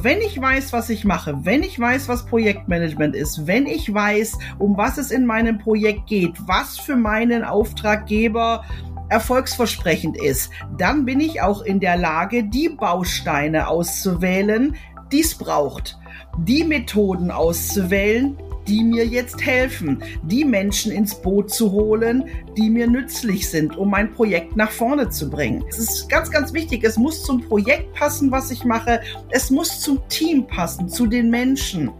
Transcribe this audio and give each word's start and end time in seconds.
Wenn 0.00 0.20
ich 0.20 0.40
weiß, 0.40 0.72
was 0.72 0.90
ich 0.90 1.04
mache, 1.04 1.44
wenn 1.44 1.64
ich 1.64 1.80
weiß, 1.80 2.06
was 2.06 2.24
Projektmanagement 2.24 3.16
ist, 3.16 3.48
wenn 3.48 3.66
ich 3.66 3.92
weiß, 3.92 4.38
um 4.60 4.76
was 4.76 4.96
es 4.96 5.10
in 5.10 5.26
meinem 5.26 5.58
Projekt 5.58 6.06
geht, 6.06 6.34
was 6.46 6.78
für 6.78 6.94
meinen 6.94 7.42
Auftraggeber 7.42 8.64
erfolgsversprechend 9.08 10.16
ist, 10.16 10.50
dann 10.76 11.04
bin 11.04 11.18
ich 11.18 11.42
auch 11.42 11.62
in 11.62 11.80
der 11.80 11.96
Lage, 11.96 12.44
die 12.44 12.68
Bausteine 12.68 13.66
auszuwählen, 13.66 14.76
die 15.10 15.20
es 15.20 15.34
braucht, 15.34 15.98
die 16.38 16.62
Methoden 16.62 17.32
auszuwählen, 17.32 18.38
die 18.68 18.84
mir 18.84 19.06
jetzt 19.06 19.44
helfen, 19.44 20.02
die 20.22 20.44
Menschen 20.44 20.92
ins 20.92 21.14
Boot 21.14 21.50
zu 21.50 21.72
holen, 21.72 22.24
die 22.56 22.68
mir 22.68 22.86
nützlich 22.86 23.48
sind, 23.48 23.76
um 23.76 23.90
mein 23.90 24.12
Projekt 24.12 24.56
nach 24.56 24.70
vorne 24.70 25.08
zu 25.08 25.30
bringen. 25.30 25.64
Es 25.68 25.78
ist 25.78 26.08
ganz, 26.08 26.30
ganz 26.30 26.52
wichtig. 26.52 26.84
Es 26.84 26.98
muss 26.98 27.22
zum 27.22 27.40
Projekt 27.40 27.94
passen, 27.94 28.30
was 28.30 28.50
ich 28.50 28.64
mache. 28.64 29.00
Es 29.30 29.50
muss 29.50 29.80
zum 29.80 30.06
Team 30.08 30.46
passen, 30.46 30.88
zu 30.88 31.06
den 31.06 31.30
Menschen. 31.30 31.90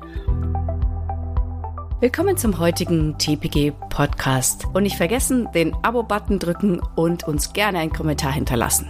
Willkommen 2.00 2.36
zum 2.36 2.58
heutigen 2.58 3.16
TPG 3.18 3.72
Podcast. 3.88 4.66
Und 4.72 4.84
nicht 4.84 4.96
vergessen, 4.96 5.48
den 5.54 5.74
Abo-Button 5.82 6.38
drücken 6.38 6.80
und 6.94 7.26
uns 7.26 7.52
gerne 7.52 7.78
einen 7.78 7.92
Kommentar 7.92 8.32
hinterlassen. 8.32 8.88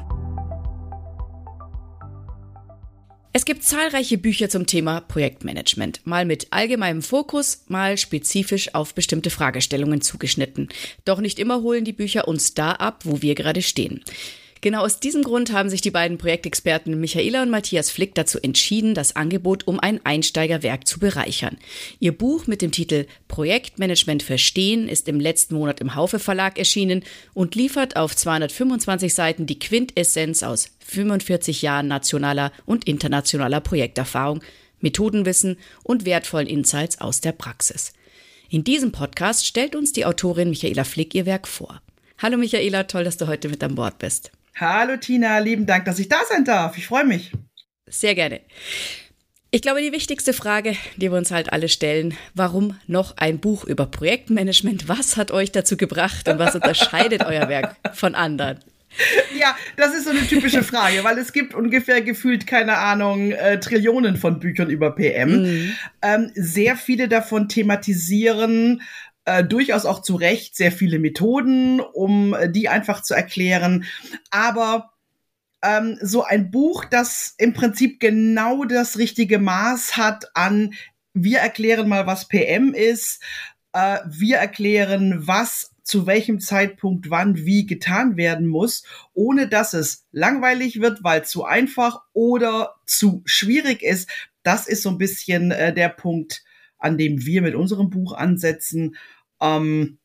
Es 3.39 3.45
gibt 3.45 3.63
zahlreiche 3.63 4.19
Bücher 4.19 4.49
zum 4.49 4.67
Thema 4.67 5.01
Projektmanagement, 5.01 6.01
mal 6.05 6.25
mit 6.25 6.49
allgemeinem 6.51 7.03
Fokus, 7.03 7.63
mal 7.69 7.97
spezifisch 7.97 8.75
auf 8.75 8.95
bestimmte 8.95 9.31
Fragestellungen 9.31 10.01
zugeschnitten. 10.01 10.69
Doch 11.05 11.21
nicht 11.21 11.39
immer 11.39 11.63
holen 11.63 11.85
die 11.85 11.93
Bücher 11.93 12.27
uns 12.27 12.55
da 12.55 12.73
ab, 12.73 13.03
wo 13.05 13.23
wir 13.23 13.37
gerade 13.37 13.63
stehen. 13.63 14.03
Genau 14.61 14.85
aus 14.85 14.99
diesem 14.99 15.23
Grund 15.23 15.53
haben 15.53 15.71
sich 15.71 15.81
die 15.81 15.93
beiden 15.93 16.19
Projektexperten 16.19 16.99
Michaela 16.99 17.43
und 17.43 17.51
Matthias 17.51 17.91
Flick 17.91 18.15
dazu 18.15 18.41
entschieden, 18.41 18.95
das 18.95 19.15
Angebot 19.15 19.69
um 19.69 19.79
ein 19.79 20.05
Einsteigerwerk 20.05 20.87
zu 20.87 20.99
bereichern. 20.99 21.59
Ihr 22.01 22.17
Buch 22.17 22.49
mit 22.49 22.61
dem 22.61 22.73
Titel 22.73 23.07
Projektmanagement 23.29 24.23
verstehen 24.23 24.89
ist 24.89 25.07
im 25.07 25.21
letzten 25.21 25.55
Monat 25.55 25.81
im 25.81 25.95
Haufe 25.95 26.19
Verlag 26.19 26.59
erschienen 26.59 27.05
und 27.35 27.55
liefert 27.55 27.97
auf 27.97 28.17
225 28.17 29.15
Seiten 29.15 29.47
die 29.47 29.61
Quintessenz 29.61 30.43
aus 30.43 30.71
45 30.87 31.63
Jahren 31.63 31.87
nationaler 31.87 32.53
und 32.67 32.89
internationaler 32.89 33.61
Projekterfahrung, 33.61 34.43
Methodenwissen 34.81 35.57
und 35.85 36.05
wertvollen 36.05 36.49
Insights 36.49 37.01
aus 37.01 37.21
der 37.21 37.33
Praxis. 37.33 37.93
In 38.51 38.65
diesem 38.65 38.91
Podcast 38.91 39.47
stellt 39.47 39.77
uns 39.77 39.93
die 39.93 40.07
Autorin 40.07 40.51
Michaela 40.51 40.85
Flick 40.85 41.15
ihr 41.15 41.27
Werk 41.27 41.47
vor. 41.47 41.81
Hallo 42.19 42.39
Michaela, 42.39 42.85
toll, 42.85 43.05
dass 43.05 43.19
du 43.19 43.29
heute 43.29 43.49
mit 43.49 43.63
an 43.63 43.77
Bord 43.77 43.99
bist. 43.99 44.33
Hallo 44.61 44.97
Tina, 44.97 45.39
lieben 45.39 45.67
Dank, 45.67 45.85
dass 45.85 46.01
ich 46.01 46.09
da 46.09 46.17
sein 46.29 46.45
darf. 46.45 46.77
Ich 46.77 46.87
freue 46.89 47.05
mich. 47.05 47.31
Sehr 47.87 48.17
gerne. 48.17 48.41
Ich 49.53 49.63
glaube, 49.63 49.81
die 49.81 49.93
wichtigste 49.93 50.33
Frage, 50.33 50.75
die 50.97 51.13
wir 51.13 51.17
uns 51.17 51.31
halt 51.31 51.53
alle 51.53 51.69
stellen, 51.69 52.15
warum 52.35 52.77
noch 52.89 53.17
ein 53.19 53.39
Buch 53.39 53.63
über 53.65 53.87
Projektmanagement? 53.87 54.89
Was 54.89 55.17
hat 55.17 55.31
euch 55.31 55.53
dazu 55.53 55.77
gebracht 55.77 56.29
und 56.29 56.41
was 56.41 56.57
unterscheidet 56.57 57.25
euer 57.25 57.49
Werk 57.49 57.77
von 57.95 58.17
anderen? 58.17 58.59
Ja, 59.39 59.55
das 59.77 59.95
ist 59.95 60.05
so 60.05 60.11
eine 60.11 60.27
typische 60.27 60.65
Frage, 60.65 61.05
weil 61.05 61.19
es 61.19 61.33
gibt 61.33 61.55
ungefähr 61.55 62.01
gefühlt, 62.01 62.47
keine 62.47 62.79
Ahnung, 62.79 63.31
äh, 63.31 63.61
Trillionen 63.61 64.17
von 64.17 64.41
Büchern 64.41 64.71
über 64.71 64.91
PM. 64.91 65.43
Mhm. 65.43 65.73
Ähm, 66.03 66.33
sehr 66.35 66.77
viele 66.77 67.07
davon 67.07 67.49
thematisieren 67.49 68.83
äh, 69.29 69.45
durchaus 69.45 69.85
auch 69.85 70.01
zu 70.01 70.17
Recht 70.17 70.57
sehr 70.57 70.73
viele 70.73 70.99
Methoden, 70.99 71.81
um 71.81 72.35
äh, 72.35 72.51
die 72.51 72.69
einfach 72.69 73.03
zu 73.03 73.15
erklären. 73.15 73.85
Aber 74.31 74.93
ähm, 75.63 75.99
so 76.01 76.25
ein 76.25 76.51
Buch, 76.51 76.85
das 76.85 77.35
im 77.37 77.53
Prinzip 77.53 78.01
genau 78.01 78.65
das 78.65 78.97
richtige 78.97 79.39
Maß 79.39 79.97
hat 79.97 80.35
an, 80.35 80.73
wir 81.13 81.39
erklären 81.41 81.89
mal, 81.89 82.07
was 82.07 82.29
PM 82.29 82.73
ist, 82.73 83.23
äh, 83.73 83.99
wir 84.07 84.39
erklären, 84.39 85.27
was 85.27 85.75
zu 85.83 86.07
welchem 86.07 86.41
Zeitpunkt 86.41 87.11
wann 87.11 87.37
wie 87.37 87.67
getan 87.67 88.17
werden 88.17 88.47
muss, 88.47 88.85
ohne 89.15 89.49
dass 89.49 89.75
es 89.75 90.07
langweilig 90.11 90.81
wird, 90.81 91.03
weil 91.05 91.25
zu 91.25 91.45
einfach 91.45 92.03
oder 92.13 92.77
zu 92.87 93.23
schwierig 93.25 93.83
ist. 93.83 94.09
Das 94.43 94.67
ist 94.69 94.83
so 94.83 94.91
ein 94.91 94.99
bisschen 94.99 95.51
äh, 95.51 95.75
der 95.75 95.89
Punkt, 95.89 96.45
an 96.79 96.97
dem 96.97 97.25
wir 97.27 97.43
mit 97.43 97.55
unserem 97.55 97.91
Buch 97.91 98.13
ansetzen. 98.13 98.97
Ähm, 99.41 99.99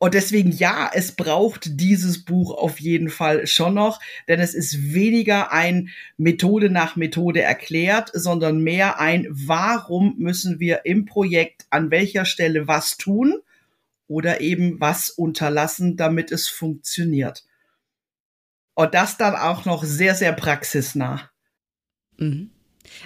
und 0.00 0.14
deswegen 0.14 0.52
ja, 0.52 0.90
es 0.94 1.12
braucht 1.12 1.80
dieses 1.80 2.24
Buch 2.24 2.56
auf 2.56 2.78
jeden 2.78 3.08
Fall 3.08 3.48
schon 3.48 3.74
noch, 3.74 4.00
denn 4.28 4.38
es 4.38 4.54
ist 4.54 4.94
weniger 4.94 5.50
ein 5.50 5.88
Methode 6.16 6.70
nach 6.70 6.94
Methode 6.94 7.42
erklärt, 7.42 8.10
sondern 8.14 8.62
mehr 8.62 9.00
ein, 9.00 9.26
warum 9.28 10.14
müssen 10.18 10.60
wir 10.60 10.82
im 10.84 11.04
Projekt 11.04 11.66
an 11.70 11.90
welcher 11.90 12.24
Stelle 12.24 12.68
was 12.68 12.96
tun 12.96 13.40
oder 14.06 14.40
eben 14.40 14.80
was 14.80 15.10
unterlassen, 15.10 15.96
damit 15.96 16.30
es 16.30 16.46
funktioniert. 16.46 17.44
Und 18.74 18.94
das 18.94 19.16
dann 19.16 19.34
auch 19.34 19.64
noch 19.64 19.82
sehr, 19.82 20.14
sehr 20.14 20.32
praxisnah. 20.32 21.28
Mhm. 22.18 22.52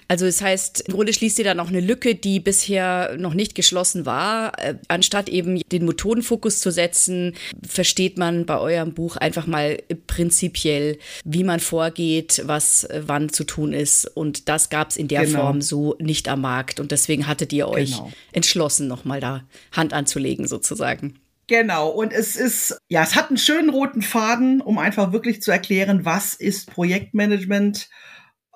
Also 0.09 0.27
das 0.27 0.43
heißt, 0.43 0.83
im 0.89 0.95
Grunde 0.95 1.13
schließt 1.13 1.39
ihr 1.39 1.45
dann 1.45 1.61
auch 1.61 1.69
eine 1.69 1.81
Lücke, 1.81 2.15
die 2.15 2.41
bisher 2.41 3.17
noch 3.19 3.35
nicht 3.35 3.55
geschlossen 3.55 4.07
war. 4.07 4.59
Äh, 4.59 4.77
anstatt 4.89 5.29
eben 5.29 5.61
den 5.61 5.85
Methodenfokus 5.85 6.61
zu 6.61 6.71
setzen, 6.71 7.35
versteht 7.67 8.19
man 8.19 8.47
bei 8.47 8.59
eurem 8.59 8.95
Buch 8.95 9.17
einfach 9.17 9.47
mal 9.47 9.83
prinzipiell, 10.07 10.99
wie 11.25 11.45
man 11.45 11.61
vorgeht, 11.61 12.43
was 12.47 12.85
äh, 12.85 13.03
wann 13.07 13.31
zu 13.31 13.45
tun 13.45 13.73
ist. 13.73 14.07
Und 14.07 14.49
das 14.49 14.71
gab 14.71 14.91
es 14.91 14.97
in 14.97 15.09
der 15.09 15.25
genau. 15.25 15.41
Form 15.41 15.63
so 15.63 15.97
nicht 15.99 16.29
am 16.29 16.43
Markt. 16.43 16.81
Und 16.81 16.93
deswegen 16.93 17.27
hattet 17.27 17.53
ihr 17.53 17.69
euch 17.69 17.93
genau. 17.93 18.13
entschlossen, 18.33 18.89
nochmal 18.89 19.21
da 19.21 19.45
Hand 19.73 19.93
anzulegen 19.93 20.47
sozusagen. 20.47 21.19
Genau, 21.49 21.89
und 21.89 22.13
es 22.13 22.37
ist, 22.37 22.79
ja, 22.89 23.03
es 23.03 23.17
hat 23.17 23.29
einen 23.29 23.37
schönen 23.37 23.69
roten 23.69 24.01
Faden, 24.01 24.61
um 24.61 24.79
einfach 24.79 25.13
wirklich 25.13 25.43
zu 25.43 25.51
erklären, 25.51 26.05
was 26.05 26.35
ist 26.35 26.71
Projektmanagement. 26.71 27.89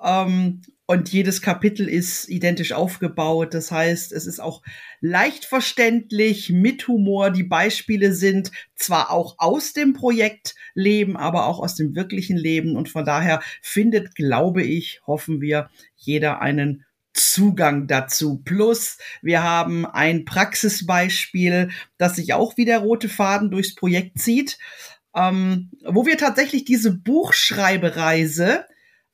Ähm, 0.03 0.63
und 0.87 1.09
jedes 1.09 1.43
Kapitel 1.43 1.89
ist 1.89 2.29
identisch 2.29 2.73
aufgebaut. 2.73 3.55
Das 3.55 3.73
heißt, 3.73 4.13
es 4.13 4.27
ist 4.27 4.39
auch 4.39 4.63
leicht 5.01 5.45
verständlich, 5.45 6.51
mit 6.51 6.87
Humor. 6.87 7.31
Die 7.31 7.43
Beispiele 7.43 8.13
sind 8.13 8.53
zwar 8.77 9.11
auch 9.11 9.35
aus 9.39 9.73
dem 9.73 9.95
Projektleben, 9.95 11.17
aber 11.17 11.47
auch 11.47 11.59
aus 11.59 11.75
dem 11.75 11.97
wirklichen 11.97 12.37
Leben. 12.37 12.77
Und 12.77 12.89
von 12.89 13.05
daher 13.05 13.43
findet, 13.63 14.15
glaube 14.15 14.63
ich, 14.63 15.01
hoffen 15.07 15.41
wir, 15.41 15.71
jeder 15.97 16.41
einen 16.41 16.85
Zugang 17.13 17.89
dazu. 17.89 18.43
Plus, 18.45 18.99
wir 19.23 19.43
haben 19.43 19.87
ein 19.87 20.25
Praxisbeispiel, 20.25 21.71
das 21.99 22.15
sich 22.15 22.33
auch 22.33 22.57
wie 22.57 22.65
der 22.65 22.79
rote 22.79 23.09
Faden 23.09 23.51
durchs 23.51 23.75
Projekt 23.75 24.21
zieht, 24.21 24.59
ähm, 25.17 25.73
wo 25.85 26.07
wir 26.07 26.17
tatsächlich 26.17 26.65
diese 26.65 26.93
Buchschreibereise 26.93 28.67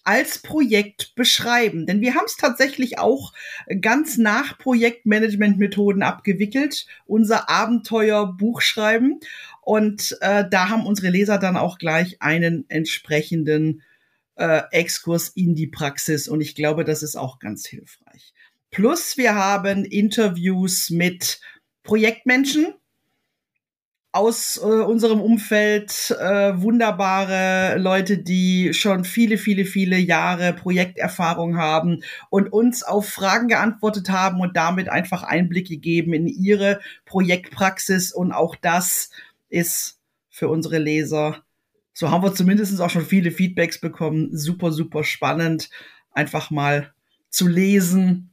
als 0.04 0.38
Projekt 0.38 1.14
beschreiben. 1.14 1.86
Denn 1.86 2.00
wir 2.00 2.14
haben 2.14 2.26
es 2.26 2.36
tatsächlich 2.36 2.98
auch 2.98 3.32
ganz 3.80 4.18
nach 4.18 4.58
Projektmanagement-Methoden 4.58 6.02
abgewickelt, 6.02 6.86
unser 7.06 7.48
Abenteuer 7.48 8.36
Buchschreiben. 8.36 9.20
Und 9.60 10.16
äh, 10.20 10.44
da 10.48 10.68
haben 10.68 10.86
unsere 10.86 11.10
Leser 11.10 11.38
dann 11.38 11.56
auch 11.56 11.78
gleich 11.78 12.20
einen 12.20 12.64
entsprechenden 12.68 13.82
äh, 14.34 14.62
Exkurs 14.72 15.28
in 15.28 15.54
die 15.54 15.68
Praxis. 15.68 16.28
Und 16.28 16.40
ich 16.40 16.54
glaube, 16.54 16.84
das 16.84 17.02
ist 17.02 17.16
auch 17.16 17.38
ganz 17.38 17.66
hilfreich. 17.66 18.32
Plus 18.70 19.16
wir 19.16 19.34
haben 19.34 19.84
Interviews 19.84 20.90
mit 20.90 21.40
Projektmenschen, 21.82 22.74
aus 24.12 24.58
äh, 24.58 24.66
unserem 24.66 25.20
Umfeld 25.20 26.10
äh, 26.20 26.60
wunderbare 26.60 27.78
Leute, 27.78 28.18
die 28.18 28.74
schon 28.74 29.04
viele, 29.04 29.38
viele, 29.38 29.64
viele 29.64 29.96
Jahre 29.96 30.52
Projekterfahrung 30.52 31.56
haben 31.56 32.02
und 32.28 32.52
uns 32.52 32.82
auf 32.82 33.08
Fragen 33.08 33.48
geantwortet 33.48 34.10
haben 34.10 34.40
und 34.40 34.56
damit 34.56 34.90
einfach 34.90 35.22
Einblicke 35.22 35.78
geben 35.78 36.12
in 36.12 36.26
ihre 36.26 36.80
Projektpraxis. 37.06 38.12
Und 38.12 38.32
auch 38.32 38.54
das 38.54 39.10
ist 39.48 39.98
für 40.28 40.48
unsere 40.48 40.78
Leser, 40.78 41.42
so 41.94 42.10
haben 42.10 42.22
wir 42.22 42.34
zumindest 42.34 42.80
auch 42.80 42.90
schon 42.90 43.04
viele 43.04 43.30
Feedbacks 43.30 43.80
bekommen, 43.80 44.30
super, 44.32 44.72
super 44.72 45.04
spannend, 45.04 45.70
einfach 46.10 46.50
mal 46.50 46.92
zu 47.28 47.46
lesen, 47.46 48.31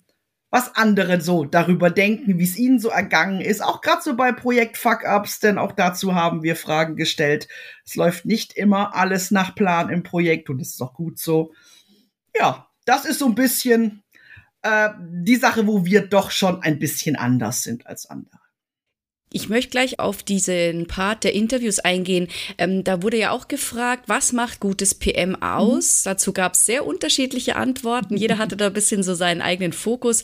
was 0.51 0.75
andere 0.75 1.21
so 1.21 1.45
darüber 1.45 1.89
denken, 1.91 2.39
wie 2.39 2.43
es 2.43 2.57
ihnen 2.57 2.79
so 2.79 2.89
ergangen 2.89 3.41
ist. 3.41 3.61
Auch 3.63 3.81
gerade 3.81 4.01
so 4.01 4.15
bei 4.15 4.31
Projekt 4.31 4.77
Fuck-Ups, 4.77 5.39
denn 5.39 5.57
auch 5.57 5.71
dazu 5.71 6.15
haben 6.15 6.41
wir 6.41 6.55
Fragen 6.55 6.95
gestellt. 6.95 7.47
Es 7.85 7.95
läuft 7.95 8.25
nicht 8.25 8.53
immer 8.53 8.95
alles 8.95 9.31
nach 9.31 9.53
Plan 9.53 9.89
im 9.89 10.03
Projekt 10.03 10.49
und 10.49 10.59
das 10.59 10.69
ist 10.69 10.81
auch 10.81 10.93
gut 10.93 11.19
so. 11.19 11.53
Ja, 12.35 12.67
das 12.85 13.05
ist 13.05 13.19
so 13.19 13.27
ein 13.27 13.35
bisschen 13.35 14.03
äh, 14.63 14.89
die 14.99 15.35
Sache, 15.35 15.67
wo 15.67 15.85
wir 15.85 16.07
doch 16.07 16.31
schon 16.31 16.63
ein 16.63 16.79
bisschen 16.79 17.15
anders 17.15 17.61
sind 17.61 17.85
als 17.85 18.09
andere. 18.09 18.39
Ich 19.31 19.47
möchte 19.47 19.69
gleich 19.69 19.99
auf 19.99 20.23
diesen 20.23 20.87
Part 20.87 21.23
der 21.23 21.33
Interviews 21.33 21.79
eingehen. 21.79 22.29
Ähm, 22.57 22.83
da 22.83 23.03
wurde 23.03 23.17
ja 23.17 23.31
auch 23.31 23.47
gefragt, 23.47 24.05
was 24.07 24.33
macht 24.33 24.59
gutes 24.59 24.95
PM 24.95 25.39
aus? 25.41 26.03
Mhm. 26.03 26.09
Dazu 26.09 26.33
gab 26.33 26.53
es 26.53 26.65
sehr 26.65 26.85
unterschiedliche 26.85 27.55
Antworten. 27.55 28.17
Jeder 28.17 28.39
hatte 28.39 28.57
da 28.57 28.67
ein 28.67 28.73
bisschen 28.73 29.03
so 29.03 29.13
seinen 29.13 29.41
eigenen 29.41 29.73
Fokus. 29.73 30.23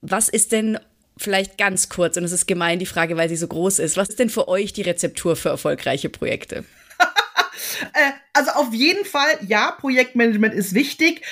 Was 0.00 0.30
ist 0.30 0.52
denn 0.52 0.78
vielleicht 1.18 1.58
ganz 1.58 1.90
kurz, 1.90 2.16
und 2.16 2.24
es 2.24 2.32
ist 2.32 2.46
gemein 2.46 2.78
die 2.78 2.86
Frage, 2.86 3.16
weil 3.16 3.28
sie 3.28 3.36
so 3.36 3.46
groß 3.46 3.78
ist, 3.78 3.96
was 3.96 4.08
ist 4.08 4.18
denn 4.18 4.30
für 4.30 4.48
euch 4.48 4.72
die 4.72 4.82
Rezeptur 4.82 5.36
für 5.36 5.50
erfolgreiche 5.50 6.08
Projekte? 6.08 6.64
Äh, 7.94 8.12
also 8.32 8.50
auf 8.52 8.74
jeden 8.74 9.04
Fall, 9.04 9.38
ja, 9.46 9.70
Projektmanagement 9.72 10.54
ist 10.54 10.74
wichtig. 10.74 11.22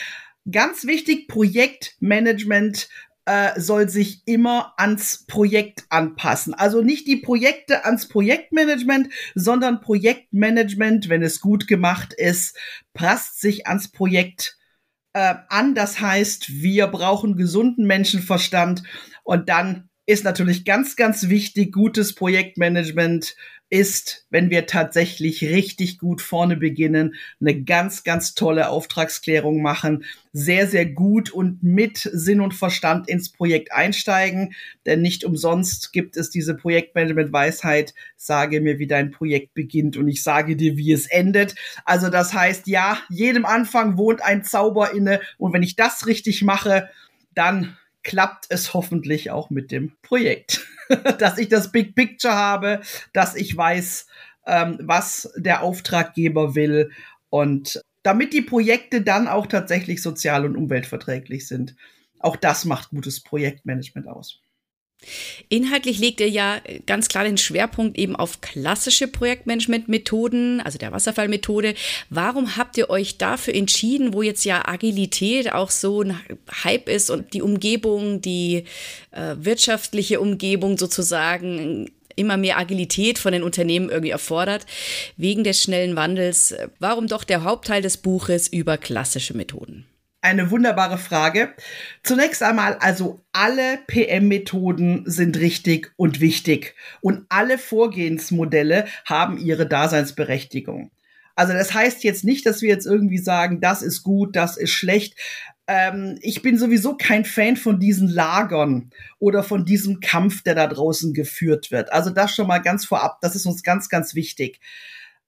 Ganz 0.51 0.85
wichtig, 0.85 1.29
Projektmanagement 1.29 2.89
äh, 3.27 3.59
soll 3.61 3.89
sich 3.89 4.23
immer 4.27 4.75
ans 4.77 5.25
Projekt 5.27 5.85
anpassen. 5.89 6.55
Also 6.55 6.83
nicht 6.83 7.07
die 7.07 7.17
Projekte 7.17 7.85
ans 7.85 8.09
Projektmanagement, 8.09 9.09
sondern 9.35 9.81
Projektmanagement, 9.81 11.09
wenn 11.09 11.23
es 11.23 11.41
gut 11.41 11.67
gemacht 11.67 12.13
ist, 12.13 12.57
passt 12.95 13.41
sich 13.41 13.67
ans 13.67 13.89
Projekt 13.89 14.59
äh, 15.13 15.35
an. 15.49 15.75
Das 15.75 16.01
heißt, 16.01 16.63
wir 16.63 16.87
brauchen 16.87 17.37
gesunden 17.37 17.87
Menschenverstand 17.87 18.83
und 19.23 19.49
dann 19.49 19.89
ist 20.07 20.25
natürlich 20.25 20.65
ganz, 20.65 20.97
ganz 20.97 21.29
wichtig, 21.29 21.73
gutes 21.73 22.15
Projektmanagement 22.15 23.37
ist, 23.71 24.27
wenn 24.31 24.51
wir 24.51 24.67
tatsächlich 24.67 25.43
richtig 25.43 25.99
gut 25.99 26.21
vorne 26.21 26.57
beginnen, 26.57 27.15
eine 27.41 27.63
ganz, 27.63 28.03
ganz 28.03 28.35
tolle 28.35 28.69
Auftragsklärung 28.69 29.63
machen, 29.63 30.05
sehr, 30.33 30.67
sehr 30.67 30.87
gut 30.87 31.31
und 31.31 31.63
mit 31.63 31.99
Sinn 31.99 32.41
und 32.41 32.53
Verstand 32.53 33.09
ins 33.09 33.31
Projekt 33.31 33.73
einsteigen. 33.73 34.55
Denn 34.87 35.03
nicht 35.03 35.25
umsonst 35.25 35.93
gibt 35.93 36.17
es 36.17 36.31
diese 36.31 36.57
Projektmanagement-Weisheit, 36.57 37.95
sage 38.17 38.61
mir, 38.61 38.81
wie 38.81 38.89
dein 38.89 39.13
Projekt 39.13 39.55
beginnt 39.55 39.97
und 39.97 40.09
ich 40.09 40.25
sage 40.25 40.57
dir, 40.57 40.77
wie 40.77 40.93
es 40.93 41.07
endet. 41.07 41.55
Also 41.85 42.11
das 42.11 42.35
heißt, 42.35 42.67
ja, 42.67 42.99
jedem 43.09 43.45
Anfang 43.45 43.97
wohnt 43.97 44.23
ein 44.23 44.43
Zauber 44.43 44.93
inne 44.93 45.21
und 45.39 45.53
wenn 45.53 45.63
ich 45.63 45.77
das 45.77 46.07
richtig 46.07 46.43
mache, 46.43 46.91
dann 47.35 47.77
klappt 48.03 48.47
es 48.49 48.75
hoffentlich 48.75 49.31
auch 49.31 49.51
mit 49.51 49.71
dem 49.71 49.93
Projekt. 50.03 50.67
dass 51.19 51.39
ich 51.39 51.49
das 51.49 51.73
Big 51.73 51.95
Picture 51.95 52.35
habe, 52.35 52.81
dass 53.13 53.35
ich 53.35 53.57
weiß, 53.57 54.07
ähm, 54.47 54.79
was 54.83 55.33
der 55.37 55.63
Auftraggeber 55.63 56.55
will 56.55 56.91
und 57.29 57.83
damit 58.03 58.33
die 58.33 58.43
Projekte 58.43 59.03
dann 59.03 59.29
auch 59.29 59.47
tatsächlich 59.47 60.03
sozial 60.03 60.45
und 60.45 60.57
umweltverträglich 60.57 61.47
sind. 61.47 61.77
Auch 62.19 62.37
das 62.37 62.65
macht 62.65 62.91
gutes 62.91 63.23
Projektmanagement 63.23 64.09
aus. 64.09 64.41
Inhaltlich 65.49 65.99
legt 65.99 66.21
ihr 66.21 66.29
ja 66.29 66.61
ganz 66.87 67.09
klar 67.09 67.25
den 67.25 67.39
Schwerpunkt 67.39 67.99
eben 67.99 68.15
auf 68.15 68.41
klassische 68.41 69.09
Projektmanagement-Methoden, 69.09 70.61
also 70.61 70.79
der 70.79 70.93
Wasserfallmethode. 70.93 71.75
Warum 72.11 72.57
habt 72.57 72.77
ihr 72.77 72.91
euch 72.91 73.19
dafür 73.19 73.55
entschieden, 73.55 74.13
wo 74.13 74.23
jetzt 74.23 74.45
ja 74.45 74.69
Agilität 74.69 75.53
auch 75.53 75.71
so 75.71 76.03
ein 76.03 76.21
Hype 76.65 76.89
ist 76.89 77.11
und 77.11 77.33
die 77.33 77.43
Umgebung, 77.43 78.21
die 78.21 78.65
äh, 79.11 79.35
wirtschaftliche 79.39 80.21
Umgebung 80.21 80.79
sozusagen 80.79 81.91
immer 82.17 82.37
mehr 82.37 82.59
Agilität 82.59 83.19
von 83.19 83.33
den 83.33 83.43
Unternehmen 83.43 83.89
irgendwie 83.89 84.11
erfordert, 84.11 84.67
wegen 85.17 85.43
des 85.43 85.63
schnellen 85.63 85.97
Wandels. 85.97 86.55
Warum 86.79 87.07
doch 87.07 87.25
der 87.25 87.45
Hauptteil 87.45 87.83
des 87.83 87.97
Buches 87.97 88.49
über 88.49 88.77
klassische 88.77 89.37
Methoden? 89.37 89.87
Eine 90.23 90.51
wunderbare 90.51 90.99
Frage. 90.99 91.55
Zunächst 92.03 92.43
einmal, 92.43 92.75
also 92.75 93.25
alle 93.33 93.79
PM-Methoden 93.87 95.05
sind 95.07 95.39
richtig 95.39 95.93
und 95.97 96.21
wichtig 96.21 96.75
und 97.01 97.25
alle 97.31 97.57
Vorgehensmodelle 97.57 98.87
haben 99.07 99.39
ihre 99.39 99.67
Daseinsberechtigung. 99.67 100.91
Also 101.37 101.55
das 101.55 101.73
heißt 101.73 102.05
jetzt 102.05 102.25
nicht, 102.25 102.45
dass 102.45 102.61
wir 102.61 102.69
jetzt 102.69 102.85
irgendwie 102.85 103.17
sagen, 103.17 103.63
das 103.63 103.81
ist 103.81 104.03
gut, 104.03 104.37
das 104.37 104.59
ist 104.59 104.73
schlecht. 104.73 105.17
Ähm, 105.67 106.19
ich 106.21 106.43
bin 106.43 106.59
sowieso 106.59 106.99
kein 106.99 107.25
Fan 107.25 107.57
von 107.57 107.81
diesen 107.81 108.09
Lagern 108.09 108.91
oder 109.19 109.43
von 109.43 109.65
diesem 109.65 110.01
Kampf, 110.01 110.43
der 110.43 110.55
da 110.55 110.67
draußen 110.67 111.15
geführt 111.15 111.71
wird. 111.71 111.95
Also 111.95 112.11
das 112.11 112.35
schon 112.35 112.47
mal 112.47 112.59
ganz 112.59 112.85
vorab, 112.85 113.23
das 113.23 113.37
ist 113.37 113.47
uns 113.47 113.63
ganz, 113.63 113.89
ganz 113.89 114.15
wichtig. 114.15 114.61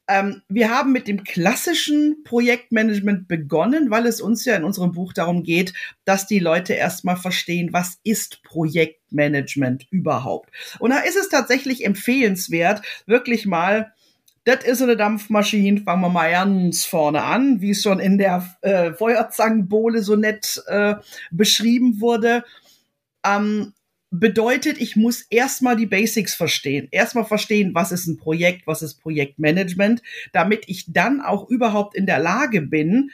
Ähm, 0.08 0.42
wir 0.48 0.70
haben 0.70 0.92
mit 0.92 1.06
dem 1.06 1.22
klassischen 1.22 2.24
Projektmanagement 2.24 3.28
begonnen, 3.28 3.90
weil 3.90 4.06
es 4.06 4.20
uns 4.20 4.44
ja 4.44 4.56
in 4.56 4.64
unserem 4.64 4.92
Buch 4.92 5.12
darum 5.12 5.42
geht, 5.42 5.72
dass 6.04 6.26
die 6.26 6.40
Leute 6.40 6.74
erstmal 6.74 7.16
verstehen, 7.16 7.72
was 7.72 7.98
ist 8.02 8.42
Projektmanagement 8.42 9.86
überhaupt. 9.90 10.50
Und 10.80 10.90
da 10.90 10.98
ist 10.98 11.16
es 11.16 11.28
tatsächlich 11.28 11.84
empfehlenswert, 11.84 12.82
wirklich 13.06 13.46
mal 13.46 13.92
das 14.44 14.64
ist 14.64 14.82
eine 14.82 14.96
Dampfmaschine, 14.96 15.82
fangen 15.82 16.02
wir 16.02 16.08
mal 16.08 16.30
ganz 16.30 16.84
vorne 16.84 17.22
an, 17.22 17.60
wie 17.60 17.70
es 17.70 17.82
schon 17.82 18.00
in 18.00 18.18
der 18.18 18.56
äh, 18.62 18.92
Feuerzangenbowle 18.92 20.02
so 20.02 20.16
nett 20.16 20.62
äh, 20.66 20.96
beschrieben 21.30 22.00
wurde. 22.00 22.44
Ähm, 23.24 23.72
bedeutet, 24.12 24.78
ich 24.78 24.94
muss 24.94 25.22
erstmal 25.30 25.74
die 25.74 25.86
Basics 25.86 26.34
verstehen. 26.34 26.86
Erstmal 26.90 27.24
verstehen, 27.24 27.74
was 27.74 27.92
ist 27.92 28.06
ein 28.06 28.18
Projekt, 28.18 28.66
was 28.66 28.82
ist 28.82 29.00
Projektmanagement, 29.00 30.02
damit 30.32 30.64
ich 30.68 30.92
dann 30.92 31.22
auch 31.22 31.48
überhaupt 31.48 31.96
in 31.96 32.04
der 32.04 32.18
Lage 32.18 32.60
bin, 32.60 33.10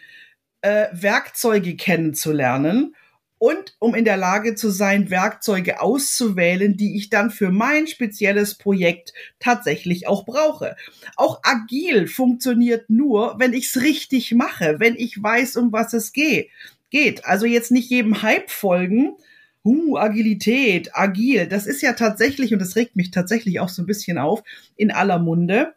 äh, 0.61 0.87
Werkzeuge 0.93 1.77
kennenzulernen 1.77 2.97
und 3.39 3.77
um 3.79 3.95
in 3.95 4.05
der 4.05 4.17
Lage 4.17 4.57
zu 4.57 4.71
sein, 4.71 5.11
Werkzeuge 5.11 5.81
auszuwählen, 5.81 6.77
die 6.77 6.97
ich 6.97 7.09
dann 7.09 7.31
für 7.31 7.53
mein 7.53 7.87
spezielles 7.87 8.57
Projekt 8.57 9.13
tatsächlich 9.39 10.09
auch 10.09 10.27
brauche. 10.27 10.75
Auch 11.15 11.41
agil 11.45 12.09
funktioniert 12.09 12.91
nur, 12.91 13.37
wenn 13.39 13.53
ich 13.53 13.67
es 13.67 13.81
richtig 13.81 14.33
mache, 14.33 14.81
wenn 14.81 14.97
ich 14.97 15.23
weiß, 15.23 15.57
um 15.57 15.73
was 15.73 15.93
es 15.93 16.13
geht. 16.13 16.51
Geht. 16.91 17.25
Also 17.27 17.47
jetzt 17.47 17.71
nicht 17.71 17.91
jedem 17.91 18.23
Hype 18.23 18.51
folgen, 18.51 19.15
uh, 19.65 19.97
Agilität, 19.97 20.91
agil, 20.95 21.47
das 21.47 21.67
ist 21.67 21.83
ja 21.83 21.93
tatsächlich, 21.93 22.53
und 22.53 22.59
das 22.61 22.77
regt 22.77 22.97
mich 22.97 23.11
tatsächlich 23.11 23.61
auch 23.61 23.69
so 23.69 23.83
ein 23.83 23.87
bisschen 23.87 24.19
auf, 24.19 24.43
in 24.77 24.91
aller 24.91 25.19
Munde. 25.19 25.75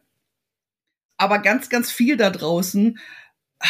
Aber 1.17 1.39
ganz, 1.39 1.69
ganz 1.69 1.91
viel 1.91 2.17
da 2.17 2.29
draußen 2.29 2.97
ah, 3.59 3.67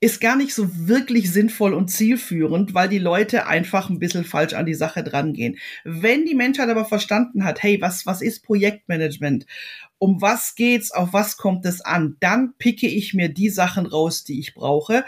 ist 0.00 0.20
gar 0.20 0.36
nicht 0.36 0.54
so 0.54 0.68
wirklich 0.86 1.32
sinnvoll 1.32 1.72
und 1.72 1.88
zielführend, 1.88 2.74
weil 2.74 2.88
die 2.88 2.98
Leute 2.98 3.46
einfach 3.46 3.88
ein 3.88 3.98
bisschen 3.98 4.24
falsch 4.24 4.52
an 4.52 4.66
die 4.66 4.74
Sache 4.74 5.02
drangehen. 5.02 5.58
Wenn 5.84 6.26
die 6.26 6.34
Menschheit 6.34 6.68
aber 6.68 6.84
verstanden 6.84 7.44
hat, 7.44 7.62
hey, 7.62 7.80
was, 7.80 8.06
was 8.06 8.20
ist 8.20 8.44
Projektmanagement? 8.44 9.46
Um 9.98 10.20
was 10.20 10.54
geht's? 10.54 10.92
Auf 10.92 11.12
was 11.12 11.38
kommt 11.38 11.64
es 11.64 11.80
an? 11.80 12.16
Dann 12.20 12.54
picke 12.58 12.86
ich 12.86 13.14
mir 13.14 13.30
die 13.30 13.48
Sachen 13.48 13.86
raus, 13.86 14.22
die 14.22 14.38
ich 14.38 14.54
brauche 14.54 15.04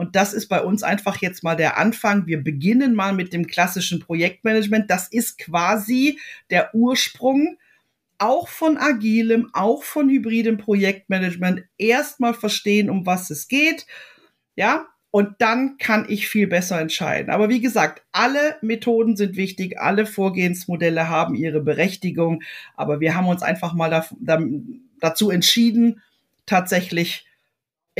und 0.00 0.16
das 0.16 0.32
ist 0.32 0.48
bei 0.48 0.62
uns 0.62 0.82
einfach 0.82 1.18
jetzt 1.18 1.44
mal 1.44 1.56
der 1.56 1.76
Anfang. 1.76 2.26
Wir 2.26 2.42
beginnen 2.42 2.94
mal 2.94 3.12
mit 3.12 3.34
dem 3.34 3.46
klassischen 3.46 4.00
Projektmanagement. 4.00 4.90
Das 4.90 5.08
ist 5.08 5.36
quasi 5.36 6.18
der 6.48 6.74
Ursprung 6.74 7.58
auch 8.16 8.48
von 8.48 8.78
agilem, 8.78 9.50
auch 9.52 9.82
von 9.82 10.08
hybridem 10.08 10.56
Projektmanagement. 10.56 11.64
Erstmal 11.76 12.32
verstehen, 12.32 12.88
um 12.88 13.04
was 13.04 13.28
es 13.28 13.46
geht. 13.46 13.84
Ja, 14.56 14.86
und 15.10 15.34
dann 15.40 15.76
kann 15.76 16.06
ich 16.08 16.28
viel 16.28 16.46
besser 16.46 16.80
entscheiden. 16.80 17.30
Aber 17.30 17.50
wie 17.50 17.60
gesagt, 17.60 18.02
alle 18.10 18.56
Methoden 18.62 19.16
sind 19.16 19.36
wichtig, 19.36 19.78
alle 19.78 20.06
Vorgehensmodelle 20.06 21.10
haben 21.10 21.34
ihre 21.34 21.60
Berechtigung. 21.60 22.42
Aber 22.74 23.00
wir 23.00 23.14
haben 23.14 23.28
uns 23.28 23.42
einfach 23.42 23.74
mal 23.74 24.06
dazu 24.98 25.30
entschieden, 25.30 26.00
tatsächlich 26.46 27.26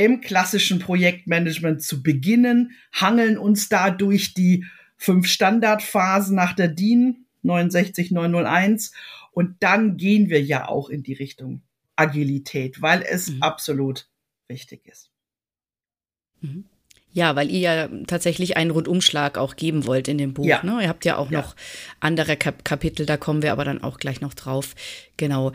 im 0.03 0.21
klassischen 0.21 0.79
Projektmanagement 0.79 1.81
zu 1.81 2.03
beginnen, 2.03 2.71
hangeln 2.91 3.37
uns 3.37 3.69
da 3.69 3.89
durch 3.89 4.33
die 4.33 4.65
fünf 4.97 5.27
Standardphasen 5.27 6.35
nach 6.35 6.53
der 6.53 6.67
DIN 6.67 7.25
69901 7.43 8.91
und 9.31 9.55
dann 9.61 9.97
gehen 9.97 10.29
wir 10.29 10.41
ja 10.41 10.67
auch 10.67 10.89
in 10.89 11.03
die 11.03 11.13
Richtung 11.13 11.61
Agilität, 11.95 12.81
weil 12.81 13.01
es 13.01 13.29
mhm. 13.29 13.41
absolut 13.41 14.07
wichtig 14.47 14.85
ist. 14.85 15.11
Mhm. 16.41 16.65
Ja, 17.13 17.35
weil 17.35 17.51
ihr 17.51 17.59
ja 17.59 17.89
tatsächlich 18.07 18.55
einen 18.55 18.71
Rundumschlag 18.71 19.37
auch 19.37 19.57
geben 19.57 19.85
wollt 19.85 20.07
in 20.07 20.17
dem 20.17 20.33
Buch. 20.33 20.45
Ja. 20.45 20.63
Ne? 20.63 20.81
Ihr 20.81 20.87
habt 20.87 21.03
ja 21.03 21.17
auch 21.17 21.29
ja. 21.29 21.41
noch 21.41 21.55
andere 21.99 22.37
Kap 22.37 22.63
Kapitel, 22.63 23.05
da 23.05 23.17
kommen 23.17 23.41
wir 23.41 23.51
aber 23.51 23.65
dann 23.65 23.83
auch 23.83 23.97
gleich 23.97 24.21
noch 24.21 24.33
drauf. 24.33 24.75
Genau. 25.17 25.51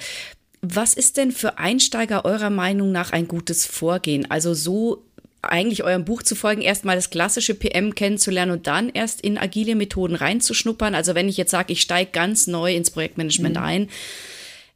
Was 0.69 0.95
ist 0.95 1.17
denn 1.17 1.31
für 1.31 1.59
Einsteiger 1.59 2.25
eurer 2.25 2.51
Meinung 2.51 2.91
nach 2.91 3.13
ein 3.13 3.29
gutes 3.29 3.67
Vorgehen? 3.67 4.29
Also 4.31 4.53
so 4.55 5.05
eigentlich 5.43 5.85
eurem 5.85 6.05
Buch 6.05 6.23
zu 6.25 6.35
folgen, 6.35 6.61
erstmal 6.61 6.97
das 6.97 7.11
klassische 7.11 7.55
PM 7.55 7.95
kennenzulernen 7.95 8.51
und 8.51 8.67
dann 8.67 8.89
erst 8.89 9.21
in 9.21 9.39
agile 9.39 9.77
Methoden 9.77 10.17
reinzuschnuppern. 10.17 10.95
Also 10.97 11.15
wenn 11.15 11.29
ich 11.29 11.37
jetzt 11.37 11.53
sage, 11.53 11.73
ich 11.73 11.83
steige 11.83 12.11
ganz 12.11 12.49
neu 12.49 12.75
ins 12.75 12.91
Projektmanagement 12.91 13.57
mhm. 13.57 13.63
ein, 13.63 13.89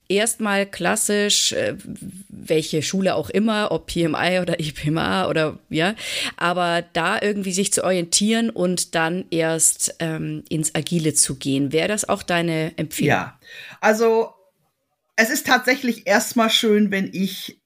erstmal 0.09 0.66
klassisch, 0.66 1.52
äh, 1.52 1.75
welche 2.28 2.82
Schule 2.82 3.16
auch 3.16 3.30
immer, 3.30 3.73
ob 3.73 3.87
PMI 3.87 4.38
oder 4.40 4.61
IPMA 4.61 5.28
oder 5.28 5.59
ja, 5.70 5.94
aber 6.37 6.85
da 6.92 7.20
irgendwie 7.20 7.52
sich 7.52 7.73
zu 7.73 7.82
orientieren 7.82 8.50
und 8.50 8.94
dann 8.94 9.25
erst 9.30 9.97
ähm, 9.99 10.44
ins 10.49 10.75
Agile 10.75 11.14
zu 11.14 11.37
gehen. 11.37 11.73
Wäre 11.73 11.88
das 11.88 12.09
auch 12.09 12.23
deine 12.23 12.76
Empfehlung? 12.76 13.09
Ja, 13.09 13.38
also 13.80 14.35
es 15.20 15.28
ist 15.28 15.46
tatsächlich 15.46 16.06
erstmal 16.06 16.48
schön, 16.48 16.90
wenn 16.90 17.10
ich 17.12 17.60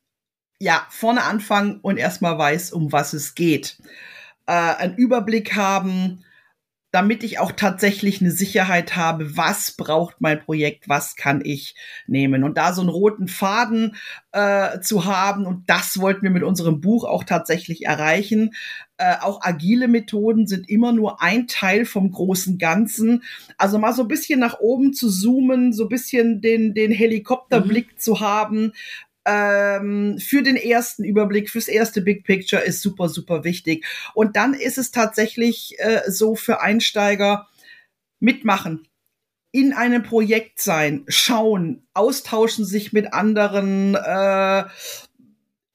ja 0.59 0.85
vorne 0.91 1.23
anfange 1.23 1.79
und 1.83 1.99
erstmal 1.99 2.37
weiß, 2.37 2.73
um 2.73 2.91
was 2.91 3.13
es 3.13 3.37
geht. 3.37 3.79
Äh, 4.47 4.53
einen 4.53 4.97
Überblick 4.97 5.55
haben, 5.55 6.25
damit 6.95 7.25
ich 7.25 7.41
auch 7.41 7.51
tatsächlich 7.51 8.21
eine 8.21 8.31
Sicherheit 8.31 8.95
habe, 8.95 9.37
was 9.37 9.73
braucht 9.73 10.21
mein 10.21 10.39
Projekt, 10.39 10.89
was 10.89 11.17
kann 11.17 11.41
ich 11.45 11.75
nehmen. 12.07 12.45
Und 12.45 12.57
da 12.57 12.73
so 12.73 12.83
einen 12.83 12.89
roten 12.89 13.27
Faden 13.27 13.97
äh, 14.31 14.79
zu 14.79 15.05
haben, 15.05 15.45
und 15.45 15.69
das 15.69 15.99
wollten 15.99 16.23
wir 16.23 16.31
mit 16.31 16.45
unserem 16.45 16.81
Buch 16.81 17.03
auch 17.03 17.25
tatsächlich 17.25 17.85
erreichen. 17.85 18.55
Äh, 18.97 19.17
auch 19.23 19.41
agile 19.43 19.89
Methoden 19.89 20.47
sind 20.47 20.71
immer 20.71 20.93
nur 20.93 21.21
ein 21.21 21.49
Teil 21.49 21.85
vom 21.85 22.13
großen 22.13 22.59
Ganzen. 22.59 23.25
Also 23.59 23.81
mal 23.81 23.93
so 23.93 24.03
ein 24.03 24.09
bisschen 24.09 24.39
nach 24.39 24.61
oben 24.61 24.93
zu 24.93 25.11
zoomen, 25.11 25.73
so 25.73 25.87
ein 25.87 25.89
bisschen 25.89 26.43
den, 26.43 26.75
den 26.75 26.93
Helikopterblick 26.93 27.95
mhm. 27.95 27.99
zu 27.99 28.21
haben, 28.21 28.73
ähm, 29.25 30.19
für 30.19 30.43
den 30.43 30.57
ersten 30.57 31.05
Überblick, 31.05 31.51
fürs 31.51 31.69
erste 31.69 32.03
Big 32.03 32.25
Picture 32.25 32.63
ist 32.63 32.83
super, 32.83 33.09
super 33.09 33.45
wichtig. 33.45 33.87
Und 34.15 34.37
dann 34.37 34.55
ist 34.55 34.79
es 34.79 34.91
tatsächlich 34.91 35.77
äh, 35.79 36.03
so 36.09 36.35
für 36.35 36.61
Einsteiger 36.61 37.49
mitmachen, 38.21 38.89
in 39.53 39.73
einem 39.73 40.03
Projekt 40.03 40.61
sein, 40.61 41.05
schauen, 41.07 41.87
austauschen 41.95 42.65
sich 42.65 42.93
mit 42.93 43.13
anderen, 43.13 43.95
äh, 43.95 44.65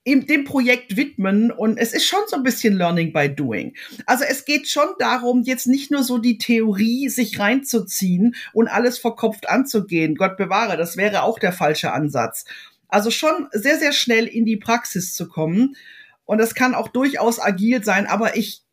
dem 0.06 0.44
Projekt 0.44 0.98
widmen 0.98 1.52
und 1.52 1.78
es 1.78 1.94
ist 1.94 2.06
schon 2.06 2.22
so 2.28 2.36
ein 2.36 2.44
bisschen 2.44 2.76
Learning 2.76 3.14
by 3.14 3.30
Doing. 3.30 3.76
Also 4.06 4.24
es 4.28 4.46
geht 4.46 4.68
schon 4.68 4.88
darum, 4.98 5.44
jetzt 5.44 5.68
nicht 5.68 5.92
nur 5.92 6.04
so 6.04 6.18
die 6.18 6.38
Theorie 6.38 7.10
sich 7.10 7.40
reinzuziehen 7.40 8.36
und 8.54 8.68
alles 8.68 8.98
verkopft 8.98 9.48
anzugehen. 9.48 10.16
Gott 10.16 10.38
bewahre, 10.38 10.78
das 10.78 10.98
wäre 10.98 11.24
auch 11.24 11.38
der 11.38 11.54
falsche 11.54 11.94
Ansatz, 11.94 12.46
also 12.90 13.12
schon 13.12 13.48
sehr, 13.52 13.80
sehr 13.80 13.94
schnell 13.94 14.26
in 14.26 14.46
die 14.46 14.58
Praxis 14.58 15.14
zu 15.14 15.30
kommen. 15.30 15.76
Und 16.26 16.40
das 16.40 16.54
kann 16.54 16.76
auch 16.76 16.90
durchaus 16.90 17.40
agil 17.40 17.84
sein, 17.84 18.06
aber 18.06 18.36
ich 18.36 18.64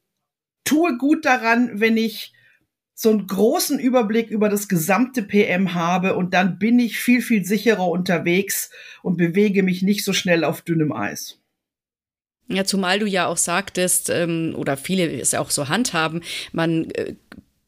tue 0.65 0.99
gut 0.99 1.25
daran, 1.25 1.81
wenn 1.81 1.97
ich 1.97 2.33
so 2.99 3.11
einen 3.11 3.27
großen 3.27 3.79
Überblick 3.79 4.31
über 4.31 4.49
das 4.49 4.69
gesamte 4.69 5.23
PM 5.23 5.75
habe 5.75 6.17
und 6.17 6.33
dann 6.33 6.59
bin 6.59 6.79
ich 6.79 6.99
viel, 6.99 7.21
viel 7.21 7.45
sicherer 7.45 7.87
unterwegs 7.89 8.71
und 9.03 9.19
bewege 9.19 9.63
mich 9.63 9.83
nicht 9.83 10.03
so 10.03 10.15
schnell 10.15 10.45
auf 10.45 10.63
dünnem 10.63 10.93
Eis. 10.93 11.39
Ja, 12.49 12.65
zumal 12.65 12.99
du 12.99 13.07
ja 13.07 13.27
auch 13.27 13.37
sagtest, 13.37 14.09
ähm, 14.09 14.55
oder 14.57 14.77
viele 14.77 15.21
es 15.21 15.35
auch 15.35 15.51
so 15.51 15.69
handhaben, 15.69 16.23
man 16.53 16.91
äh, 16.93 17.17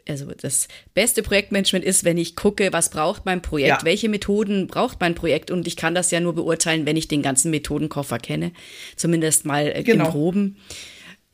also 0.09 0.27
das 0.27 0.69
beste 0.95 1.23
Projektmanagement 1.23 1.85
ist, 1.85 2.05
wenn 2.05 2.19
ich 2.19 2.37
gucke, 2.37 2.73
was 2.73 2.91
braucht 2.91 3.27
mein 3.27 3.43
Projekt, 3.43 3.81
ja. 3.81 3.85
welche 3.85 4.09
Methoden 4.09 4.67
braucht 4.67 5.01
mein 5.01 5.15
Projekt 5.15 5.51
und 5.51 5.67
ich 5.67 5.77
kann 5.77 5.95
das 5.95 6.11
ja 6.11 6.21
nur 6.21 6.35
beurteilen, 6.35 6.87
wenn 6.87 6.97
ich 6.97 7.09
den 7.09 7.23
ganzen 7.23 7.51
Methodenkoffer 7.51 8.19
kenne, 8.19 8.53
zumindest 8.97 9.45
mal 9.45 9.69
äh, 9.69 9.83
genau. 9.83 10.07
im 10.07 10.11
Groben, 10.11 10.57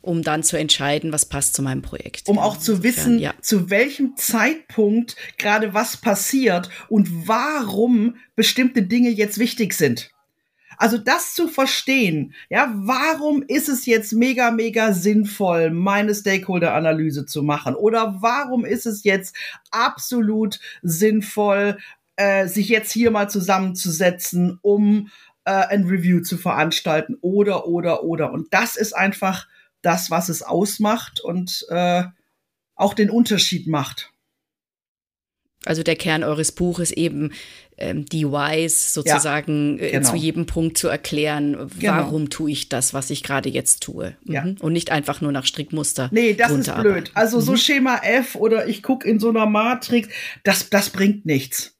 um 0.00 0.22
dann 0.22 0.42
zu 0.42 0.58
entscheiden, 0.58 1.12
was 1.12 1.26
passt 1.26 1.54
zu 1.54 1.62
meinem 1.62 1.82
Projekt. 1.82 2.28
Um 2.28 2.38
auch 2.38 2.58
zu 2.58 2.82
wissen, 2.82 3.18
ja. 3.18 3.34
zu 3.40 3.70
welchem 3.70 4.16
Zeitpunkt 4.16 5.16
gerade 5.38 5.72
was 5.72 5.96
passiert 5.96 6.68
und 6.88 7.26
warum 7.26 8.16
bestimmte 8.36 8.82
Dinge 8.82 9.10
jetzt 9.10 9.38
wichtig 9.38 9.72
sind. 9.74 10.10
Also 10.76 10.98
das 10.98 11.34
zu 11.34 11.48
verstehen, 11.48 12.34
ja, 12.48 12.72
warum 12.74 13.42
ist 13.42 13.68
es 13.68 13.86
jetzt 13.86 14.12
mega, 14.12 14.50
mega 14.50 14.92
sinnvoll, 14.92 15.70
meine 15.70 16.14
Stakeholder-Analyse 16.14 17.26
zu 17.26 17.42
machen? 17.42 17.74
Oder 17.74 18.16
warum 18.20 18.64
ist 18.64 18.86
es 18.86 19.04
jetzt 19.04 19.36
absolut 19.70 20.60
sinnvoll, 20.82 21.78
äh, 22.16 22.46
sich 22.46 22.68
jetzt 22.68 22.92
hier 22.92 23.10
mal 23.10 23.28
zusammenzusetzen, 23.28 24.58
um 24.62 25.10
äh, 25.44 25.50
ein 25.52 25.84
Review 25.84 26.20
zu 26.20 26.36
veranstalten? 26.36 27.16
Oder, 27.20 27.66
oder, 27.66 28.04
oder. 28.04 28.32
Und 28.32 28.52
das 28.52 28.76
ist 28.76 28.94
einfach 28.94 29.46
das, 29.82 30.10
was 30.10 30.28
es 30.28 30.42
ausmacht 30.42 31.20
und 31.20 31.66
äh, 31.68 32.04
auch 32.74 32.94
den 32.94 33.10
Unterschied 33.10 33.66
macht. 33.66 34.10
Also 35.64 35.82
der 35.82 35.96
Kern 35.96 36.24
eures 36.24 36.52
Buches 36.52 36.90
eben 36.90 37.32
ähm, 37.76 38.04
die 38.06 38.26
Whys 38.26 38.94
sozusagen 38.94 39.78
ja, 39.78 39.84
äh, 39.84 39.90
genau. 39.92 40.10
zu 40.10 40.16
jedem 40.16 40.46
Punkt 40.46 40.78
zu 40.78 40.88
erklären, 40.88 41.70
genau. 41.78 41.96
warum 41.96 42.30
tue 42.30 42.50
ich 42.50 42.68
das, 42.68 42.94
was 42.94 43.10
ich 43.10 43.22
gerade 43.22 43.48
jetzt 43.48 43.82
tue. 43.82 44.16
Mhm. 44.24 44.32
Ja. 44.32 44.46
Und 44.60 44.72
nicht 44.72 44.90
einfach 44.90 45.20
nur 45.20 45.32
nach 45.32 45.46
Strickmuster. 45.46 46.08
Nee, 46.12 46.34
das 46.34 46.52
ist 46.52 46.74
blöd. 46.76 47.10
Also 47.14 47.38
mhm. 47.38 47.42
so 47.42 47.56
Schema 47.56 48.00
F 48.02 48.36
oder 48.36 48.68
ich 48.68 48.82
gucke 48.82 49.08
in 49.08 49.18
so 49.18 49.28
einer 49.28 49.46
Matrix, 49.46 50.08
das, 50.44 50.70
das 50.70 50.90
bringt 50.90 51.26
nichts. 51.26 51.72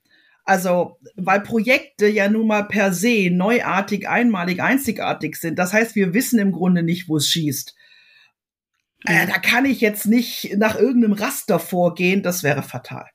Also, 0.47 0.99
weil 1.17 1.41
Projekte 1.41 2.07
ja 2.07 2.29
nun 2.29 2.47
mal 2.47 2.65
per 2.65 2.93
se 2.93 3.31
neuartig, 3.31 4.09
einmalig, 4.09 4.61
einzigartig 4.63 5.37
sind. 5.37 5.59
Das 5.59 5.73
heißt, 5.73 5.95
wir 5.95 6.13
wissen 6.13 6.39
im 6.39 6.53
Grunde 6.53 6.83
nicht, 6.83 7.09
wo 7.09 7.17
es 7.17 7.29
schießt. 7.29 7.75
Äh, 9.07 9.27
da 9.27 9.39
kann 9.39 9.65
ich 9.65 9.81
jetzt 9.81 10.07
nicht 10.07 10.55
nach 10.57 10.77
irgendeinem 10.77 11.15
Raster 11.15 11.59
vorgehen, 11.59 12.23
das 12.23 12.43
wäre 12.43 12.63
fatal. 12.63 13.07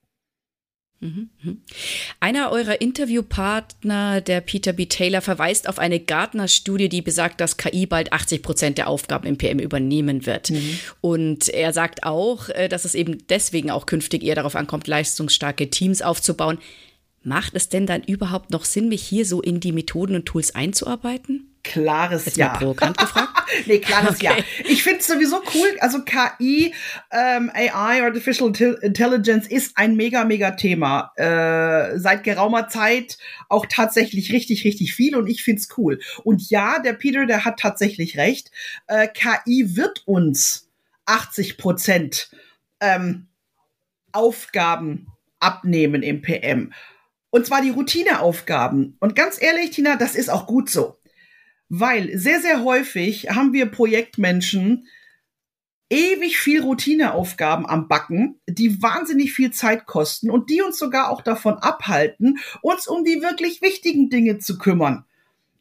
Mhm, 1.01 1.29
mhm. 1.41 1.61
Einer 2.19 2.51
eurer 2.51 2.81
Interviewpartner, 2.81 4.19
der 4.19 4.41
Peter 4.41 4.73
B. 4.73 4.85
Taylor, 4.85 5.21
verweist 5.21 5.69
auf 5.69 5.79
eine 5.79 5.99
Gartner-Studie, 5.99 6.89
die 6.89 7.01
besagt, 7.01 7.39
dass 7.39 7.55
KI 7.55 7.85
bald 7.85 8.11
80 8.11 8.43
Prozent 8.43 8.77
der 8.77 8.89
Aufgaben 8.89 9.25
im 9.25 9.37
PM 9.37 9.59
übernehmen 9.59 10.25
wird. 10.25 10.49
Mhm. 10.49 10.79
Und 10.99 11.47
er 11.49 11.71
sagt 11.71 12.03
auch, 12.03 12.49
äh, 12.49 12.67
dass 12.67 12.83
es 12.83 12.95
eben 12.95 13.17
deswegen 13.29 13.71
auch 13.71 13.85
künftig 13.85 14.23
eher 14.23 14.35
darauf 14.35 14.55
ankommt, 14.55 14.87
leistungsstarke 14.87 15.69
Teams 15.69 16.01
aufzubauen. 16.01 16.59
Macht 17.23 17.55
es 17.55 17.69
denn 17.69 17.85
dann 17.85 18.03
überhaupt 18.03 18.51
noch 18.51 18.65
Sinn, 18.65 18.89
mich 18.89 19.03
hier 19.03 19.25
so 19.25 19.41
in 19.41 19.59
die 19.59 19.71
Methoden 19.71 20.15
und 20.15 20.25
Tools 20.25 20.53
einzuarbeiten? 20.53 21.48
Klares 21.63 22.25
Jetzt 22.25 22.37
Ja. 22.37 22.49
provokant 22.49 22.97
gefragt? 22.99 23.29
nee, 23.65 23.79
klares 23.79 24.15
okay. 24.15 24.25
Ja. 24.25 24.63
Ich 24.65 24.83
finde 24.83 24.99
es 24.99 25.07
sowieso 25.07 25.41
cool. 25.53 25.77
Also 25.79 25.99
KI, 26.03 26.73
ähm, 27.11 27.51
AI, 27.53 28.03
Artificial 28.03 28.49
Intelligence 28.81 29.47
ist 29.47 29.75
ein 29.75 29.95
mega, 29.95 30.23
mega 30.23 30.51
Thema. 30.51 31.11
Äh, 31.15 31.97
seit 31.99 32.23
geraumer 32.23 32.67
Zeit 32.69 33.17
auch 33.49 33.65
tatsächlich 33.67 34.31
richtig, 34.31 34.63
richtig 34.63 34.93
viel 34.93 35.15
und 35.15 35.27
ich 35.27 35.43
finde 35.43 35.61
es 35.61 35.69
cool. 35.77 35.99
Und 36.23 36.49
ja, 36.49 36.79
der 36.79 36.93
Peter, 36.93 37.25
der 37.25 37.45
hat 37.45 37.59
tatsächlich 37.59 38.17
recht. 38.17 38.51
Äh, 38.87 39.07
KI 39.07 39.75
wird 39.75 40.03
uns 40.05 40.69
80 41.05 41.57
Prozent 41.57 42.29
ähm, 42.79 43.27
Aufgaben 44.11 45.07
abnehmen 45.39 46.03
im 46.03 46.21
PM. 46.21 46.73
Und 47.31 47.45
zwar 47.45 47.61
die 47.61 47.69
Routineaufgaben. 47.69 48.97
Und 48.99 49.15
ganz 49.15 49.41
ehrlich, 49.41 49.71
Tina, 49.71 49.95
das 49.97 50.15
ist 50.15 50.29
auch 50.29 50.47
gut 50.47 50.69
so. 50.69 50.97
Weil 51.69 52.17
sehr, 52.17 52.41
sehr 52.41 52.63
häufig 52.63 53.29
haben 53.29 53.53
wir 53.53 53.67
Projektmenschen 53.67 54.87
ewig 55.89 56.37
viel 56.37 56.61
Routineaufgaben 56.61 57.67
am 57.67 57.87
Backen, 57.87 58.39
die 58.47 58.81
wahnsinnig 58.81 59.33
viel 59.33 59.51
Zeit 59.51 59.85
kosten 59.85 60.29
und 60.29 60.49
die 60.49 60.61
uns 60.61 60.77
sogar 60.77 61.09
auch 61.09 61.21
davon 61.21 61.55
abhalten, 61.55 62.39
uns 62.61 62.87
um 62.87 63.03
die 63.03 63.21
wirklich 63.21 63.61
wichtigen 63.61 64.09
Dinge 64.09 64.37
zu 64.37 64.57
kümmern 64.57 65.05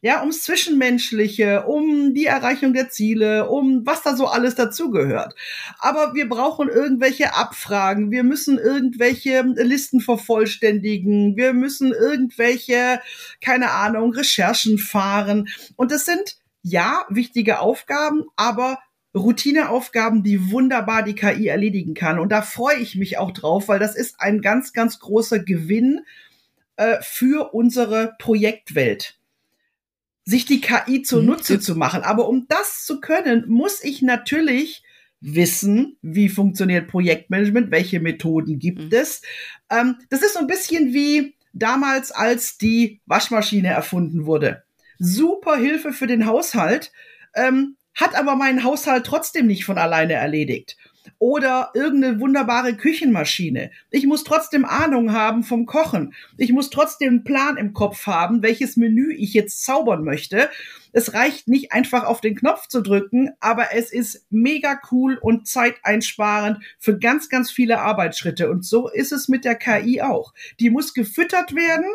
ja, 0.01 0.21
ums 0.21 0.43
Zwischenmenschliche, 0.43 1.65
um 1.65 2.13
die 2.13 2.25
Erreichung 2.25 2.73
der 2.73 2.89
Ziele, 2.89 3.49
um 3.49 3.85
was 3.85 4.01
da 4.01 4.15
so 4.15 4.27
alles 4.27 4.55
dazugehört. 4.55 5.35
Aber 5.77 6.13
wir 6.13 6.29
brauchen 6.29 6.69
irgendwelche 6.69 7.35
Abfragen, 7.35 8.09
wir 8.09 8.23
müssen 8.23 8.57
irgendwelche 8.57 9.41
Listen 9.41 9.99
vervollständigen, 9.99 11.35
wir 11.35 11.53
müssen 11.53 11.91
irgendwelche, 11.91 13.01
keine 13.43 13.71
Ahnung, 13.71 14.13
Recherchen 14.13 14.77
fahren. 14.77 15.49
Und 15.75 15.91
das 15.91 16.05
sind, 16.05 16.37
ja, 16.61 17.05
wichtige 17.09 17.59
Aufgaben, 17.59 18.23
aber 18.37 18.79
Routineaufgaben, 19.13 20.23
die 20.23 20.51
wunderbar 20.51 21.03
die 21.03 21.15
KI 21.15 21.47
erledigen 21.47 21.93
kann. 21.93 22.19
Und 22.19 22.31
da 22.31 22.41
freue 22.41 22.77
ich 22.77 22.95
mich 22.95 23.17
auch 23.17 23.31
drauf, 23.31 23.67
weil 23.67 23.79
das 23.79 23.95
ist 23.95 24.15
ein 24.19 24.39
ganz, 24.39 24.71
ganz 24.71 24.99
großer 24.99 25.39
Gewinn 25.39 26.05
äh, 26.77 26.97
für 27.01 27.53
unsere 27.53 28.13
Projektwelt 28.19 29.18
sich 30.29 30.45
die 30.45 30.61
KI 30.61 31.01
zunutze 31.01 31.55
mhm. 31.55 31.61
zu 31.61 31.75
machen. 31.75 32.03
Aber 32.03 32.29
um 32.29 32.45
das 32.47 32.85
zu 32.85 32.99
können, 32.99 33.45
muss 33.47 33.83
ich 33.83 34.01
natürlich 34.01 34.83
wissen, 35.21 35.97
wie 36.01 36.29
funktioniert 36.29 36.87
Projektmanagement, 36.87 37.71
welche 37.71 37.99
Methoden 37.99 38.59
gibt 38.59 38.83
mhm. 38.83 38.89
es. 38.91 39.21
Ähm, 39.69 39.97
das 40.09 40.21
ist 40.21 40.33
so 40.33 40.39
ein 40.39 40.47
bisschen 40.47 40.93
wie 40.93 41.35
damals, 41.53 42.11
als 42.11 42.57
die 42.57 43.01
Waschmaschine 43.05 43.69
erfunden 43.69 44.25
wurde. 44.25 44.63
Super 44.99 45.57
Hilfe 45.57 45.93
für 45.93 46.07
den 46.07 46.25
Haushalt, 46.25 46.91
ähm, 47.33 47.75
hat 47.95 48.15
aber 48.15 48.35
meinen 48.35 48.63
Haushalt 48.63 49.05
trotzdem 49.05 49.47
nicht 49.47 49.65
von 49.65 49.77
alleine 49.77 50.13
erledigt. 50.13 50.77
Oder 51.17 51.71
irgendeine 51.73 52.19
wunderbare 52.19 52.75
Küchenmaschine. 52.75 53.71
Ich 53.89 54.05
muss 54.05 54.23
trotzdem 54.23 54.65
Ahnung 54.65 55.13
haben 55.13 55.43
vom 55.43 55.65
Kochen. 55.65 56.13
Ich 56.37 56.51
muss 56.51 56.69
trotzdem 56.69 57.09
einen 57.09 57.23
Plan 57.23 57.57
im 57.57 57.73
Kopf 57.73 58.05
haben, 58.07 58.41
welches 58.41 58.77
Menü 58.77 59.13
ich 59.13 59.33
jetzt 59.33 59.63
zaubern 59.63 60.03
möchte. 60.03 60.49
Es 60.91 61.13
reicht 61.13 61.47
nicht 61.47 61.71
einfach 61.71 62.05
auf 62.05 62.21
den 62.21 62.35
Knopf 62.35 62.67
zu 62.67 62.81
drücken, 62.81 63.31
aber 63.39 63.73
es 63.73 63.91
ist 63.91 64.25
mega 64.29 64.79
cool 64.91 65.17
und 65.21 65.47
zeiteinsparend 65.47 66.63
für 66.79 66.97
ganz, 66.97 67.29
ganz 67.29 67.51
viele 67.51 67.79
Arbeitsschritte. 67.79 68.49
Und 68.49 68.65
so 68.65 68.89
ist 68.89 69.11
es 69.11 69.27
mit 69.27 69.45
der 69.45 69.55
KI 69.55 70.01
auch. 70.01 70.33
Die 70.59 70.69
muss 70.69 70.93
gefüttert 70.93 71.53
werden. 71.53 71.85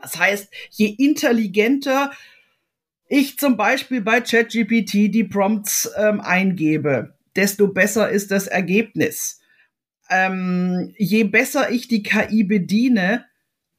Das 0.00 0.18
heißt, 0.18 0.52
je 0.70 0.86
intelligenter 0.86 2.10
ich 3.14 3.38
zum 3.38 3.58
Beispiel 3.58 4.00
bei 4.00 4.22
ChatGPT 4.22 5.12
die 5.12 5.24
Prompts 5.24 5.90
ähm, 5.98 6.22
eingebe, 6.22 7.14
desto 7.36 7.68
besser 7.68 8.10
ist 8.10 8.30
das 8.30 8.46
Ergebnis. 8.46 9.40
Ähm, 10.10 10.94
je 10.98 11.24
besser 11.24 11.70
ich 11.70 11.88
die 11.88 12.02
KI 12.02 12.44
bediene, 12.44 13.24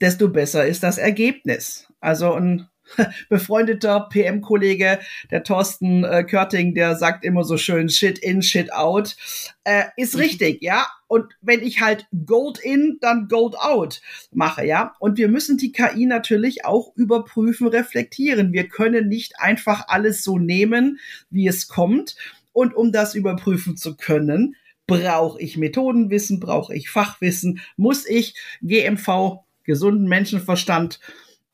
desto 0.01 0.29
besser 0.29 0.65
ist 0.65 0.83
das 0.83 0.97
Ergebnis. 0.97 1.87
Also 1.99 2.33
ein 2.33 2.67
befreundeter 3.29 4.07
PM-Kollege, 4.11 4.99
der 5.31 5.43
Thorsten 5.43 6.03
äh, 6.03 6.23
Körting, 6.23 6.73
der 6.73 6.95
sagt 6.95 7.23
immer 7.23 7.43
so 7.43 7.57
schön 7.57 7.89
Shit 7.89 8.19
in, 8.19 8.41
Shit 8.41 8.73
out, 8.73 9.15
äh, 9.63 9.85
ist 9.95 10.15
mhm. 10.15 10.21
richtig, 10.21 10.61
ja. 10.61 10.87
Und 11.07 11.33
wenn 11.41 11.61
ich 11.61 11.81
halt 11.81 12.07
Gold 12.25 12.59
in, 12.59 12.97
dann 12.99 13.27
Gold 13.27 13.55
out 13.57 14.01
mache, 14.31 14.65
ja. 14.65 14.95
Und 14.99 15.17
wir 15.17 15.27
müssen 15.27 15.57
die 15.57 15.71
KI 15.71 16.05
natürlich 16.05 16.65
auch 16.65 16.95
überprüfen, 16.95 17.67
reflektieren. 17.67 18.51
Wir 18.51 18.67
können 18.67 19.07
nicht 19.07 19.39
einfach 19.39 19.87
alles 19.87 20.23
so 20.23 20.37
nehmen, 20.39 20.99
wie 21.29 21.47
es 21.47 21.67
kommt, 21.67 22.15
und 22.53 22.75
um 22.75 22.91
das 22.91 23.15
überprüfen 23.15 23.75
zu 23.75 23.97
können, 23.97 24.55
brauche 24.87 25.41
ich 25.41 25.57
Methodenwissen, 25.57 26.39
brauche 26.39 26.75
ich 26.75 26.89
Fachwissen, 26.89 27.59
muss 27.77 28.05
ich 28.05 28.35
GMV, 28.61 29.39
gesunden 29.63 30.07
Menschenverstand, 30.07 30.99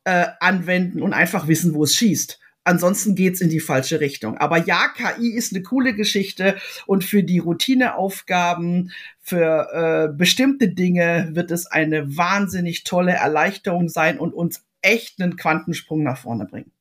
äh, 0.03 0.27
anwenden 0.39 1.01
und 1.01 1.13
einfach 1.13 1.47
wissen, 1.47 1.73
wo 1.73 1.83
es 1.83 1.95
schießt. 1.95 2.39
Ansonsten 2.63 3.15
geht's 3.15 3.41
in 3.41 3.49
die 3.49 3.59
falsche 3.59 3.99
Richtung. 3.99 4.37
Aber 4.37 4.57
ja, 4.57 4.89
KI 4.89 5.33
ist 5.33 5.53
eine 5.53 5.63
coole 5.63 5.95
Geschichte 5.95 6.57
und 6.85 7.03
für 7.03 7.23
die 7.23 7.39
Routineaufgaben, 7.39 8.91
für 9.21 10.09
äh, 10.11 10.15
bestimmte 10.15 10.69
Dinge 10.69 11.29
wird 11.33 11.51
es 11.51 11.65
eine 11.65 12.17
wahnsinnig 12.17 12.83
tolle 12.83 13.13
Erleichterung 13.13 13.89
sein 13.89 14.19
und 14.19 14.33
uns 14.33 14.63
echt 14.81 15.21
einen 15.21 15.35
Quantensprung 15.35 16.03
nach 16.03 16.17
vorne 16.17 16.45
bringen. 16.45 16.71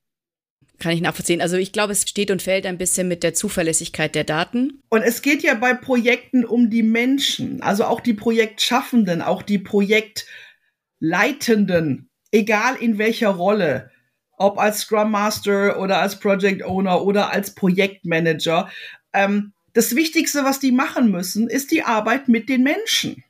Kann 0.79 0.93
ich 0.93 1.01
nachvollziehen. 1.01 1.41
Also 1.41 1.57
ich 1.57 1.73
glaube, 1.73 1.93
es 1.93 2.09
steht 2.09 2.31
und 2.31 2.41
fällt 2.41 2.65
ein 2.65 2.79
bisschen 2.79 3.09
mit 3.09 3.25
der 3.25 3.35
Zuverlässigkeit 3.35 4.15
der 4.15 4.23
Daten. 4.23 4.81
Und 4.91 5.03
es 5.03 5.23
geht 5.23 5.43
ja 5.43 5.55
bei 5.55 5.75
Projekten 5.75 6.45
um 6.45 6.71
die 6.71 6.85
Menschen, 6.85 7.61
also 7.63 7.83
auch 7.85 8.01
die 8.01 8.15
Projektschaffenden, 8.15 9.21
auch 9.21 9.43
die 9.43 9.59
Projektleitenden, 9.59 12.09
egal 12.31 12.77
in 12.77 12.99
welcher 12.99 13.31
Rolle, 13.31 13.91
ob 14.37 14.59
als 14.59 14.83
Scrum 14.83 15.11
Master 15.11 15.81
oder 15.81 16.01
als 16.01 16.21
Project 16.21 16.63
Owner 16.63 17.03
oder 17.03 17.33
als 17.33 17.57
Projektmanager. 17.57 18.71
Ähm, 19.13 19.53
das 19.73 19.97
Wichtigste, 19.97 20.45
was 20.45 20.61
die 20.61 20.73
machen 20.73 21.11
müssen, 21.11 21.49
ist 21.49 21.73
die 21.73 21.83
Arbeit 21.83 22.29
mit 22.29 22.49
den 22.49 22.63
Menschen. 22.63 23.25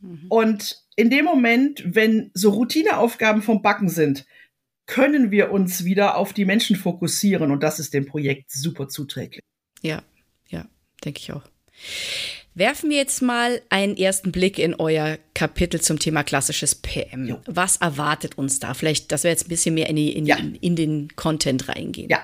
Mhm. 0.00 0.26
Und 0.30 0.82
in 0.96 1.10
dem 1.10 1.26
Moment, 1.26 1.82
wenn 1.84 2.30
so 2.34 2.48
Routineaufgaben 2.50 3.42
vom 3.42 3.60
Backen 3.60 3.90
sind, 3.90 4.24
können 4.86 5.30
wir 5.30 5.50
uns 5.50 5.84
wieder 5.84 6.16
auf 6.16 6.32
die 6.32 6.44
Menschen 6.44 6.76
fokussieren 6.76 7.50
und 7.50 7.62
das 7.62 7.78
ist 7.78 7.94
dem 7.94 8.06
Projekt 8.06 8.50
super 8.50 8.88
zuträglich. 8.88 9.42
Ja, 9.82 10.02
ja, 10.48 10.66
denke 11.04 11.20
ich 11.20 11.32
auch. 11.32 11.42
Werfen 12.56 12.88
wir 12.88 12.98
jetzt 12.98 13.20
mal 13.20 13.60
einen 13.68 13.96
ersten 13.96 14.30
Blick 14.30 14.60
in 14.60 14.76
euer 14.76 15.18
Kapitel 15.34 15.80
zum 15.80 15.98
Thema 15.98 16.22
klassisches 16.22 16.76
PM. 16.76 17.26
Jo. 17.26 17.40
Was 17.46 17.78
erwartet 17.78 18.38
uns 18.38 18.60
da? 18.60 18.74
Vielleicht, 18.74 19.10
dass 19.10 19.24
wir 19.24 19.30
jetzt 19.30 19.46
ein 19.46 19.48
bisschen 19.48 19.74
mehr 19.74 19.88
in, 19.88 19.96
die, 19.96 20.16
in, 20.16 20.24
ja. 20.24 20.36
in, 20.36 20.54
in 20.54 20.76
den 20.76 21.08
Content 21.16 21.68
reingehen. 21.68 22.08
Ja, 22.10 22.20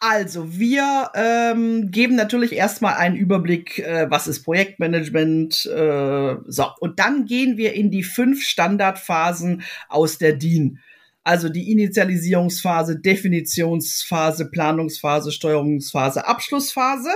also 0.00 0.58
wir 0.58 1.10
ähm, 1.14 1.90
geben 1.90 2.16
natürlich 2.16 2.52
erstmal 2.52 2.94
einen 2.94 3.14
Überblick, 3.14 3.78
äh, 3.78 4.06
was 4.08 4.26
ist 4.26 4.42
Projektmanagement. 4.44 5.66
Äh, 5.66 6.36
so, 6.46 6.66
und 6.80 6.98
dann 6.98 7.26
gehen 7.26 7.58
wir 7.58 7.74
in 7.74 7.90
die 7.90 8.04
fünf 8.04 8.42
Standardphasen 8.42 9.64
aus 9.90 10.16
der 10.16 10.32
DIN. 10.32 10.78
Also 11.24 11.48
die 11.48 11.72
Initialisierungsphase, 11.72 13.00
Definitionsphase, 13.00 14.50
Planungsphase, 14.50 15.32
Steuerungsphase, 15.32 16.26
Abschlussphase. 16.26 17.10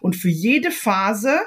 Und 0.00 0.16
für 0.16 0.30
jede 0.30 0.70
Phase 0.70 1.40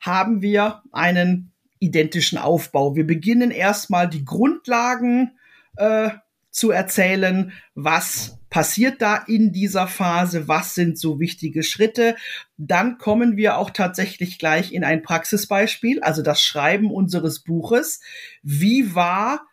haben 0.00 0.40
wir 0.40 0.82
einen 0.92 1.52
identischen 1.78 2.38
Aufbau. 2.38 2.96
Wir 2.96 3.06
beginnen 3.06 3.50
erstmal 3.50 4.08
die 4.08 4.24
Grundlagen 4.24 5.32
äh, 5.76 6.10
zu 6.50 6.70
erzählen, 6.70 7.52
was 7.74 8.38
passiert 8.48 9.00
da 9.00 9.16
in 9.16 9.52
dieser 9.52 9.86
Phase, 9.86 10.46
was 10.46 10.74
sind 10.74 10.98
so 10.98 11.18
wichtige 11.18 11.62
Schritte. 11.62 12.16
Dann 12.58 12.98
kommen 12.98 13.36
wir 13.36 13.56
auch 13.56 13.70
tatsächlich 13.70 14.38
gleich 14.38 14.72
in 14.72 14.84
ein 14.84 15.02
Praxisbeispiel, 15.02 16.02
also 16.02 16.22
das 16.22 16.42
Schreiben 16.42 16.90
unseres 16.90 17.40
Buches. 17.40 18.00
Wie 18.42 18.94
war 18.94 19.46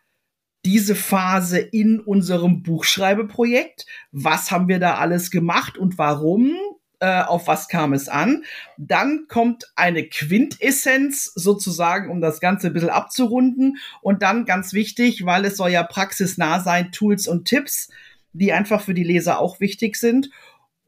diese 0.66 0.96
Phase 0.96 1.60
in 1.60 2.00
unserem 2.00 2.64
Buchschreibeprojekt. 2.64 3.86
Was 4.12 4.52
haben 4.52 4.68
wir 4.68 4.80
da 4.80 4.96
alles 4.96 5.32
gemacht 5.32 5.78
und 5.78 5.98
warum? 5.98 6.54
Äh, 7.02 7.22
auf 7.22 7.48
was 7.48 7.70
kam 7.70 7.94
es 7.94 8.10
an? 8.10 8.44
Dann 8.78 9.26
kommt 9.30 9.72
eine 9.76 10.04
Quintessenz 10.04 11.32
sozusagen, 11.34 12.12
um 12.12 12.20
das 12.20 12.42
Ganze 12.42 12.68
ein 12.68 12.74
bisschen 12.74 12.90
abzurunden. 12.90 13.78
Und 14.02 14.22
dann 14.22 14.44
ganz 14.44 14.74
wichtig, 14.74 15.26
weil 15.26 15.46
es 15.46 15.56
soll 15.56 15.72
ja 15.72 15.84
praxisnah 15.84 16.60
sein, 16.60 16.92
Tools 16.92 17.28
und 17.28 17.46
Tipps, 17.46 17.90
die 18.34 18.52
einfach 18.52 18.82
für 18.82 18.94
die 18.94 19.06
Leser 19.06 19.40
auch 19.40 19.62
wichtig 19.62 19.96
sind. 19.96 20.30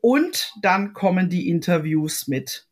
Und 0.01 0.53
dann 0.62 0.91
kommen 0.91 1.29
die 1.29 1.47
Interviews 1.47 2.27
mit 2.27 2.67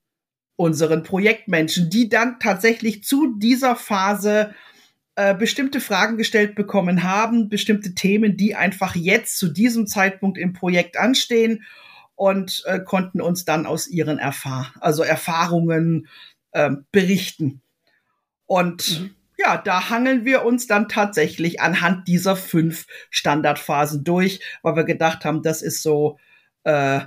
unseren 0.58 1.04
Projektmenschen, 1.04 1.90
die 1.90 2.10
dann 2.10 2.40
tatsächlich 2.42 3.06
zu 3.06 3.38
dieser 3.38 3.78
Phase 3.78 4.54
äh, 5.20 5.36
bestimmte 5.36 5.82
Fragen 5.82 6.16
gestellt 6.16 6.56
bekommen 6.56 7.04
haben, 7.04 7.50
bestimmte 7.50 7.94
Themen, 7.94 8.38
die 8.38 8.56
einfach 8.56 8.96
jetzt 8.96 9.38
zu 9.38 9.50
diesem 9.50 9.86
Zeitpunkt 9.86 10.38
im 10.38 10.54
Projekt 10.54 10.96
anstehen 10.96 11.66
und 12.16 12.64
äh, 12.68 12.80
konnten 12.80 13.20
uns 13.20 13.44
dann 13.44 13.66
aus 13.66 13.90
ihren 13.90 14.18
Erfahr 14.18 14.72
also 14.80 15.04
Erfahrungen 15.04 16.08
äh, 16.52 16.72
berichten. 16.94 17.62
Und 18.46 18.98
mhm. 18.98 19.16
ja, 19.38 19.58
da 19.58 19.90
hangeln 19.90 20.24
wir 20.24 20.46
uns 20.46 20.68
dann 20.68 20.88
tatsächlich 20.88 21.60
anhand 21.60 22.08
dieser 22.08 22.38
fünf 22.38 22.88
Standardphasen 23.10 24.06
durch, 24.06 24.40
weil 24.62 24.78
wir 24.78 24.86
gedacht 24.86 25.26
haben, 25.26 25.44
das 25.44 25.62
ist 25.62 25.84
so 25.84 26.18
äh, 26.64 27.02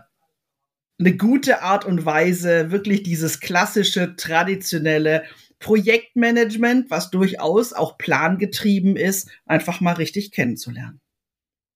eine 1.00 1.16
gute 1.16 1.62
Art 1.62 1.86
und 1.86 2.04
Weise, 2.04 2.70
wirklich 2.70 3.04
dieses 3.04 3.40
klassische, 3.40 4.16
traditionelle 4.16 5.24
Projektmanagement, 5.62 6.90
was 6.90 7.10
durchaus 7.10 7.72
auch 7.72 7.96
plangetrieben 7.96 8.96
ist, 8.96 9.30
einfach 9.46 9.80
mal 9.80 9.94
richtig 9.94 10.32
kennenzulernen. 10.32 11.00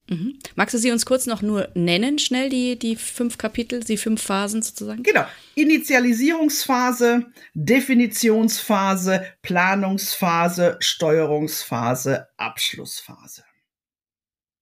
Mhm. 0.09 0.38
Magst 0.55 0.75
du 0.75 0.79
sie 0.79 0.92
uns 0.92 1.05
kurz 1.05 1.27
noch 1.27 1.42
nur 1.42 1.68
nennen, 1.75 2.18
schnell 2.18 2.49
die, 2.49 2.79
die 2.79 2.96
fünf 2.96 3.38
Kapitel, 3.38 3.81
die 3.81 3.96
fünf 3.96 4.22
Phasen 4.22 4.62
sozusagen? 4.62 5.03
Genau. 5.03 5.25
Initialisierungsphase, 5.55 7.27
Definitionsphase, 7.55 9.25
Planungsphase, 9.42 10.77
Steuerungsphase, 10.81 12.29
Abschlussphase. 12.37 13.44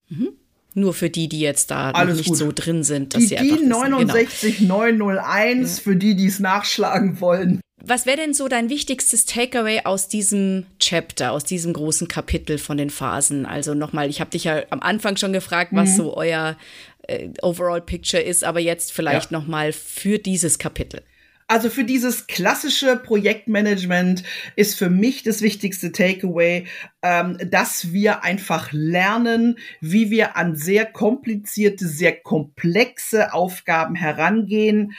Mhm. 0.09 0.33
Nur 0.75 0.93
für 0.93 1.11
die, 1.11 1.29
die 1.29 1.41
jetzt 1.41 1.71
da 1.71 1.91
Alles 1.91 2.19
nicht 2.19 2.29
gut. 2.29 2.39
so 2.39 2.51
drin 2.53 2.83
sind, 2.83 3.15
dass 3.15 3.23
die, 3.23 3.29
sie 3.29 3.39
einfach 3.39 3.57
die 3.59 3.65
69901 3.65 5.59
genau. 5.59 5.83
für 5.83 5.97
die, 5.97 6.17
die 6.17 6.27
es 6.27 6.41
nachschlagen 6.41 7.21
wollen. 7.21 7.61
Was 7.87 8.07
wäre 8.07 8.17
denn 8.17 8.33
so 8.33 8.49
dein 8.49 8.71
wichtigstes 8.71 9.27
Takeaway 9.27 9.83
aus 9.85 10.09
diesem 10.09 10.65
Chapter, 10.79 11.33
aus 11.33 11.45
diesem 11.45 11.75
großen 11.75 12.09
Kapitel 12.09 12.57
von 12.57 12.79
den 12.79 12.89
Phasen? 12.89 13.45
Also 13.45 13.75
nochmal, 13.75 14.09
ich 14.09 14.21
habe 14.21 14.31
dich 14.31 14.45
ja 14.45 14.63
am 14.71 14.81
Anfang 14.81 15.17
schon 15.17 15.35
gefragt, 15.35 15.73
was 15.75 15.91
mhm. 15.91 15.97
so 15.97 16.17
euer 16.17 16.57
äh, 17.03 17.29
Overall 17.43 17.83
Picture 17.83 18.23
ist, 18.23 18.43
aber 18.43 18.61
jetzt 18.61 18.93
vielleicht 18.93 19.31
ja. 19.31 19.39
nochmal 19.39 19.73
für 19.73 20.19
dieses 20.19 20.59
Kapitel. 20.59 21.03
Also 21.47 21.69
für 21.69 21.85
dieses 21.85 22.27
klassische 22.27 22.97
Projektmanagement 22.97 24.23
ist 24.57 24.79
für 24.79 24.89
mich 24.89 25.23
das 25.23 25.43
wichtigste 25.43 25.93
Takeaway, 25.93 26.67
ähm, 27.03 27.37
dass 27.45 27.93
wir 27.93 28.25
einfach 28.25 28.73
lernen, 28.73 29.59
wie 29.83 30.11
wir 30.11 30.39
an 30.39 30.57
sehr 30.57 30.87
komplizierte, 30.87 31.87
sehr 31.87 32.17
komplexe 32.17 33.35
Aufgaben 33.35 33.95
herangehen. 33.95 34.95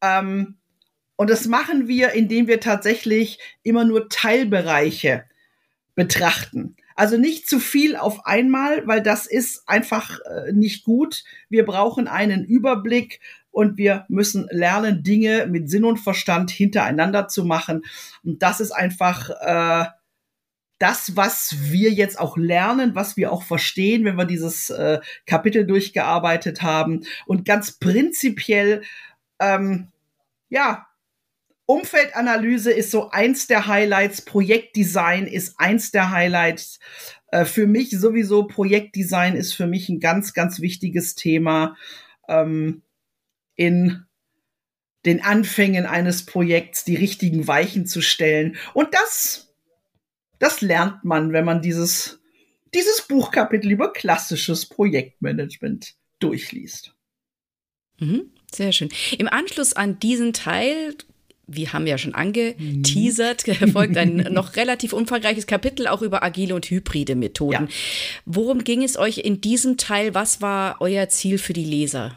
Ähm, 0.00 0.56
und 1.20 1.28
das 1.28 1.46
machen 1.46 1.86
wir, 1.86 2.12
indem 2.12 2.46
wir 2.46 2.60
tatsächlich 2.60 3.38
immer 3.62 3.84
nur 3.84 4.08
Teilbereiche 4.08 5.24
betrachten. 5.94 6.76
Also 6.96 7.18
nicht 7.18 7.46
zu 7.46 7.60
viel 7.60 7.94
auf 7.94 8.24
einmal, 8.24 8.86
weil 8.86 9.02
das 9.02 9.26
ist 9.26 9.68
einfach 9.68 10.18
äh, 10.20 10.52
nicht 10.52 10.82
gut. 10.82 11.24
Wir 11.50 11.66
brauchen 11.66 12.08
einen 12.08 12.46
Überblick, 12.46 13.20
und 13.50 13.76
wir 13.76 14.06
müssen 14.08 14.48
lernen, 14.50 15.02
Dinge 15.02 15.46
mit 15.46 15.68
Sinn 15.68 15.84
und 15.84 15.98
Verstand 15.98 16.50
hintereinander 16.50 17.28
zu 17.28 17.44
machen. 17.44 17.82
Und 18.24 18.42
das 18.42 18.60
ist 18.60 18.70
einfach 18.70 19.28
äh, 19.42 19.90
das, 20.78 21.16
was 21.16 21.54
wir 21.58 21.90
jetzt 21.90 22.18
auch 22.18 22.38
lernen, 22.38 22.94
was 22.94 23.18
wir 23.18 23.30
auch 23.30 23.42
verstehen, 23.42 24.06
wenn 24.06 24.16
wir 24.16 24.24
dieses 24.24 24.70
äh, 24.70 25.00
Kapitel 25.26 25.66
durchgearbeitet 25.66 26.62
haben. 26.62 27.04
Und 27.26 27.44
ganz 27.44 27.72
prinzipiell, 27.72 28.80
ähm, 29.38 29.88
ja, 30.48 30.86
Umfeldanalyse 31.70 32.72
ist 32.72 32.90
so 32.90 33.10
eins 33.10 33.46
der 33.46 33.66
Highlights, 33.66 34.22
Projektdesign 34.22 35.26
ist 35.26 35.58
eins 35.58 35.90
der 35.90 36.10
Highlights. 36.10 36.78
Äh, 37.28 37.44
für 37.44 37.66
mich 37.66 37.90
sowieso, 37.90 38.44
Projektdesign 38.46 39.36
ist 39.36 39.52
für 39.52 39.66
mich 39.66 39.88
ein 39.88 40.00
ganz, 40.00 40.32
ganz 40.32 40.60
wichtiges 40.60 41.14
Thema 41.14 41.76
ähm, 42.28 42.82
in 43.54 44.04
den 45.06 45.22
Anfängen 45.22 45.86
eines 45.86 46.26
Projekts, 46.26 46.84
die 46.84 46.96
richtigen 46.96 47.46
Weichen 47.46 47.86
zu 47.86 48.02
stellen. 48.02 48.56
Und 48.74 48.92
das 48.92 49.50
das 50.40 50.62
lernt 50.62 51.04
man, 51.04 51.32
wenn 51.32 51.44
man 51.44 51.62
dieses, 51.62 52.18
dieses 52.74 53.02
Buchkapitel 53.02 53.70
über 53.70 53.92
klassisches 53.92 54.66
Projektmanagement 54.66 55.94
durchliest. 56.18 56.94
Mhm, 57.98 58.32
sehr 58.50 58.72
schön. 58.72 58.88
Im 59.18 59.28
Anschluss 59.28 59.74
an 59.74 60.00
diesen 60.00 60.32
Teil 60.32 60.94
wir 61.52 61.72
haben 61.72 61.86
ja 61.86 61.98
schon 61.98 62.14
angeteasert, 62.14 63.46
mhm. 63.60 63.72
folgt 63.72 63.96
ein 63.96 64.28
noch 64.30 64.56
relativ 64.56 64.92
umfangreiches 64.92 65.46
Kapitel 65.46 65.86
auch 65.86 66.02
über 66.02 66.22
agile 66.22 66.54
und 66.54 66.70
hybride 66.70 67.16
Methoden. 67.16 67.66
Ja. 67.66 67.68
Worum 68.24 68.64
ging 68.64 68.82
es 68.82 68.96
euch 68.96 69.18
in 69.18 69.40
diesem 69.40 69.76
Teil? 69.76 70.14
Was 70.14 70.40
war 70.40 70.76
euer 70.80 71.08
Ziel 71.08 71.38
für 71.38 71.52
die 71.52 71.64
Leser? 71.64 72.16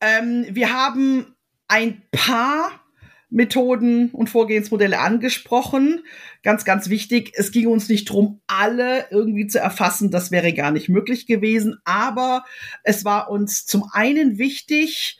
Ähm, 0.00 0.46
wir 0.50 0.72
haben 0.72 1.34
ein 1.68 2.02
paar 2.12 2.80
Methoden 3.28 4.10
und 4.10 4.30
Vorgehensmodelle 4.30 4.98
angesprochen. 4.98 6.04
Ganz, 6.42 6.64
ganz 6.64 6.88
wichtig. 6.88 7.32
Es 7.34 7.50
ging 7.50 7.66
uns 7.66 7.88
nicht 7.88 8.08
drum, 8.08 8.40
alle 8.46 9.06
irgendwie 9.10 9.48
zu 9.48 9.58
erfassen. 9.58 10.10
Das 10.10 10.30
wäre 10.30 10.52
gar 10.52 10.70
nicht 10.70 10.88
möglich 10.88 11.26
gewesen. 11.26 11.78
Aber 11.84 12.44
es 12.84 13.04
war 13.04 13.30
uns 13.30 13.66
zum 13.66 13.84
einen 13.92 14.38
wichtig, 14.38 15.18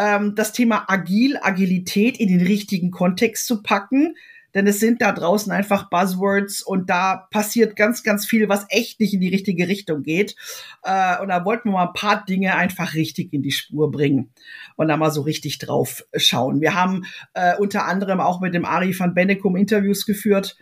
ähm, 0.00 0.34
das 0.34 0.52
Thema 0.52 0.86
Agil, 0.88 1.38
Agilität 1.40 2.18
in 2.18 2.28
den 2.28 2.44
richtigen 2.44 2.90
Kontext 2.90 3.46
zu 3.46 3.62
packen 3.62 4.14
denn 4.54 4.66
es 4.66 4.80
sind 4.80 5.00
da 5.00 5.12
draußen 5.12 5.52
einfach 5.52 5.88
Buzzwords 5.90 6.62
und 6.62 6.90
da 6.90 7.28
passiert 7.30 7.76
ganz, 7.76 8.02
ganz 8.02 8.26
viel, 8.26 8.48
was 8.48 8.66
echt 8.68 9.00
nicht 9.00 9.14
in 9.14 9.20
die 9.20 9.28
richtige 9.28 9.68
Richtung 9.68 10.02
geht. 10.02 10.34
Äh, 10.82 11.20
und 11.20 11.28
da 11.28 11.44
wollten 11.44 11.68
wir 11.68 11.74
mal 11.74 11.88
ein 11.88 11.92
paar 11.92 12.24
Dinge 12.24 12.56
einfach 12.56 12.94
richtig 12.94 13.32
in 13.32 13.42
die 13.42 13.52
Spur 13.52 13.90
bringen 13.90 14.32
und 14.76 14.88
da 14.88 14.96
mal 14.96 15.10
so 15.10 15.22
richtig 15.22 15.58
drauf 15.58 16.04
schauen. 16.16 16.60
Wir 16.60 16.74
haben 16.74 17.04
äh, 17.34 17.56
unter 17.56 17.86
anderem 17.86 18.20
auch 18.20 18.40
mit 18.40 18.54
dem 18.54 18.64
Ari 18.64 18.98
van 18.98 19.14
Bennekum 19.14 19.56
Interviews 19.56 20.04
geführt, 20.04 20.56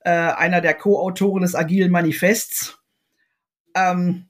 äh, 0.00 0.10
einer 0.10 0.60
der 0.60 0.74
Co-Autoren 0.74 1.42
des 1.42 1.54
Agilen 1.54 1.90
Manifests. 1.90 2.78
Ähm, 3.74 4.26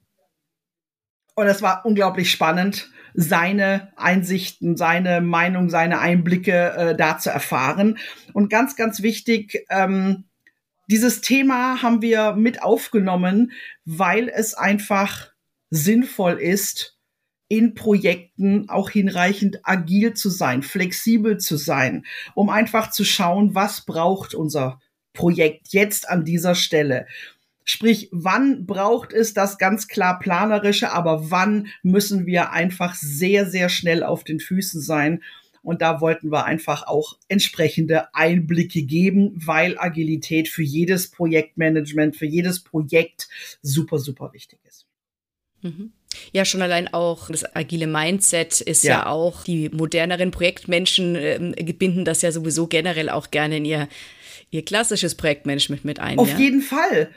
und 1.34 1.46
es 1.46 1.62
war 1.62 1.84
unglaublich 1.84 2.30
spannend 2.30 2.90
seine 3.14 3.92
Einsichten, 3.96 4.77
seine 4.77 5.20
Meinung, 5.20 5.70
seine 5.70 6.00
Einblicke 6.00 6.74
äh, 6.77 6.96
da 6.96 7.16
zu 7.18 7.31
erfahren. 7.31 7.98
Und 8.33 8.50
ganz, 8.50 8.77
ganz 8.77 9.03
wichtig, 9.03 9.64
ähm, 9.70 10.24
dieses 10.90 11.22
Thema 11.22 11.81
haben 11.81 12.03
wir 12.03 12.35
mit 12.35 12.62
aufgenommen, 12.62 13.53
weil 13.85 14.29
es 14.29 14.55
einfach 14.55 15.33
sinnvoll 15.70 16.35
ist, 16.35 16.98
in 17.48 17.74
Projekten 17.74 18.68
auch 18.68 18.90
hinreichend 18.90 19.61
agil 19.62 20.14
zu 20.14 20.29
sein, 20.29 20.62
flexibel 20.62 21.38
zu 21.38 21.57
sein, 21.57 22.05
um 22.35 22.50
einfach 22.50 22.90
zu 22.90 23.05
schauen, 23.05 23.55
was 23.55 23.85
braucht 23.85 24.35
unser 24.35 24.81
Projekt 25.12 25.68
jetzt 25.70 26.09
an 26.09 26.24
dieser 26.24 26.55
Stelle. 26.55 27.07
Sprich, 27.64 28.09
wann 28.12 28.66
braucht 28.66 29.12
es 29.12 29.33
das 29.33 29.57
ganz 29.57 29.88
klar 29.88 30.18
planerische, 30.18 30.92
aber 30.92 31.31
wann 31.31 31.68
müssen 31.83 32.27
wir 32.27 32.53
einfach 32.53 32.94
sehr, 32.94 33.46
sehr 33.46 33.70
schnell 33.70 34.03
auf 34.03 34.22
den 34.22 34.38
Füßen 34.38 34.83
sein? 34.83 35.22
Und 35.62 35.81
da 35.81 36.03
wollten 36.03 36.31
wir 36.31 36.44
einfach 36.44 36.87
auch 36.87 37.18
entsprechende 37.29 38.14
Einblicke 38.14 38.83
geben, 38.83 39.33
weil 39.35 39.79
Agilität 39.79 40.48
für 40.48 40.62
jedes 40.62 41.11
Projektmanagement, 41.11 42.16
für 42.16 42.27
jedes 42.27 42.62
Projekt 42.62 43.29
super, 43.62 43.98
super 43.98 44.35
wichtig 44.35 44.59
ist. 44.64 44.87
Mhm. 45.62 45.92
Ja, 46.33 46.44
schon 46.44 46.61
allein 46.61 46.92
auch 46.92 47.31
das 47.31 47.57
agile 47.57 47.87
Mindset 47.87 48.61
ist 48.61 48.85
ja, 48.85 48.90
ja 48.90 49.07
auch, 49.07 49.44
die 49.44 49.70
moderneren 49.70 50.31
Projektmenschen 50.31 51.16
äh, 51.16 51.72
binden 51.72 52.05
das 52.05 52.20
ja 52.20 52.31
sowieso 52.31 52.66
generell 52.66 53.09
auch 53.09 53.31
gerne 53.31 53.57
in 53.57 53.64
ihr, 53.64 53.88
ihr 54.50 54.64
klassisches 54.64 55.14
Projektmanagement 55.14 55.85
mit 55.85 55.98
ein. 55.98 56.18
Auf 56.18 56.31
ja? 56.31 56.38
jeden 56.38 56.61
Fall. 56.61 57.11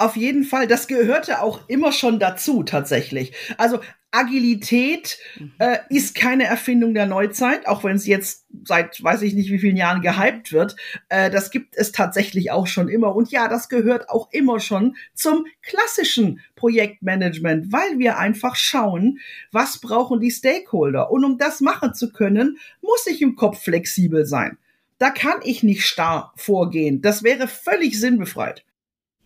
Auf 0.00 0.16
jeden 0.16 0.44
Fall, 0.44 0.66
das 0.66 0.86
gehörte 0.86 1.42
auch 1.42 1.68
immer 1.68 1.92
schon 1.92 2.18
dazu 2.18 2.62
tatsächlich. 2.62 3.34
Also 3.58 3.80
Agilität 4.10 5.18
mhm. 5.38 5.52
äh, 5.58 5.76
ist 5.90 6.14
keine 6.14 6.44
Erfindung 6.44 6.94
der 6.94 7.04
Neuzeit, 7.04 7.68
auch 7.68 7.84
wenn 7.84 7.96
es 7.96 8.06
jetzt 8.06 8.46
seit 8.64 9.04
weiß 9.04 9.20
ich 9.20 9.34
nicht 9.34 9.50
wie 9.50 9.58
vielen 9.58 9.76
Jahren 9.76 10.00
gehypt 10.00 10.52
wird. 10.52 10.74
Äh, 11.10 11.28
das 11.28 11.50
gibt 11.50 11.76
es 11.76 11.92
tatsächlich 11.92 12.50
auch 12.50 12.66
schon 12.66 12.88
immer. 12.88 13.14
Und 13.14 13.30
ja, 13.30 13.46
das 13.46 13.68
gehört 13.68 14.08
auch 14.08 14.30
immer 14.32 14.58
schon 14.58 14.96
zum 15.12 15.44
klassischen 15.60 16.40
Projektmanagement, 16.56 17.70
weil 17.70 17.98
wir 17.98 18.16
einfach 18.16 18.56
schauen, 18.56 19.18
was 19.52 19.82
brauchen 19.82 20.18
die 20.18 20.30
Stakeholder. 20.30 21.10
Und 21.10 21.26
um 21.26 21.36
das 21.36 21.60
machen 21.60 21.92
zu 21.92 22.10
können, 22.10 22.56
muss 22.80 23.06
ich 23.06 23.20
im 23.20 23.36
Kopf 23.36 23.64
flexibel 23.64 24.24
sein. 24.24 24.56
Da 24.96 25.10
kann 25.10 25.40
ich 25.44 25.62
nicht 25.62 25.84
starr 25.84 26.32
vorgehen. 26.36 27.02
Das 27.02 27.22
wäre 27.22 27.48
völlig 27.48 28.00
sinnbefreit. 28.00 28.64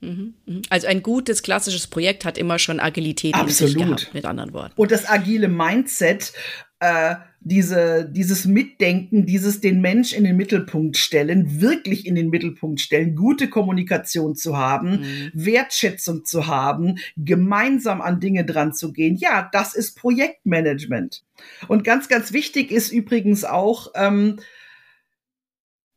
Mhm, 0.05 0.35
mhm. 0.47 0.63
Also 0.71 0.87
ein 0.87 1.03
gutes 1.03 1.43
klassisches 1.43 1.87
Projekt 1.87 2.25
hat 2.25 2.39
immer 2.39 2.59
schon 2.59 2.81
Agilität 2.81 3.35
Absolut. 3.35 3.75
in 3.75 3.79
sich 3.79 3.87
gehabt, 3.87 4.15
mit 4.15 4.25
anderen 4.25 4.53
Worten. 4.53 4.73
Und 4.77 4.91
das 4.91 5.09
agile 5.09 5.49
Mindset, 5.49 6.33
äh, 6.81 7.17
diese, 7.41 8.09
dieses 8.11 8.47
Mitdenken, 8.47 9.27
dieses 9.27 9.61
den 9.61 9.81
Mensch 9.81 10.15
in 10.15 10.25
den 10.25 10.37
Mittelpunkt 10.37 10.97
stellen, 10.97 11.61
wirklich 11.61 12.07
in 12.07 12.15
den 12.15 12.31
Mittelpunkt 12.31 12.81
stellen, 12.81 13.15
gute 13.15 13.49
Kommunikation 13.49 14.35
zu 14.35 14.57
haben, 14.57 15.01
mhm. 15.01 15.31
Wertschätzung 15.35 16.25
zu 16.25 16.47
haben, 16.47 16.99
gemeinsam 17.17 18.01
an 18.01 18.19
Dinge 18.19 18.45
dran 18.45 18.73
zu 18.73 18.93
gehen. 18.93 19.17
Ja, 19.17 19.49
das 19.53 19.75
ist 19.75 19.97
Projektmanagement. 19.97 21.23
Und 21.69 21.85
ganz, 21.85 22.09
ganz 22.09 22.33
wichtig 22.33 22.71
ist 22.71 22.91
übrigens 22.91 23.45
auch 23.45 23.93
ähm, 23.95 24.41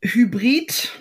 Hybrid 0.02 0.92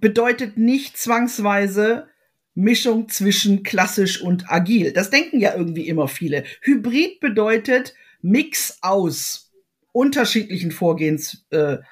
bedeutet 0.00 0.56
nicht 0.56 0.96
zwangsweise 0.96 2.08
Mischung 2.54 3.08
zwischen 3.08 3.62
klassisch 3.62 4.20
und 4.20 4.50
agil. 4.50 4.92
Das 4.92 5.10
denken 5.10 5.40
ja 5.40 5.54
irgendwie 5.54 5.88
immer 5.88 6.08
viele. 6.08 6.44
Hybrid 6.62 7.20
bedeutet 7.20 7.94
Mix 8.22 8.78
aus 8.82 9.50
unterschiedlichen 9.92 10.72
Vorgehensweisen 10.72 11.84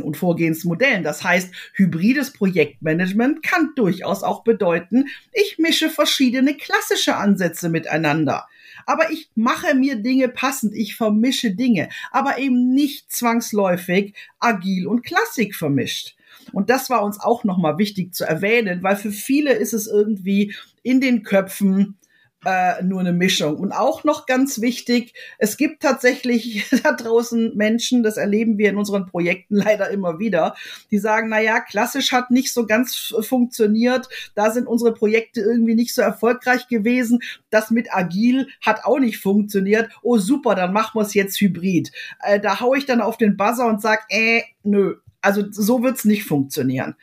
äh, 0.00 0.04
und 0.04 0.16
Vorgehensmodellen. 0.16 1.04
Das 1.04 1.22
heißt, 1.22 1.54
hybrides 1.74 2.32
Projektmanagement 2.32 3.42
kann 3.42 3.72
durchaus 3.76 4.22
auch 4.22 4.42
bedeuten, 4.44 5.06
ich 5.32 5.58
mische 5.58 5.90
verschiedene 5.90 6.54
klassische 6.54 7.16
Ansätze 7.16 7.68
miteinander. 7.68 8.46
Aber 8.86 9.10
ich 9.10 9.30
mache 9.34 9.74
mir 9.74 9.96
Dinge 9.96 10.28
passend, 10.28 10.74
ich 10.74 10.96
vermische 10.96 11.52
Dinge, 11.54 11.88
aber 12.10 12.38
eben 12.38 12.74
nicht 12.74 13.12
zwangsläufig 13.12 14.14
agil 14.40 14.86
und 14.86 15.04
Klassik 15.04 15.54
vermischt. 15.54 16.16
Und 16.52 16.70
das 16.70 16.90
war 16.90 17.04
uns 17.04 17.20
auch 17.20 17.44
nochmal 17.44 17.78
wichtig 17.78 18.14
zu 18.14 18.24
erwähnen, 18.24 18.82
weil 18.82 18.96
für 18.96 19.12
viele 19.12 19.52
ist 19.52 19.72
es 19.72 19.86
irgendwie 19.86 20.54
in 20.82 21.00
den 21.00 21.22
Köpfen 21.22 21.98
äh, 22.44 22.82
nur 22.82 23.00
eine 23.00 23.12
Mischung. 23.12 23.56
Und 23.56 23.72
auch 23.72 24.04
noch 24.04 24.26
ganz 24.26 24.60
wichtig, 24.60 25.14
es 25.38 25.56
gibt 25.56 25.82
tatsächlich 25.82 26.68
da 26.82 26.92
draußen 26.92 27.56
Menschen, 27.56 28.02
das 28.02 28.16
erleben 28.16 28.58
wir 28.58 28.70
in 28.70 28.76
unseren 28.76 29.06
Projekten 29.06 29.56
leider 29.56 29.90
immer 29.90 30.18
wieder, 30.18 30.54
die 30.90 30.98
sagen, 30.98 31.28
na 31.28 31.40
ja, 31.40 31.60
klassisch 31.60 32.12
hat 32.12 32.30
nicht 32.30 32.52
so 32.52 32.66
ganz 32.66 33.14
funktioniert, 33.20 34.08
da 34.34 34.50
sind 34.50 34.66
unsere 34.66 34.94
Projekte 34.94 35.40
irgendwie 35.40 35.74
nicht 35.74 35.94
so 35.94 36.02
erfolgreich 36.02 36.68
gewesen, 36.68 37.20
das 37.50 37.70
mit 37.70 37.94
agil 37.94 38.48
hat 38.60 38.84
auch 38.84 38.98
nicht 38.98 39.18
funktioniert. 39.18 39.90
Oh 40.02 40.18
super, 40.18 40.54
dann 40.54 40.72
machen 40.72 40.98
wir 40.98 41.02
es 41.02 41.14
jetzt 41.14 41.40
hybrid. 41.40 41.92
Äh, 42.20 42.40
da 42.40 42.60
hau 42.60 42.74
ich 42.74 42.86
dann 42.86 43.00
auf 43.00 43.16
den 43.16 43.36
Buzzer 43.36 43.66
und 43.66 43.80
sag, 43.80 44.04
äh, 44.10 44.42
nö, 44.62 44.96
also 45.24 45.50
so 45.50 45.82
wird's 45.82 46.04
nicht 46.04 46.24
funktionieren. 46.24 46.94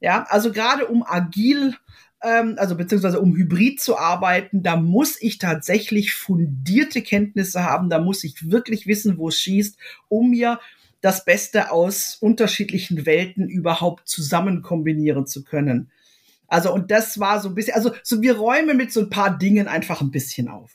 Ja, 0.00 0.26
also 0.28 0.52
gerade 0.52 0.86
um 0.86 1.02
agil, 1.06 1.74
ähm, 2.22 2.56
also 2.58 2.76
beziehungsweise 2.76 3.20
um 3.20 3.34
hybrid 3.34 3.80
zu 3.80 3.96
arbeiten, 3.96 4.62
da 4.62 4.76
muss 4.76 5.20
ich 5.20 5.38
tatsächlich 5.38 6.14
fundierte 6.14 7.02
Kenntnisse 7.02 7.64
haben, 7.64 7.88
da 7.88 7.98
muss 7.98 8.24
ich 8.24 8.50
wirklich 8.50 8.86
wissen, 8.86 9.18
wo 9.18 9.28
es 9.28 9.38
schießt, 9.38 9.78
um 10.08 10.30
mir 10.30 10.60
das 11.00 11.24
Beste 11.24 11.70
aus 11.70 12.16
unterschiedlichen 12.20 13.06
Welten 13.06 13.48
überhaupt 13.48 14.08
zusammen 14.08 14.62
kombinieren 14.62 15.26
zu 15.26 15.44
können. 15.44 15.90
Also, 16.48 16.72
und 16.72 16.90
das 16.90 17.18
war 17.18 17.40
so 17.40 17.48
ein 17.48 17.54
bisschen, 17.54 17.74
also 17.74 17.92
so 18.02 18.22
wir 18.22 18.36
räumen 18.36 18.76
mit 18.76 18.92
so 18.92 19.00
ein 19.00 19.10
paar 19.10 19.36
Dingen 19.36 19.68
einfach 19.68 20.00
ein 20.00 20.10
bisschen 20.10 20.48
auf. 20.48 20.72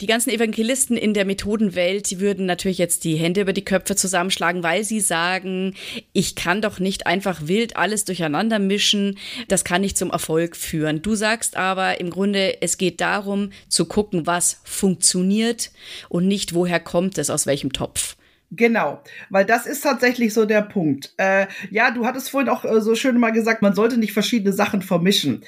Die 0.00 0.06
ganzen 0.06 0.30
Evangelisten 0.30 0.96
in 0.96 1.14
der 1.14 1.24
Methodenwelt, 1.24 2.10
die 2.10 2.20
würden 2.20 2.46
natürlich 2.46 2.78
jetzt 2.78 3.04
die 3.04 3.16
Hände 3.16 3.42
über 3.42 3.52
die 3.52 3.64
Köpfe 3.64 3.94
zusammenschlagen, 3.94 4.62
weil 4.62 4.82
sie 4.82 5.00
sagen, 5.00 5.74
ich 6.12 6.34
kann 6.34 6.62
doch 6.62 6.80
nicht 6.80 7.06
einfach 7.06 7.46
wild 7.46 7.76
alles 7.76 8.04
durcheinander 8.04 8.58
mischen, 8.58 9.18
das 9.48 9.64
kann 9.64 9.82
nicht 9.82 9.96
zum 9.96 10.10
Erfolg 10.10 10.56
führen. 10.56 11.02
Du 11.02 11.14
sagst 11.14 11.56
aber 11.56 12.00
im 12.00 12.10
Grunde, 12.10 12.60
es 12.60 12.76
geht 12.76 13.00
darum 13.00 13.50
zu 13.68 13.86
gucken, 13.86 14.26
was 14.26 14.60
funktioniert 14.64 15.70
und 16.08 16.26
nicht, 16.26 16.54
woher 16.54 16.80
kommt 16.80 17.18
es, 17.18 17.30
aus 17.30 17.46
welchem 17.46 17.72
Topf. 17.72 18.16
Genau, 18.50 19.02
weil 19.30 19.44
das 19.44 19.66
ist 19.66 19.82
tatsächlich 19.82 20.32
so 20.32 20.44
der 20.44 20.62
Punkt. 20.62 21.12
Äh, 21.16 21.46
ja, 21.70 21.90
du 21.90 22.06
hattest 22.06 22.30
vorhin 22.30 22.48
auch 22.48 22.64
äh, 22.64 22.80
so 22.80 22.94
schön 22.94 23.18
mal 23.18 23.30
gesagt, 23.30 23.62
man 23.62 23.74
sollte 23.74 23.96
nicht 23.96 24.12
verschiedene 24.12 24.52
Sachen 24.52 24.82
vermischen. 24.82 25.44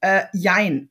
Äh, 0.00 0.24
jein, 0.32 0.90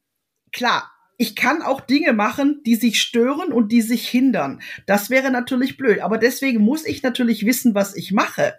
klar, 0.52 0.93
ich 1.18 1.36
kann 1.36 1.62
auch 1.62 1.82
Dinge 1.82 2.14
machen, 2.14 2.62
die 2.66 2.76
sich 2.76 3.00
stören 3.00 3.52
und 3.52 3.72
die 3.72 3.82
sich 3.82 4.08
hindern. 4.08 4.62
Das 4.86 5.10
wäre 5.10 5.32
natürlich 5.32 5.78
blöd. 5.78 6.02
Aber 6.02 6.18
deswegen 6.18 6.62
muss 6.62 6.86
ich 6.86 7.04
natürlich 7.04 7.46
wissen, 7.46 7.76
was 7.76 7.96
ich 7.96 8.12
mache. 8.12 8.56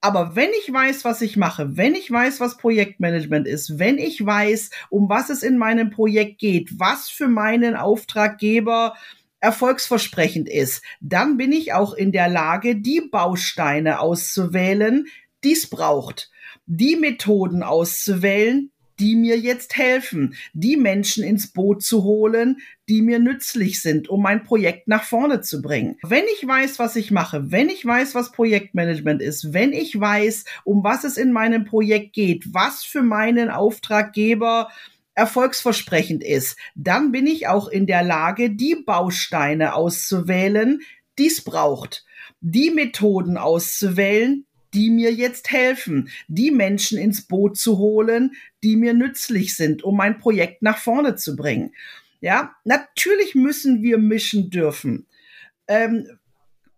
Aber 0.00 0.36
wenn 0.36 0.50
ich 0.60 0.70
weiß, 0.70 1.06
was 1.06 1.22
ich 1.22 1.38
mache, 1.38 1.78
wenn 1.78 1.94
ich 1.94 2.10
weiß, 2.10 2.38
was 2.38 2.58
Projektmanagement 2.58 3.46
ist, 3.48 3.78
wenn 3.78 3.96
ich 3.96 4.26
weiß, 4.26 4.68
um 4.90 5.08
was 5.08 5.30
es 5.30 5.42
in 5.42 5.56
meinem 5.56 5.88
Projekt 5.88 6.38
geht, 6.40 6.78
was 6.78 7.08
für 7.08 7.26
meinen 7.26 7.74
Auftraggeber 7.74 8.94
erfolgsversprechend 9.40 10.46
ist, 10.46 10.82
dann 11.00 11.38
bin 11.38 11.52
ich 11.52 11.72
auch 11.72 11.94
in 11.94 12.12
der 12.12 12.28
Lage, 12.28 12.76
die 12.76 13.00
Bausteine 13.00 14.00
auszuwählen, 14.00 15.06
die 15.42 15.52
es 15.52 15.68
braucht, 15.68 16.30
die 16.66 16.96
Methoden 16.96 17.62
auszuwählen, 17.62 18.70
die 18.98 19.16
mir 19.16 19.38
jetzt 19.38 19.76
helfen, 19.76 20.34
die 20.52 20.76
Menschen 20.76 21.24
ins 21.24 21.48
Boot 21.48 21.82
zu 21.82 22.04
holen, 22.04 22.58
die 22.88 23.02
mir 23.02 23.18
nützlich 23.18 23.80
sind, 23.80 24.08
um 24.08 24.22
mein 24.22 24.44
Projekt 24.44 24.88
nach 24.88 25.04
vorne 25.04 25.40
zu 25.40 25.62
bringen. 25.62 25.96
Wenn 26.02 26.24
ich 26.34 26.46
weiß, 26.46 26.78
was 26.78 26.96
ich 26.96 27.10
mache, 27.10 27.50
wenn 27.50 27.68
ich 27.68 27.84
weiß, 27.84 28.14
was 28.14 28.32
Projektmanagement 28.32 29.22
ist, 29.22 29.52
wenn 29.52 29.72
ich 29.72 29.98
weiß, 29.98 30.44
um 30.64 30.84
was 30.84 31.04
es 31.04 31.16
in 31.16 31.32
meinem 31.32 31.64
Projekt 31.64 32.12
geht, 32.12 32.52
was 32.52 32.84
für 32.84 33.02
meinen 33.02 33.50
Auftraggeber 33.50 34.68
erfolgsversprechend 35.14 36.24
ist, 36.24 36.56
dann 36.74 37.12
bin 37.12 37.26
ich 37.26 37.46
auch 37.46 37.68
in 37.68 37.86
der 37.86 38.02
Lage, 38.02 38.50
die 38.50 38.74
Bausteine 38.74 39.74
auszuwählen, 39.74 40.80
die 41.18 41.28
es 41.28 41.42
braucht, 41.42 42.04
die 42.40 42.70
Methoden 42.70 43.36
auszuwählen, 43.36 44.44
die 44.74 44.90
mir 44.90 45.12
jetzt 45.12 45.50
helfen, 45.50 46.10
die 46.28 46.50
Menschen 46.50 46.98
ins 46.98 47.22
Boot 47.22 47.56
zu 47.56 47.78
holen, 47.78 48.32
die 48.62 48.76
mir 48.76 48.92
nützlich 48.92 49.56
sind, 49.56 49.82
um 49.84 49.96
mein 49.96 50.18
Projekt 50.18 50.62
nach 50.62 50.78
vorne 50.78 51.16
zu 51.16 51.36
bringen. 51.36 51.72
Ja, 52.20 52.54
natürlich 52.64 53.34
müssen 53.34 53.82
wir 53.82 53.98
mischen 53.98 54.50
dürfen. 54.50 55.06
Ähm, 55.68 56.08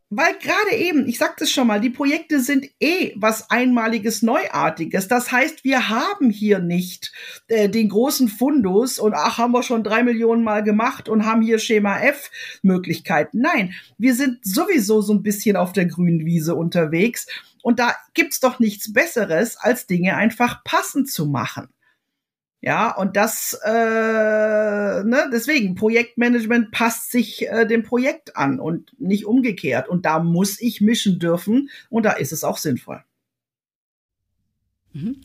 weil 0.09 0.39
gerade 0.39 0.77
eben, 0.77 1.09
ich 1.09 1.19
sagte 1.19 1.45
es 1.45 1.51
schon 1.51 1.67
mal, 1.67 1.81
die 1.81 1.91
Projekte 1.91 2.41
sind 2.41 2.67
eh 2.81 3.13
was 3.17 3.51
Einmaliges, 3.51 4.23
Neuartiges. 4.23 5.09
Das 5.09 5.33
heißt, 5.33 5.65
wir 5.65 5.89
haben 5.89 6.31
hier 6.31 6.61
nicht 6.61 7.13
äh, 7.49 7.69
den 7.69 7.89
großen 7.89 8.29
Fundus 8.29 8.99
und 8.99 9.15
ach, 9.15 9.39
haben 9.39 9.53
wir 9.53 9.65
schon 9.65 9.83
drei 9.83 10.05
Millionen 10.05 10.45
Mal 10.45 10.63
gemacht 10.63 11.09
und 11.09 11.27
haben 11.27 11.43
hier 11.43 11.59
Schema 11.59 11.99
F 12.01 12.31
Möglichkeiten. 12.63 13.41
Nein, 13.41 13.75
wir 13.99 14.15
sind 14.15 14.39
sowieso 14.45 15.01
so 15.03 15.13
ein 15.13 15.23
bisschen 15.23 15.57
auf 15.57 15.73
der 15.73 15.87
grünen 15.87 16.25
Wiese 16.25 16.55
unterwegs 16.55 17.27
und 17.63 17.81
da 17.81 17.97
gibt's 18.15 18.39
doch 18.39 18.61
nichts 18.61 18.93
Besseres, 18.93 19.57
als 19.57 19.89
Dinge 19.89 20.17
einfach 20.17 20.63
passend 20.63 21.11
zu 21.11 21.27
machen. 21.27 21.67
Ja, 22.63 22.97
und 22.97 23.17
das, 23.17 23.59
äh, 23.65 23.71
ne, 23.71 25.31
deswegen, 25.33 25.75
Projektmanagement 25.75 26.73
passt 26.73 27.13
sich 27.13 27.47
äh, 27.49 27.67
dem 27.67 27.83
Projekt 27.83 28.37
an 28.37 28.59
und 28.59 28.93
nicht 28.99 29.27
umgekehrt. 29.27 29.89
Und 29.89 30.07
da 30.07 30.19
muss 30.19 30.61
ich 30.61 30.81
mischen 30.81 31.19
dürfen 31.19 31.69
und 31.91 32.05
da 32.05 32.13
ist 32.13 32.33
es 32.33 32.45
auch 32.45 32.57
sinnvoll. 32.57 33.03
Mhm. 34.97 35.17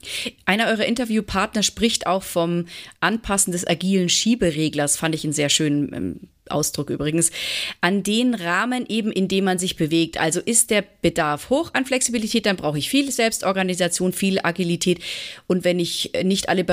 Einer 0.45 0.67
eurer 0.67 0.85
Interviewpartner 0.85 1.63
spricht 1.63 2.05
auch 2.05 2.23
vom 2.23 2.65
Anpassen 2.99 3.53
des 3.53 3.65
agilen 3.65 4.09
Schiebereglers, 4.09 4.97
fand 4.97 5.15
ich 5.15 5.23
einen 5.23 5.31
sehr 5.31 5.47
schönen 5.47 5.93
ähm, 5.93 6.19
Ausdruck 6.49 6.89
übrigens, 6.89 7.31
an 7.79 8.03
den 8.03 8.33
Rahmen 8.33 8.85
eben, 8.89 9.13
in 9.13 9.29
dem 9.29 9.45
man 9.45 9.59
sich 9.59 9.77
bewegt. 9.77 10.19
Also 10.19 10.41
ist 10.41 10.71
der 10.71 10.83
Bedarf 11.01 11.49
hoch 11.49 11.69
an 11.73 11.85
Flexibilität, 11.85 12.45
dann 12.45 12.57
brauche 12.57 12.77
ich 12.77 12.89
viel 12.89 13.09
Selbstorganisation, 13.11 14.11
viel 14.11 14.39
Agilität. 14.43 14.99
Und 15.47 15.63
wenn 15.63 15.79
ich 15.79 16.11
nicht 16.21 16.49
alle, 16.49 16.65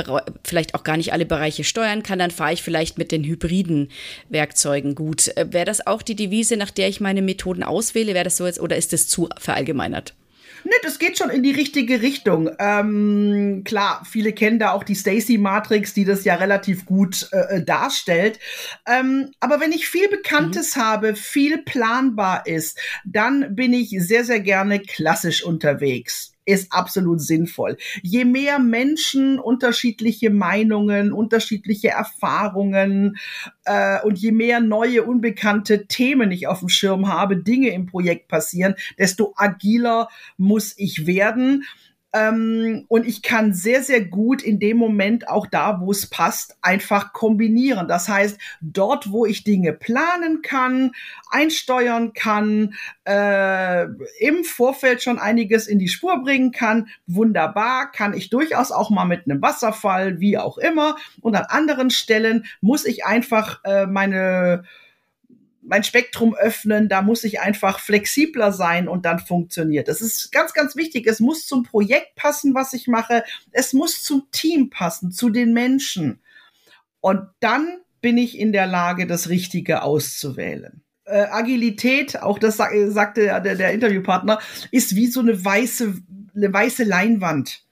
vielleicht 0.42 0.74
auch 0.74 0.82
gar 0.82 0.96
nicht 0.96 1.12
alle 1.12 1.26
Bereiche 1.26 1.62
steuern 1.62 2.02
kann, 2.02 2.18
dann 2.18 2.32
fahre 2.32 2.54
ich 2.54 2.62
vielleicht 2.62 2.98
mit 2.98 3.12
den 3.12 3.22
hybriden 3.22 3.90
Werkzeugen 4.28 4.96
gut. 4.96 5.28
Äh, 5.36 5.52
wäre 5.52 5.66
das 5.66 5.86
auch 5.86 6.02
die 6.02 6.16
Devise, 6.16 6.56
nach 6.56 6.72
der 6.72 6.88
ich 6.88 7.00
meine 7.00 7.22
Methoden 7.22 7.62
auswähle? 7.62 8.14
Wäre 8.14 8.24
das 8.24 8.38
so 8.38 8.46
jetzt 8.46 8.58
oder 8.58 8.76
ist 8.76 8.92
das 8.92 9.06
zu 9.06 9.28
verallgemeinert? 9.38 10.14
Ne, 10.64 10.72
das 10.82 10.98
geht 10.98 11.18
schon 11.18 11.30
in 11.30 11.42
die 11.42 11.52
richtige 11.52 12.02
Richtung. 12.02 12.50
Ähm, 12.58 13.62
klar, 13.64 14.02
viele 14.08 14.32
kennen 14.32 14.58
da 14.58 14.72
auch 14.72 14.84
die 14.84 14.94
Stacy-Matrix, 14.94 15.94
die 15.94 16.04
das 16.04 16.24
ja 16.24 16.34
relativ 16.34 16.84
gut 16.84 17.28
äh, 17.32 17.56
äh, 17.56 17.64
darstellt. 17.64 18.38
Ähm, 18.86 19.30
aber 19.40 19.60
wenn 19.60 19.72
ich 19.72 19.88
viel 19.88 20.08
Bekanntes 20.08 20.76
mhm. 20.76 20.80
habe, 20.80 21.14
viel 21.14 21.58
planbar 21.58 22.46
ist, 22.46 22.78
dann 23.04 23.54
bin 23.54 23.72
ich 23.72 23.90
sehr, 23.98 24.24
sehr 24.24 24.40
gerne 24.40 24.80
klassisch 24.80 25.44
unterwegs 25.44 26.37
ist 26.48 26.72
absolut 26.72 27.20
sinnvoll. 27.20 27.76
Je 28.02 28.24
mehr 28.24 28.58
Menschen 28.58 29.38
unterschiedliche 29.38 30.30
Meinungen, 30.30 31.12
unterschiedliche 31.12 31.88
Erfahrungen 31.88 33.18
äh, 33.64 34.00
und 34.02 34.18
je 34.18 34.32
mehr 34.32 34.60
neue, 34.60 35.02
unbekannte 35.02 35.86
Themen 35.86 36.32
ich 36.32 36.46
auf 36.46 36.60
dem 36.60 36.70
Schirm 36.70 37.08
habe, 37.08 37.36
Dinge 37.36 37.68
im 37.68 37.84
Projekt 37.84 38.28
passieren, 38.28 38.74
desto 38.98 39.34
agiler 39.36 40.08
muss 40.38 40.74
ich 40.78 41.06
werden. 41.06 41.64
Ähm, 42.14 42.86
und 42.88 43.06
ich 43.06 43.22
kann 43.22 43.52
sehr, 43.52 43.82
sehr 43.82 44.02
gut 44.02 44.42
in 44.42 44.58
dem 44.58 44.78
Moment 44.78 45.28
auch 45.28 45.46
da, 45.46 45.80
wo 45.80 45.90
es 45.90 46.08
passt, 46.08 46.56
einfach 46.62 47.12
kombinieren. 47.12 47.86
Das 47.86 48.08
heißt, 48.08 48.38
dort, 48.62 49.12
wo 49.12 49.26
ich 49.26 49.44
Dinge 49.44 49.74
planen 49.74 50.40
kann, 50.40 50.92
einsteuern 51.30 52.14
kann, 52.14 52.74
äh, 53.04 53.84
im 54.20 54.44
Vorfeld 54.44 55.02
schon 55.02 55.18
einiges 55.18 55.66
in 55.66 55.78
die 55.78 55.88
Spur 55.88 56.22
bringen 56.22 56.50
kann, 56.50 56.88
wunderbar, 57.06 57.92
kann 57.92 58.14
ich 58.14 58.30
durchaus 58.30 58.72
auch 58.72 58.88
mal 58.88 59.04
mit 59.04 59.26
einem 59.26 59.42
Wasserfall, 59.42 60.18
wie 60.18 60.38
auch 60.38 60.56
immer. 60.56 60.96
Und 61.20 61.34
an 61.34 61.44
anderen 61.48 61.90
Stellen 61.90 62.46
muss 62.62 62.86
ich 62.86 63.04
einfach 63.04 63.62
äh, 63.64 63.86
meine 63.86 64.64
mein 65.62 65.84
Spektrum 65.84 66.34
öffnen, 66.34 66.88
da 66.88 67.02
muss 67.02 67.24
ich 67.24 67.40
einfach 67.40 67.80
flexibler 67.80 68.52
sein 68.52 68.88
und 68.88 69.04
dann 69.04 69.18
funktioniert. 69.18 69.88
Das 69.88 70.00
ist 70.00 70.32
ganz, 70.32 70.54
ganz 70.54 70.76
wichtig. 70.76 71.06
Es 71.06 71.20
muss 71.20 71.46
zum 71.46 71.62
Projekt 71.62 72.14
passen, 72.14 72.54
was 72.54 72.72
ich 72.72 72.86
mache. 72.86 73.24
Es 73.50 73.72
muss 73.72 74.02
zum 74.02 74.30
Team 74.30 74.70
passen, 74.70 75.12
zu 75.12 75.30
den 75.30 75.52
Menschen. 75.52 76.20
Und 77.00 77.28
dann 77.40 77.78
bin 78.00 78.16
ich 78.16 78.38
in 78.38 78.52
der 78.52 78.66
Lage, 78.66 79.06
das 79.06 79.28
Richtige 79.28 79.82
auszuwählen. 79.82 80.82
Äh, 81.04 81.26
Agilität, 81.30 82.22
auch 82.22 82.38
das 82.38 82.56
sagte 82.56 83.24
der, 83.24 83.40
der 83.40 83.72
Interviewpartner, 83.72 84.38
ist 84.70 84.94
wie 84.94 85.06
so 85.06 85.20
eine 85.20 85.44
weiße, 85.44 85.94
eine 86.34 86.52
weiße 86.52 86.84
Leinwand. 86.84 87.64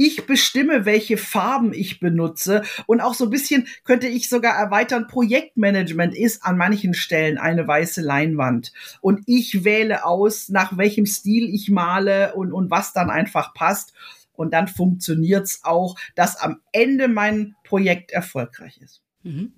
Ich 0.00 0.26
bestimme, 0.26 0.84
welche 0.84 1.16
Farben 1.16 1.72
ich 1.72 1.98
benutze. 1.98 2.62
Und 2.86 3.00
auch 3.00 3.14
so 3.14 3.24
ein 3.24 3.30
bisschen 3.30 3.66
könnte 3.82 4.06
ich 4.06 4.28
sogar 4.28 4.54
erweitern, 4.54 5.08
Projektmanagement 5.08 6.14
ist 6.14 6.44
an 6.44 6.56
manchen 6.56 6.94
Stellen 6.94 7.36
eine 7.36 7.66
weiße 7.66 8.00
Leinwand. 8.00 8.72
Und 9.00 9.24
ich 9.26 9.64
wähle 9.64 10.04
aus, 10.04 10.50
nach 10.50 10.76
welchem 10.76 11.04
Stil 11.04 11.52
ich 11.52 11.68
male 11.68 12.34
und, 12.36 12.52
und 12.52 12.70
was 12.70 12.92
dann 12.92 13.10
einfach 13.10 13.54
passt. 13.54 13.92
Und 14.34 14.54
dann 14.54 14.68
funktioniert's 14.68 15.64
auch, 15.64 15.98
dass 16.14 16.36
am 16.36 16.60
Ende 16.70 17.08
mein 17.08 17.56
Projekt 17.64 18.12
erfolgreich 18.12 18.80
ist. 18.80 19.02
Mhm. 19.24 19.52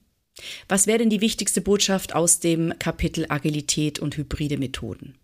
Was 0.69 0.87
wäre 0.87 1.01
denn 1.01 1.11
die 1.11 1.21
wichtigste 1.21 1.61
Botschaft 1.61 2.15
aus 2.15 2.41
dem 2.41 2.73
Kapitel 2.79 3.27
Agilität 3.29 3.99
und 3.99 4.17
hybride 4.17 4.57
Methoden? 4.57 5.19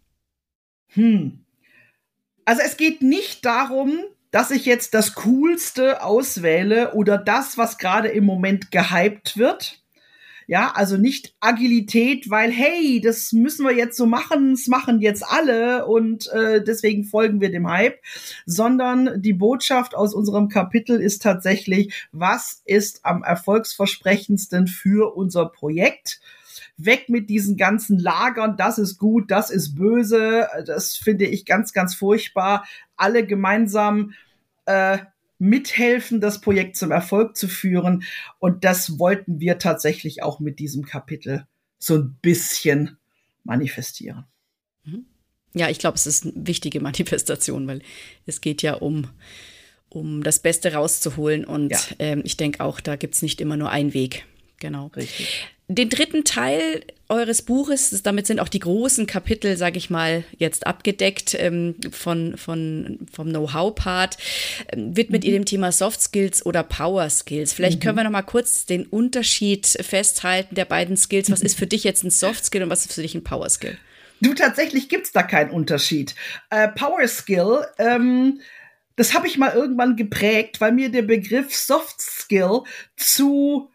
Hm. 0.88 1.38
Also 2.44 2.60
es 2.62 2.76
geht 2.76 3.00
nicht 3.00 3.46
darum, 3.46 3.98
dass 4.36 4.50
ich 4.50 4.66
jetzt 4.66 4.92
das 4.92 5.14
Coolste 5.14 6.02
auswähle 6.02 6.92
oder 6.92 7.16
das, 7.16 7.56
was 7.56 7.78
gerade 7.78 8.08
im 8.08 8.26
Moment 8.26 8.70
gehypt 8.70 9.38
wird. 9.38 9.82
Ja, 10.46 10.72
also 10.74 10.98
nicht 10.98 11.34
Agilität, 11.40 12.28
weil 12.28 12.50
hey, 12.50 13.00
das 13.00 13.32
müssen 13.32 13.64
wir 13.64 13.74
jetzt 13.74 13.96
so 13.96 14.04
machen, 14.04 14.52
es 14.52 14.66
machen 14.66 15.00
jetzt 15.00 15.24
alle 15.26 15.86
und 15.86 16.30
äh, 16.32 16.62
deswegen 16.62 17.04
folgen 17.04 17.40
wir 17.40 17.50
dem 17.50 17.66
Hype, 17.66 17.98
sondern 18.44 19.22
die 19.22 19.32
Botschaft 19.32 19.94
aus 19.94 20.12
unserem 20.12 20.50
Kapitel 20.50 21.00
ist 21.00 21.22
tatsächlich, 21.22 22.06
was 22.12 22.60
ist 22.66 23.06
am 23.06 23.22
erfolgsversprechendsten 23.22 24.66
für 24.66 25.16
unser 25.16 25.46
Projekt? 25.46 26.20
weg 26.78 27.08
mit 27.08 27.30
diesen 27.30 27.56
ganzen 27.56 27.98
Lagern, 27.98 28.58
das 28.58 28.76
ist 28.76 28.98
gut, 28.98 29.30
das 29.30 29.48
ist 29.48 29.76
böse, 29.76 30.46
das 30.66 30.94
finde 30.94 31.24
ich 31.24 31.46
ganz, 31.46 31.72
ganz 31.72 31.94
furchtbar. 31.94 32.66
Alle 32.98 33.26
gemeinsam 33.26 34.12
äh, 34.66 34.98
mithelfen, 35.38 36.20
das 36.20 36.40
Projekt 36.40 36.76
zum 36.76 36.90
Erfolg 36.90 37.36
zu 37.36 37.48
führen. 37.48 38.04
Und 38.38 38.64
das 38.64 38.98
wollten 38.98 39.40
wir 39.40 39.58
tatsächlich 39.58 40.22
auch 40.22 40.40
mit 40.40 40.58
diesem 40.58 40.84
Kapitel 40.84 41.46
so 41.78 41.96
ein 41.96 42.16
bisschen 42.22 42.98
manifestieren. 43.44 44.24
Mhm. 44.84 45.06
Ja, 45.54 45.68
ich 45.68 45.78
glaube, 45.78 45.96
es 45.96 46.06
ist 46.06 46.24
eine 46.24 46.34
wichtige 46.46 46.80
Manifestation, 46.82 47.66
weil 47.66 47.82
es 48.24 48.40
geht 48.40 48.62
ja 48.62 48.74
um, 48.74 49.08
um 49.88 50.22
das 50.22 50.38
Beste 50.38 50.72
rauszuholen. 50.72 51.44
Und 51.44 51.70
ja. 51.70 51.80
ähm, 51.98 52.22
ich 52.24 52.36
denke 52.36 52.64
auch, 52.64 52.80
da 52.80 52.96
gibt 52.96 53.14
es 53.14 53.22
nicht 53.22 53.40
immer 53.40 53.56
nur 53.56 53.70
einen 53.70 53.94
Weg. 53.94 54.26
Genau. 54.58 54.86
Richtig 54.88 55.46
den 55.68 55.90
dritten 55.90 56.24
Teil 56.24 56.84
eures 57.08 57.42
Buches, 57.42 58.02
damit 58.02 58.26
sind 58.26 58.40
auch 58.40 58.48
die 58.48 58.60
großen 58.60 59.06
Kapitel, 59.06 59.56
sage 59.56 59.78
ich 59.78 59.90
mal, 59.90 60.24
jetzt 60.38 60.66
abgedeckt 60.66 61.36
ähm, 61.38 61.76
von, 61.90 62.36
von, 62.36 62.98
vom 63.12 63.28
Know-how-Part, 63.28 64.16
ähm, 64.72 64.96
widmet 64.96 65.22
mhm. 65.22 65.28
ihr 65.28 65.38
dem 65.38 65.44
Thema 65.44 65.72
Soft 65.72 66.00
Skills 66.00 66.44
oder 66.44 66.62
Power 66.62 67.08
Skills. 67.10 67.52
Vielleicht 67.52 67.78
mhm. 67.78 67.84
können 67.84 67.96
wir 67.96 68.04
noch 68.04 68.10
mal 68.10 68.22
kurz 68.22 68.66
den 68.66 68.86
Unterschied 68.86 69.66
festhalten 69.66 70.54
der 70.54 70.64
beiden 70.64 70.96
Skills. 70.96 71.30
Was 71.30 71.42
ist 71.42 71.58
für 71.58 71.66
dich 71.66 71.84
jetzt 71.84 72.02
ein 72.02 72.10
Soft 72.10 72.44
Skill 72.44 72.64
und 72.64 72.70
was 72.70 72.86
ist 72.86 72.94
für 72.94 73.02
dich 73.02 73.14
ein 73.14 73.24
Power 73.24 73.48
Skill? 73.48 73.76
Du, 74.20 74.34
tatsächlich 74.34 74.88
gibt's 74.88 75.12
da 75.12 75.22
keinen 75.22 75.50
Unterschied. 75.50 76.14
Äh, 76.50 76.68
Power 76.68 77.06
Skill, 77.06 77.66
ähm, 77.78 78.40
das 78.96 79.14
habe 79.14 79.26
ich 79.26 79.36
mal 79.36 79.52
irgendwann 79.52 79.94
geprägt, 79.94 80.60
weil 80.60 80.72
mir 80.72 80.90
der 80.90 81.02
Begriff 81.02 81.54
Soft 81.54 82.00
Skill 82.00 82.62
zu 82.96 83.70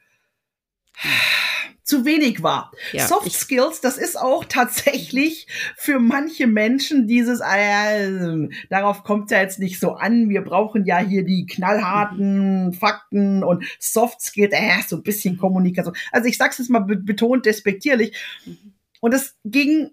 zu 1.84 2.06
wenig 2.06 2.42
war. 2.42 2.72
Ja, 2.94 3.06
Soft 3.06 3.34
Skills, 3.34 3.82
das 3.82 3.98
ist 3.98 4.18
auch 4.18 4.46
tatsächlich 4.46 5.48
für 5.76 6.00
manche 6.00 6.48
Menschen 6.48 7.06
dieses, 7.06 7.42
äh, 7.42 8.48
darauf 8.70 9.04
kommt 9.04 9.30
ja 9.30 9.42
jetzt 9.42 9.60
nicht 9.60 9.78
so 9.80 9.96
an. 9.96 10.30
Wir 10.30 10.42
brauchen 10.42 10.86
ja 10.86 11.00
hier 11.00 11.24
die 11.24 11.46
knallharten 11.46 12.68
mhm. 12.68 12.74
Fakten 12.74 13.44
und 13.44 13.66
Soft 13.80 14.22
Skills, 14.22 14.54
äh, 14.54 14.82
so 14.88 14.98
ein 14.98 15.04
bisschen 15.04 15.38
Kommunikation. 15.38 15.96
Also 16.12 16.30
ich 16.30 16.38
sag's 16.38 16.60
jetzt 16.60 16.70
mal 16.70 16.80
betont 16.80 17.46
despektierlich. 17.46 18.16
Mhm. 18.46 18.74
Und 19.02 19.14
es 19.14 19.36
ging 19.44 19.92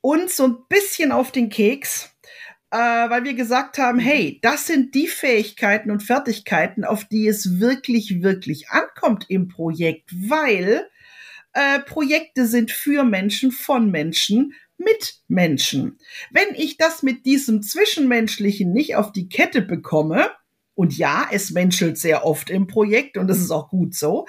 uns 0.00 0.36
so 0.36 0.44
ein 0.46 0.56
bisschen 0.68 1.12
auf 1.12 1.32
den 1.32 1.48
Keks. 1.48 2.10
Äh, 2.70 2.76
weil 2.76 3.24
wir 3.24 3.34
gesagt 3.34 3.78
haben, 3.78 3.98
hey, 3.98 4.38
das 4.42 4.66
sind 4.66 4.94
die 4.94 5.06
Fähigkeiten 5.06 5.90
und 5.90 6.02
Fertigkeiten, 6.02 6.84
auf 6.84 7.04
die 7.04 7.26
es 7.26 7.60
wirklich, 7.60 8.22
wirklich 8.22 8.68
ankommt 8.68 9.24
im 9.28 9.48
Projekt, 9.48 10.10
weil 10.28 10.86
äh, 11.54 11.78
Projekte 11.80 12.46
sind 12.46 12.70
für 12.70 13.04
Menschen, 13.04 13.52
von 13.52 13.90
Menschen, 13.90 14.52
mit 14.76 15.22
Menschen. 15.28 15.98
Wenn 16.30 16.54
ich 16.54 16.76
das 16.76 17.02
mit 17.02 17.26
diesem 17.26 17.62
Zwischenmenschlichen 17.62 18.72
nicht 18.72 18.96
auf 18.96 19.12
die 19.12 19.28
Kette 19.28 19.62
bekomme, 19.62 20.30
und 20.78 20.96
ja, 20.96 21.26
es 21.32 21.50
menschelt 21.50 21.98
sehr 21.98 22.24
oft 22.24 22.50
im 22.50 22.68
Projekt 22.68 23.16
und 23.16 23.26
das 23.26 23.38
ist 23.38 23.50
auch 23.50 23.68
gut 23.68 23.96
so, 23.96 24.28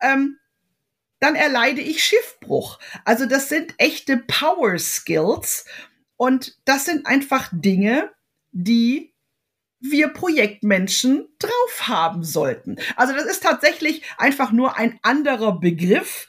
ähm, 0.00 0.38
dann 1.20 1.36
erleide 1.36 1.80
ich 1.80 2.02
Schiffbruch. 2.02 2.80
Also 3.04 3.26
das 3.26 3.48
sind 3.48 3.74
echte 3.78 4.16
Power 4.16 4.76
Skills 4.76 5.66
und 6.16 6.58
das 6.64 6.84
sind 6.84 7.06
einfach 7.06 7.50
Dinge, 7.52 8.10
die 8.52 9.14
wir 9.80 10.08
Projektmenschen 10.08 11.28
drauf 11.38 11.88
haben 11.88 12.24
sollten. 12.24 12.76
Also 12.96 13.12
das 13.12 13.26
ist 13.26 13.42
tatsächlich 13.42 14.02
einfach 14.16 14.50
nur 14.50 14.78
ein 14.78 14.98
anderer 15.02 15.60
Begriff 15.60 16.26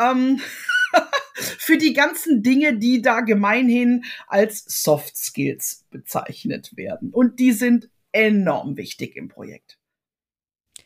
ähm, 0.00 0.40
für 1.34 1.78
die 1.78 1.92
ganzen 1.92 2.42
Dinge, 2.42 2.76
die 2.76 3.02
da 3.02 3.20
gemeinhin 3.20 4.04
als 4.26 4.64
Soft 4.66 5.16
Skills 5.16 5.86
bezeichnet 5.90 6.76
werden. 6.76 7.10
Und 7.10 7.38
die 7.38 7.52
sind 7.52 7.88
enorm 8.10 8.76
wichtig 8.76 9.14
im 9.16 9.28
Projekt. 9.28 9.78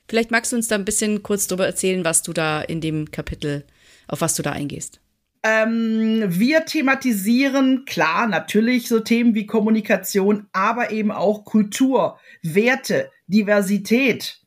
Vielleicht 0.08 0.30
magst 0.30 0.52
du 0.52 0.56
uns 0.56 0.68
da 0.68 0.74
ein 0.74 0.84
bisschen 0.84 1.22
kurz 1.22 1.46
darüber 1.46 1.66
erzählen, 1.66 2.04
was 2.04 2.22
du 2.22 2.32
da 2.32 2.60
in 2.60 2.80
dem 2.80 3.12
Kapitel, 3.12 3.64
auf 4.08 4.20
was 4.20 4.34
du 4.34 4.42
da 4.42 4.52
eingehst. 4.52 5.00
Ähm, 5.42 6.24
wir 6.28 6.66
thematisieren, 6.66 7.86
klar, 7.86 8.26
natürlich 8.26 8.88
so 8.88 9.00
Themen 9.00 9.34
wie 9.34 9.46
Kommunikation, 9.46 10.48
aber 10.52 10.90
eben 10.90 11.10
auch 11.10 11.44
Kultur, 11.44 12.18
Werte, 12.42 13.10
Diversität. 13.26 14.40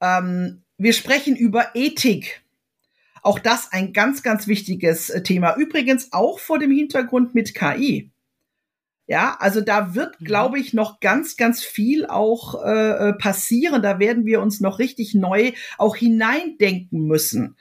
Ähm, 0.00 0.62
wir 0.78 0.92
sprechen 0.92 1.36
über 1.36 1.68
Ethik. 1.74 2.42
Auch 3.22 3.38
das 3.38 3.72
ein 3.72 3.92
ganz, 3.92 4.22
ganz 4.24 4.48
wichtiges 4.48 5.10
äh, 5.10 5.22
Thema. 5.22 5.54
Übrigens 5.56 6.12
auch 6.12 6.40
vor 6.40 6.58
dem 6.58 6.72
Hintergrund 6.72 7.34
mit 7.34 7.54
KI. 7.54 8.10
Ja, 9.06 9.36
also 9.38 9.60
da 9.60 9.94
wird, 9.94 10.20
mhm. 10.20 10.24
glaube 10.24 10.58
ich, 10.58 10.74
noch 10.74 10.98
ganz, 10.98 11.36
ganz 11.36 11.62
viel 11.62 12.04
auch 12.06 12.64
äh, 12.64 13.10
äh, 13.10 13.12
passieren. 13.12 13.80
Da 13.80 14.00
werden 14.00 14.26
wir 14.26 14.40
uns 14.40 14.60
noch 14.60 14.80
richtig 14.80 15.14
neu 15.14 15.52
auch 15.78 15.94
hineindenken 15.94 17.06
müssen 17.06 17.56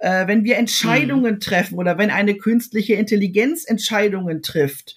äh, 0.00 0.26
wenn 0.26 0.44
wir 0.44 0.56
Entscheidungen 0.56 1.34
mhm. 1.34 1.40
treffen 1.40 1.78
oder 1.78 1.98
wenn 1.98 2.10
eine 2.10 2.34
künstliche 2.34 2.94
Intelligenz 2.94 3.64
Entscheidungen 3.64 4.42
trifft, 4.42 4.96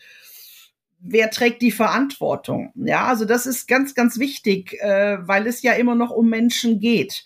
wer 0.99 1.29
trägt 1.29 1.61
die 1.61 1.71
Verantwortung? 1.71 2.71
Ja, 2.75 3.07
also 3.07 3.25
das 3.25 3.45
ist 3.45 3.67
ganz, 3.67 3.93
ganz 3.93 4.17
wichtig, 4.17 4.81
äh, 4.81 5.17
weil 5.27 5.45
es 5.45 5.61
ja 5.61 5.73
immer 5.73 5.95
noch 5.95 6.11
um 6.11 6.29
Menschen 6.29 6.79
geht. 6.79 7.25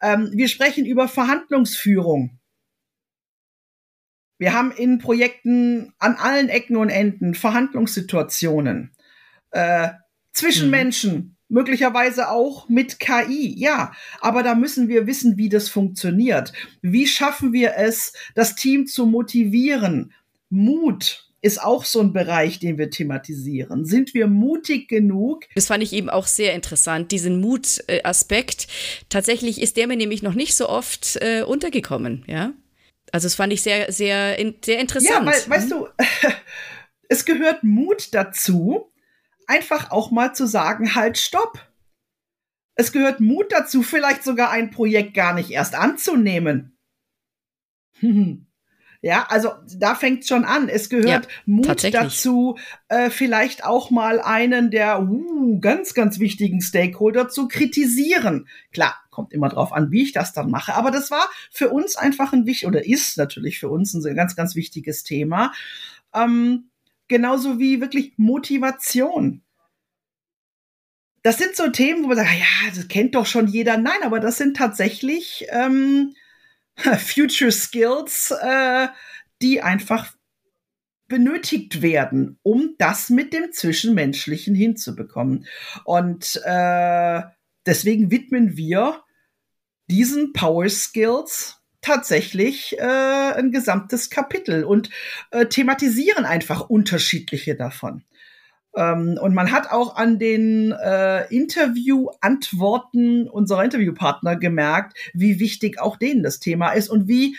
Ähm, 0.00 0.30
wir 0.32 0.48
sprechen 0.48 0.86
über 0.86 1.08
Verhandlungsführung. 1.08 2.38
Wir 4.38 4.54
haben 4.54 4.70
in 4.70 4.98
Projekten 4.98 5.92
an 5.98 6.14
allen 6.14 6.48
Ecken 6.48 6.76
und 6.76 6.90
Enden 6.90 7.34
Verhandlungssituationen 7.34 8.92
äh, 9.50 9.88
zwischen 10.32 10.66
mhm. 10.66 10.70
Menschen, 10.70 11.37
möglicherweise 11.48 12.30
auch 12.30 12.68
mit 12.68 13.00
KI, 13.00 13.54
ja. 13.56 13.92
Aber 14.20 14.42
da 14.42 14.54
müssen 14.54 14.88
wir 14.88 15.06
wissen, 15.06 15.36
wie 15.36 15.48
das 15.48 15.68
funktioniert. 15.68 16.52
Wie 16.82 17.06
schaffen 17.06 17.52
wir 17.52 17.74
es, 17.76 18.12
das 18.34 18.54
Team 18.54 18.86
zu 18.86 19.06
motivieren? 19.06 20.12
Mut 20.50 21.28
ist 21.40 21.62
auch 21.62 21.84
so 21.84 22.00
ein 22.00 22.12
Bereich, 22.12 22.58
den 22.58 22.78
wir 22.78 22.90
thematisieren. 22.90 23.84
Sind 23.84 24.12
wir 24.12 24.26
mutig 24.26 24.88
genug? 24.88 25.44
Das 25.54 25.68
fand 25.68 25.82
ich 25.82 25.92
eben 25.92 26.10
auch 26.10 26.26
sehr 26.26 26.54
interessant, 26.54 27.12
diesen 27.12 27.40
Mutaspekt. 27.40 28.66
Tatsächlich 29.08 29.60
ist 29.60 29.76
der 29.76 29.86
mir 29.86 29.96
nämlich 29.96 30.22
noch 30.22 30.34
nicht 30.34 30.56
so 30.56 30.68
oft 30.68 31.16
äh, 31.20 31.42
untergekommen, 31.42 32.24
ja. 32.26 32.52
Also 33.12 33.26
das 33.26 33.36
fand 33.36 33.52
ich 33.52 33.62
sehr, 33.62 33.90
sehr, 33.90 34.36
sehr 34.64 34.78
interessant. 34.80 35.26
Ja, 35.26 35.26
weil, 35.26 35.48
weißt 35.48 35.70
du, 35.70 35.88
es 37.08 37.24
gehört 37.24 37.62
Mut 37.62 38.12
dazu, 38.12 38.87
einfach 39.48 39.90
auch 39.90 40.10
mal 40.10 40.34
zu 40.34 40.46
sagen, 40.46 40.94
halt, 40.94 41.18
stopp. 41.18 41.66
Es 42.74 42.92
gehört 42.92 43.18
Mut 43.18 43.50
dazu, 43.50 43.82
vielleicht 43.82 44.22
sogar 44.22 44.50
ein 44.50 44.70
Projekt 44.70 45.14
gar 45.14 45.34
nicht 45.34 45.50
erst 45.50 45.74
anzunehmen. 45.74 46.78
Ja, 49.00 49.26
also 49.28 49.52
da 49.76 49.94
fängt 49.94 50.26
schon 50.26 50.44
an. 50.44 50.68
Es 50.68 50.88
gehört 50.88 51.26
ja, 51.26 51.30
Mut 51.46 51.94
dazu, 51.94 52.58
äh, 52.88 53.10
vielleicht 53.10 53.64
auch 53.64 53.90
mal 53.90 54.20
einen 54.20 54.72
der 54.72 55.00
uh, 55.00 55.60
ganz, 55.60 55.94
ganz 55.94 56.18
wichtigen 56.18 56.60
Stakeholder 56.60 57.28
zu 57.28 57.46
kritisieren. 57.46 58.48
Klar, 58.72 58.96
kommt 59.10 59.32
immer 59.32 59.48
drauf 59.50 59.72
an, 59.72 59.92
wie 59.92 60.02
ich 60.02 60.12
das 60.12 60.32
dann 60.32 60.50
mache. 60.50 60.74
Aber 60.74 60.90
das 60.90 61.12
war 61.12 61.28
für 61.52 61.70
uns 61.70 61.94
einfach 61.94 62.32
ein 62.32 62.44
wichtig 62.44 62.66
oder 62.66 62.84
ist 62.84 63.16
natürlich 63.18 63.60
für 63.60 63.68
uns 63.68 63.94
ein 63.94 64.16
ganz, 64.16 64.34
ganz 64.34 64.56
wichtiges 64.56 65.04
Thema. 65.04 65.52
Ähm, 66.12 66.70
genauso 67.08 67.58
wie 67.58 67.80
wirklich 67.80 68.14
Motivation. 68.16 69.42
Das 71.22 71.38
sind 71.38 71.56
so 71.56 71.68
Themen, 71.68 72.04
wo 72.04 72.08
man 72.08 72.16
sagt, 72.16 72.30
ja, 72.30 72.70
das 72.74 72.88
kennt 72.88 73.14
doch 73.14 73.26
schon 73.26 73.48
jeder. 73.48 73.76
Nein, 73.76 74.02
aber 74.02 74.20
das 74.20 74.38
sind 74.38 74.56
tatsächlich 74.56 75.46
ähm, 75.50 76.14
Future 76.76 77.52
Skills, 77.52 78.30
äh, 78.30 78.88
die 79.42 79.60
einfach 79.60 80.14
benötigt 81.08 81.80
werden, 81.80 82.38
um 82.42 82.74
das 82.78 83.10
mit 83.10 83.32
dem 83.32 83.50
Zwischenmenschlichen 83.50 84.54
hinzubekommen. 84.54 85.46
Und 85.84 86.40
äh, 86.44 87.22
deswegen 87.66 88.10
widmen 88.10 88.56
wir 88.56 89.02
diesen 89.90 90.34
Power 90.34 90.68
Skills 90.68 91.57
tatsächlich 91.80 92.76
äh, 92.78 92.82
ein 92.82 93.50
gesamtes 93.50 94.10
Kapitel 94.10 94.64
und 94.64 94.90
äh, 95.30 95.46
thematisieren 95.46 96.24
einfach 96.24 96.68
unterschiedliche 96.68 97.54
davon. 97.54 98.02
Ähm, 98.74 99.18
und 99.20 99.34
man 99.34 99.52
hat 99.52 99.70
auch 99.70 99.96
an 99.96 100.18
den 100.18 100.72
äh, 100.72 101.26
Interview-Antworten 101.34 103.28
unserer 103.28 103.64
Interviewpartner 103.64 104.36
gemerkt, 104.36 104.96
wie 105.14 105.40
wichtig 105.40 105.80
auch 105.80 105.96
denen 105.96 106.22
das 106.22 106.40
Thema 106.40 106.72
ist 106.72 106.88
und 106.88 107.08
wie 107.08 107.36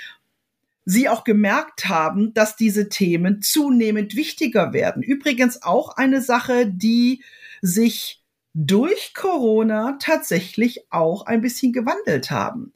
sie 0.85 1.07
auch 1.07 1.23
gemerkt 1.23 1.87
haben, 1.87 2.33
dass 2.33 2.55
diese 2.55 2.89
Themen 2.89 3.41
zunehmend 3.41 4.15
wichtiger 4.15 4.73
werden. 4.73 5.03
Übrigens 5.03 5.61
auch 5.61 5.95
eine 5.97 6.21
Sache, 6.21 6.65
die 6.65 7.23
sich 7.61 8.23
durch 8.55 9.13
Corona 9.13 9.97
tatsächlich 9.99 10.85
auch 10.89 11.27
ein 11.27 11.41
bisschen 11.41 11.73
gewandelt 11.73 12.31
haben 12.31 12.73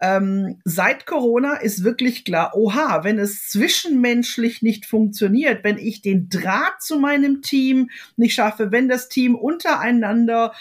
ähm, 0.00 0.60
seit 0.64 1.06
Corona 1.06 1.54
ist 1.56 1.82
wirklich 1.82 2.24
klar, 2.24 2.52
oha, 2.54 3.02
wenn 3.02 3.18
es 3.18 3.48
zwischenmenschlich 3.48 4.60
nicht 4.60 4.84
funktioniert, 4.84 5.64
wenn 5.64 5.78
ich 5.78 6.02
den 6.02 6.28
Draht 6.28 6.82
zu 6.82 6.98
meinem 6.98 7.40
Team 7.40 7.90
nicht 8.16 8.34
schaffe, 8.34 8.72
wenn 8.72 8.88
das 8.88 9.08
Team 9.08 9.34
untereinander 9.34 10.52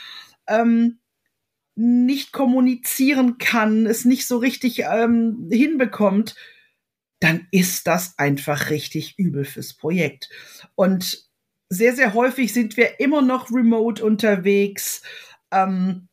ähm, 0.47 0.99
nicht 1.75 2.31
kommunizieren 2.31 3.37
kann, 3.37 3.85
es 3.85 4.05
nicht 4.05 4.25
so 4.25 4.37
richtig 4.37 4.83
ähm, 4.89 5.49
hinbekommt, 5.51 6.35
dann 7.19 7.47
ist 7.51 7.87
das 7.87 8.17
einfach 8.17 8.69
richtig 8.69 9.15
übel 9.17 9.43
fürs 9.43 9.73
Projekt. 9.73 10.29
Und 10.75 11.25
sehr, 11.67 11.93
sehr 11.93 12.13
häufig 12.13 12.53
sind 12.53 12.77
wir 12.77 12.99
immer 13.01 13.21
noch 13.21 13.51
remote 13.51 14.05
unterwegs, 14.05 15.01
ähm, 15.51 16.07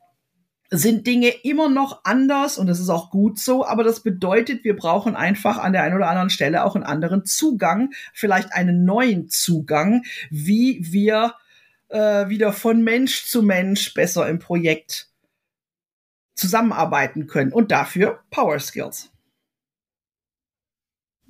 sind 0.74 1.06
Dinge 1.06 1.28
immer 1.28 1.68
noch 1.68 2.00
anders 2.04 2.56
und 2.56 2.66
das 2.66 2.80
ist 2.80 2.88
auch 2.88 3.10
gut 3.10 3.38
so, 3.38 3.66
aber 3.66 3.84
das 3.84 4.00
bedeutet, 4.00 4.64
wir 4.64 4.74
brauchen 4.74 5.14
einfach 5.14 5.58
an 5.58 5.74
der 5.74 5.82
einen 5.82 5.94
oder 5.94 6.08
anderen 6.08 6.30
Stelle 6.30 6.64
auch 6.64 6.74
einen 6.74 6.84
anderen 6.84 7.26
Zugang, 7.26 7.90
vielleicht 8.14 8.54
einen 8.54 8.86
neuen 8.86 9.28
Zugang, 9.28 10.02
wie 10.30 10.80
wir 10.90 11.34
äh, 11.88 12.30
wieder 12.30 12.54
von 12.54 12.82
Mensch 12.82 13.26
zu 13.26 13.42
Mensch 13.42 13.92
besser 13.92 14.26
im 14.30 14.38
Projekt 14.38 15.10
zusammenarbeiten 16.36 17.26
können 17.26 17.52
und 17.52 17.70
dafür 17.70 18.20
Power 18.30 18.58
Skills. 18.58 19.11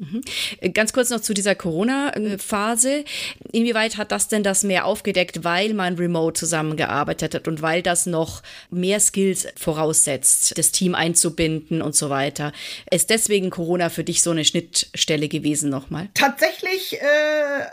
Mhm. 0.03 0.73
Ganz 0.73 0.93
kurz 0.93 1.11
noch 1.11 1.21
zu 1.21 1.33
dieser 1.33 1.55
Corona-Phase. 1.55 3.05
Inwieweit 3.53 3.97
hat 3.97 4.11
das 4.11 4.27
denn 4.27 4.43
das 4.43 4.65
mehr 4.65 4.85
aufgedeckt, 4.85 5.45
weil 5.45 5.75
man 5.75 5.95
remote 5.95 6.39
zusammengearbeitet 6.39 7.35
hat 7.37 7.47
und 7.47 7.63
weil 7.63 7.83
das 7.83 8.07
noch 8.07 8.43
mehr 8.71 8.99
Skills 8.99 9.47
voraussetzt, 9.57 10.59
das 10.59 10.73
Team 10.73 10.97
einzubinden 10.97 11.83
und 11.83 11.95
so 11.95 12.11
weiter? 12.11 12.53
Ist 12.91 13.11
deswegen 13.11 13.51
Corona 13.51 13.91
für 13.91 14.03
dich 14.03 14.23
so 14.23 14.33
eine 14.33 14.45
Schnittstelle 14.45 15.29
gewesen 15.29 15.71
nochmal? 15.71 16.09
Tatsächlich, 16.15 17.01
äh, 17.01 17.67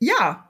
ja 0.00 0.49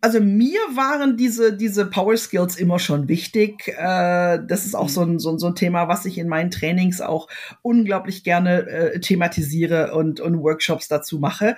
also 0.00 0.20
mir 0.20 0.60
waren 0.74 1.16
diese, 1.16 1.56
diese 1.56 1.86
Power 1.86 2.16
Skills 2.16 2.56
immer 2.56 2.78
schon 2.78 3.08
wichtig. 3.08 3.68
Äh, 3.68 4.38
das 4.46 4.66
ist 4.66 4.74
auch 4.74 4.88
so 4.88 5.02
ein, 5.02 5.18
so, 5.18 5.36
so 5.38 5.48
ein 5.48 5.54
Thema, 5.54 5.88
was 5.88 6.04
ich 6.04 6.18
in 6.18 6.28
meinen 6.28 6.50
Trainings 6.50 7.00
auch 7.00 7.28
unglaublich 7.62 8.22
gerne 8.24 8.66
äh, 8.68 9.00
thematisiere 9.00 9.92
und, 9.94 10.20
und 10.20 10.40
Workshops 10.40 10.88
dazu 10.88 11.18
mache. 11.18 11.56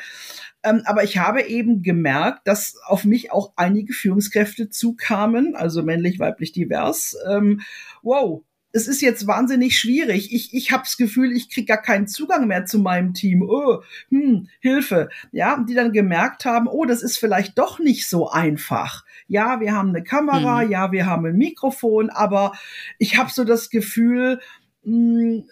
Ähm, 0.63 0.83
aber 0.85 1.05
ich 1.05 1.19
habe 1.19 1.43
eben 1.43 1.83
gemerkt, 1.83 2.47
dass 2.47 2.77
auf 2.87 3.05
mich 3.05 3.31
auch 3.33 3.53
einige 3.57 3.93
Führungskräfte 3.93 4.71
zukamen, 4.71 5.55
also 5.55 5.83
männlich, 5.83 6.19
weiblich, 6.19 6.53
divers. 6.53 7.17
Ähm, 7.29 7.61
wow, 8.03 8.43
es 8.73 8.87
ist 8.87 9.01
jetzt 9.01 9.27
wahnsinnig 9.27 9.79
schwierig. 9.79 10.33
Ich, 10.33 10.53
ich 10.53 10.73
habe 10.73 10.83
das 10.83 10.97
Gefühl, 10.97 11.33
ich 11.33 11.51
kriege 11.51 11.67
gar 11.67 11.81
keinen 11.81 12.07
Zugang 12.07 12.47
mehr 12.47 12.67
zu 12.67 12.79
meinem 12.79 13.15
Team. 13.15 13.43
Oh, 13.43 13.83
hm, 14.11 14.49
Hilfe. 14.61 15.09
Ja, 15.33 15.65
die 15.67 15.75
dann 15.75 15.93
gemerkt 15.93 16.45
haben, 16.45 16.69
oh, 16.69 16.85
das 16.85 17.03
ist 17.03 17.17
vielleicht 17.17 17.59
doch 17.59 17.79
nicht 17.79 18.09
so 18.09 18.31
einfach. 18.31 19.05
Ja, 19.27 19.61
wir 19.61 19.73
haben 19.73 19.91
eine 19.91 20.03
Kamera, 20.03 20.65
mhm. 20.65 20.71
ja, 20.71 20.93
wir 20.93 21.07
haben 21.07 21.25
ein 21.27 21.37
Mikrofon, 21.37 22.11
aber 22.11 22.53
ich 22.99 23.17
habe 23.17 23.31
so 23.31 23.45
das 23.45 23.71
Gefühl, 23.71 24.41
mh, 24.85 24.93
hm, 24.93 25.51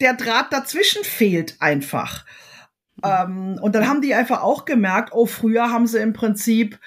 der 0.00 0.14
Draht 0.14 0.52
dazwischen 0.52 1.04
fehlt 1.04 1.56
einfach. 1.60 2.24
Mhm. 2.96 3.02
Ähm, 3.04 3.58
und 3.60 3.74
dann 3.74 3.86
haben 3.86 4.00
die 4.00 4.14
einfach 4.14 4.42
auch 4.42 4.64
gemerkt, 4.64 5.10
oh, 5.12 5.26
früher 5.26 5.70
haben 5.70 5.86
sie 5.86 5.98
im 5.98 6.14
Prinzip 6.14 6.78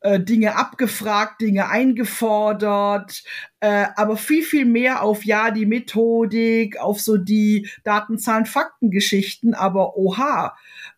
äh, 0.00 0.20
Dinge 0.20 0.56
abgefragt, 0.56 1.40
Dinge 1.40 1.68
eingefordert, 1.68 3.22
äh, 3.60 3.86
aber 3.96 4.16
viel, 4.16 4.42
viel 4.42 4.64
mehr 4.64 5.02
auf 5.02 5.24
ja, 5.24 5.50
die 5.50 5.66
Methodik, 5.66 6.78
auf 6.78 7.00
so 7.00 7.16
die 7.16 7.68
Datenzahlen, 7.84 8.46
Faktengeschichten, 8.46 9.54
aber 9.54 9.96
oha, 9.96 10.56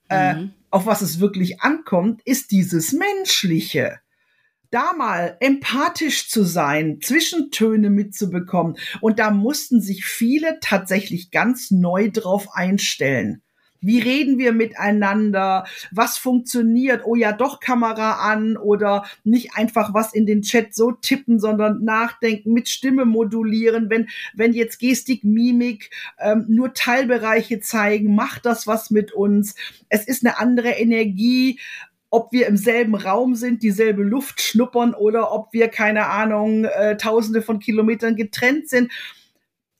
äh, 0.09 0.35
mhm. 0.35 0.53
auf 0.71 0.87
was 0.87 1.03
es 1.03 1.21
wirklich 1.21 1.61
ankommt, 1.61 2.23
ist 2.25 2.51
dieses 2.51 2.93
Menschliche 2.93 4.01
da 4.73 4.95
mal 4.95 5.37
empathisch 5.41 6.31
zu 6.31 6.45
sein, 6.45 7.01
Zwischentöne 7.03 7.91
mitzubekommen. 7.91 8.79
Und 9.01 9.19
da 9.19 9.31
mussten 9.31 9.81
sich 9.83 10.07
viele 10.07 10.59
tatsächlich 10.61 11.31
ganz 11.31 11.71
neu 11.71 12.11
drauf 12.11 12.49
einstellen. 12.55 13.42
Wie 13.83 14.01
reden 14.01 14.39
wir 14.39 14.53
miteinander? 14.53 15.67
Was 15.91 16.17
funktioniert? 16.17 17.03
Oh 17.05 17.15
ja, 17.15 17.33
doch 17.33 17.61
Kamera 17.61 18.33
an 18.33 18.57
oder 18.57 19.05
nicht 19.25 19.55
einfach 19.55 19.93
was 19.93 20.15
in 20.15 20.25
den 20.25 20.43
Chat 20.43 20.75
so 20.75 20.93
tippen, 20.93 21.39
sondern 21.39 21.85
nachdenken, 21.85 22.53
mit 22.53 22.69
Stimme 22.69 23.05
modulieren. 23.05 23.91
Wenn, 23.91 24.09
wenn 24.35 24.53
jetzt 24.53 24.79
Gestik, 24.79 25.25
Mimik 25.25 25.91
ähm, 26.19 26.47
nur 26.49 26.73
Teilbereiche 26.75 27.61
zeigen, 27.61 28.15
macht 28.15 28.47
das 28.47 28.67
was 28.67 28.91
mit 28.91 29.13
uns. 29.13 29.57
Es 29.89 30.07
ist 30.07 30.25
eine 30.25 30.39
andere 30.39 30.71
Energie 30.71 31.59
ob 32.15 32.31
wir 32.31 32.47
im 32.47 32.59
selben 32.59 32.95
Raum 32.95 33.35
sind, 33.35 33.63
dieselbe 33.63 34.03
Luft 34.03 34.43
schnuppern 34.43 34.93
oder 34.93 35.33
ob 35.33 35.55
wir, 35.55 35.69
keine 35.69 36.09
Ahnung, 36.09 36.67
äh, 36.67 36.99
tausende 36.99 37.41
von 37.41 37.59
Kilometern 37.59 38.17
getrennt 38.17 38.69
sind 38.69 38.93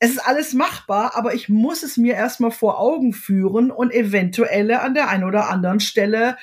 es 0.03 0.11
ist 0.11 0.27
alles 0.27 0.53
machbar, 0.53 1.15
aber 1.15 1.33
ich 1.33 1.47
muss 1.47 1.81
es 1.81 1.95
mir 1.95 2.15
erstmal 2.15 2.51
vor 2.51 2.77
Augen 2.77 3.13
führen 3.13 3.71
und 3.71 3.93
eventuell 3.93 4.69
an 4.71 4.93
der 4.93 5.07
einen 5.07 5.23
oder 5.23 5.49
anderen 5.49 5.79
Stelle 5.79 6.35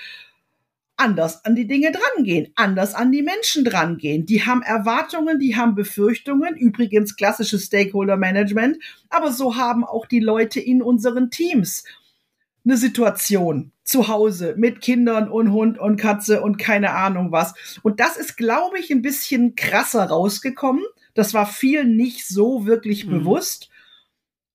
anders 0.96 1.44
an 1.44 1.56
die 1.56 1.66
Dinge 1.66 1.92
drangehen, 1.92 2.50
anders 2.54 2.94
an 2.94 3.12
die 3.12 3.20
Menschen 3.20 3.66
drangehen. 3.66 4.24
Die 4.24 4.46
haben 4.46 4.62
Erwartungen, 4.62 5.38
die 5.38 5.56
haben 5.56 5.74
Befürchtungen, 5.74 6.56
übrigens 6.56 7.16
klassisches 7.16 7.66
Stakeholder 7.66 8.16
Management, 8.16 8.78
aber 9.10 9.30
so 9.30 9.56
haben 9.56 9.84
auch 9.84 10.06
die 10.06 10.20
Leute 10.20 10.58
in 10.58 10.80
unseren 10.80 11.30
Teams 11.30 11.84
eine 12.64 12.78
Situation 12.78 13.72
zu 13.84 14.08
Hause 14.08 14.54
mit 14.56 14.80
Kindern 14.80 15.28
und 15.28 15.52
Hund 15.52 15.78
und 15.78 15.98
Katze 15.98 16.40
und 16.40 16.56
keine 16.56 16.92
Ahnung 16.94 17.30
was. 17.30 17.52
Und 17.82 18.00
das 18.00 18.16
ist, 18.16 18.38
glaube 18.38 18.78
ich, 18.78 18.90
ein 18.90 19.02
bisschen 19.02 19.54
krasser 19.54 20.04
rausgekommen. 20.04 20.84
Das 21.14 21.34
war 21.34 21.46
vielen 21.46 21.96
nicht 21.96 22.26
so 22.26 22.66
wirklich 22.66 23.06
mhm. 23.06 23.10
bewusst. 23.10 23.70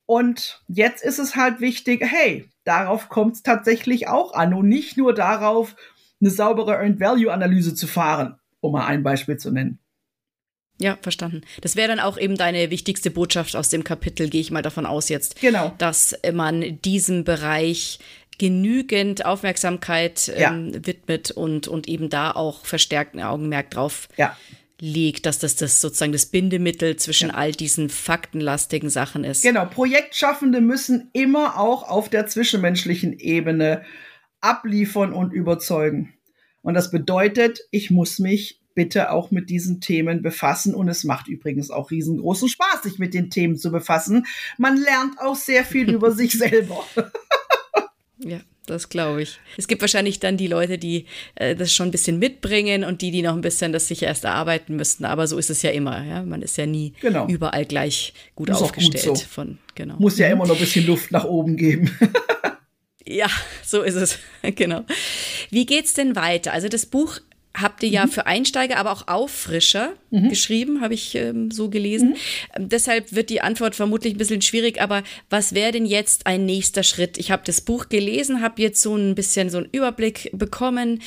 Und 0.05 0.61
jetzt 0.67 1.03
ist 1.03 1.19
es 1.19 1.35
halt 1.35 1.59
wichtig, 1.61 2.03
hey, 2.03 2.49
darauf 2.63 3.09
kommt 3.09 3.35
es 3.35 3.43
tatsächlich 3.43 4.07
auch 4.07 4.33
an 4.33 4.53
und 4.53 4.67
nicht 4.67 4.97
nur 4.97 5.13
darauf, 5.13 5.75
eine 6.21 6.29
saubere 6.29 6.73
Earned 6.73 6.99
Value 6.99 7.31
Analyse 7.31 7.75
zu 7.75 7.87
fahren, 7.87 8.39
um 8.61 8.73
mal 8.73 8.85
ein 8.85 9.03
Beispiel 9.03 9.37
zu 9.37 9.51
nennen. 9.51 9.79
Ja, 10.79 10.97
verstanden. 11.01 11.41
Das 11.61 11.75
wäre 11.75 11.87
dann 11.87 11.99
auch 11.99 12.17
eben 12.17 12.35
deine 12.35 12.69
wichtigste 12.69 13.09
Botschaft 13.09 13.55
aus 13.55 13.69
dem 13.69 13.83
Kapitel, 13.83 14.29
gehe 14.29 14.41
ich 14.41 14.51
mal 14.51 14.61
davon 14.61 14.85
aus 14.85 15.07
jetzt. 15.07 15.39
Genau. 15.39 15.73
Dass 15.77 16.17
man 16.33 16.81
diesem 16.81 17.23
Bereich 17.23 17.99
genügend 18.37 19.25
Aufmerksamkeit 19.25 20.27
ja. 20.27 20.51
ähm, 20.51 20.85
widmet 20.85 21.31
und, 21.31 21.69
und 21.69 21.87
eben 21.87 22.09
da 22.09 22.31
auch 22.31 22.65
verstärkten 22.65 23.21
Augenmerk 23.21 23.71
drauf 23.71 24.09
ja 24.17 24.35
liegt, 24.79 25.25
dass 25.25 25.39
das, 25.39 25.55
das 25.55 25.81
sozusagen 25.81 26.11
das 26.11 26.25
Bindemittel 26.25 26.95
zwischen 26.97 27.29
ja. 27.29 27.35
all 27.35 27.51
diesen 27.51 27.89
faktenlastigen 27.89 28.89
Sachen 28.89 29.23
ist. 29.23 29.43
Genau, 29.43 29.65
Projektschaffende 29.65 30.61
müssen 30.61 31.09
immer 31.13 31.59
auch 31.59 31.89
auf 31.89 32.09
der 32.09 32.27
zwischenmenschlichen 32.27 33.17
Ebene 33.19 33.83
abliefern 34.41 35.13
und 35.13 35.33
überzeugen. 35.33 36.13
Und 36.61 36.73
das 36.73 36.91
bedeutet, 36.91 37.61
ich 37.71 37.91
muss 37.91 38.19
mich 38.19 38.59
bitte 38.75 39.11
auch 39.11 39.31
mit 39.31 39.49
diesen 39.49 39.81
Themen 39.81 40.21
befassen. 40.21 40.75
Und 40.75 40.89
es 40.89 41.03
macht 41.03 41.27
übrigens 41.27 41.71
auch 41.71 41.89
riesengroßen 41.89 42.49
Spaß, 42.49 42.83
sich 42.83 42.99
mit 42.99 43.13
den 43.13 43.29
Themen 43.29 43.57
zu 43.57 43.71
befassen. 43.71 44.27
Man 44.57 44.77
lernt 44.77 45.19
auch 45.19 45.35
sehr 45.35 45.63
viel 45.63 45.89
über 45.93 46.11
sich 46.11 46.33
selber. 46.33 46.83
ja. 48.19 48.39
Das 48.65 48.89
glaube 48.89 49.21
ich. 49.21 49.39
Es 49.57 49.67
gibt 49.67 49.81
wahrscheinlich 49.81 50.19
dann 50.19 50.37
die 50.37 50.47
Leute, 50.47 50.77
die 50.77 51.05
äh, 51.35 51.55
das 51.55 51.73
schon 51.73 51.87
ein 51.87 51.91
bisschen 51.91 52.19
mitbringen 52.19 52.83
und 52.83 53.01
die, 53.01 53.11
die 53.11 53.21
noch 53.21 53.33
ein 53.33 53.41
bisschen 53.41 53.71
das 53.71 53.87
sich 53.87 54.03
erst 54.03 54.23
erarbeiten 54.23 54.75
müssten. 54.75 55.05
Aber 55.05 55.27
so 55.27 55.37
ist 55.37 55.49
es 55.49 55.61
ja 55.61 55.71
immer. 55.71 56.03
Ja? 56.03 56.23
Man 56.23 56.41
ist 56.41 56.57
ja 56.57 56.65
nie 56.65 56.93
genau. 57.01 57.27
überall 57.27 57.65
gleich 57.65 58.13
gut 58.35 58.49
ist 58.49 58.61
aufgestellt. 58.61 59.05
Gut 59.05 59.17
so. 59.17 59.25
von, 59.25 59.57
genau. 59.75 59.95
Muss 59.99 60.17
ja 60.17 60.27
immer 60.27 60.45
noch 60.45 60.55
ein 60.55 60.59
bisschen 60.59 60.85
Luft 60.87 61.11
nach 61.11 61.25
oben 61.25 61.57
geben. 61.57 61.91
ja, 63.05 63.27
so 63.63 63.81
ist 63.81 63.95
es. 63.95 64.19
genau. 64.55 64.83
Wie 65.49 65.65
geht's 65.65 65.93
denn 65.93 66.15
weiter? 66.15 66.53
Also 66.53 66.67
das 66.67 66.85
Buch 66.85 67.19
habt 67.55 67.83
ihr 67.83 67.89
ja 67.89 68.05
mhm. 68.05 68.11
für 68.11 68.25
Einsteiger, 68.25 68.77
aber 68.77 68.91
auch 68.91 69.07
Auffrischer 69.07 69.93
mhm. 70.11 70.29
geschrieben, 70.29 70.81
habe 70.81 70.93
ich 70.93 71.15
ähm, 71.15 71.51
so 71.51 71.69
gelesen. 71.69 72.09
Mhm. 72.09 72.15
Ähm, 72.55 72.69
deshalb 72.69 73.13
wird 73.13 73.29
die 73.29 73.41
Antwort 73.41 73.75
vermutlich 73.75 74.15
ein 74.15 74.17
bisschen 74.17 74.41
schwierig, 74.41 74.81
aber 74.81 75.03
was 75.29 75.53
wäre 75.53 75.71
denn 75.71 75.85
jetzt 75.85 76.27
ein 76.27 76.45
nächster 76.45 76.83
Schritt? 76.83 77.17
Ich 77.17 77.31
habe 77.31 77.43
das 77.45 77.61
Buch 77.61 77.89
gelesen, 77.89 78.41
habe 78.41 78.61
jetzt 78.61 78.81
so 78.81 78.95
ein 78.95 79.15
bisschen 79.15 79.49
so 79.49 79.57
einen 79.57 79.69
Überblick 79.71 80.29
bekommen. 80.33 81.01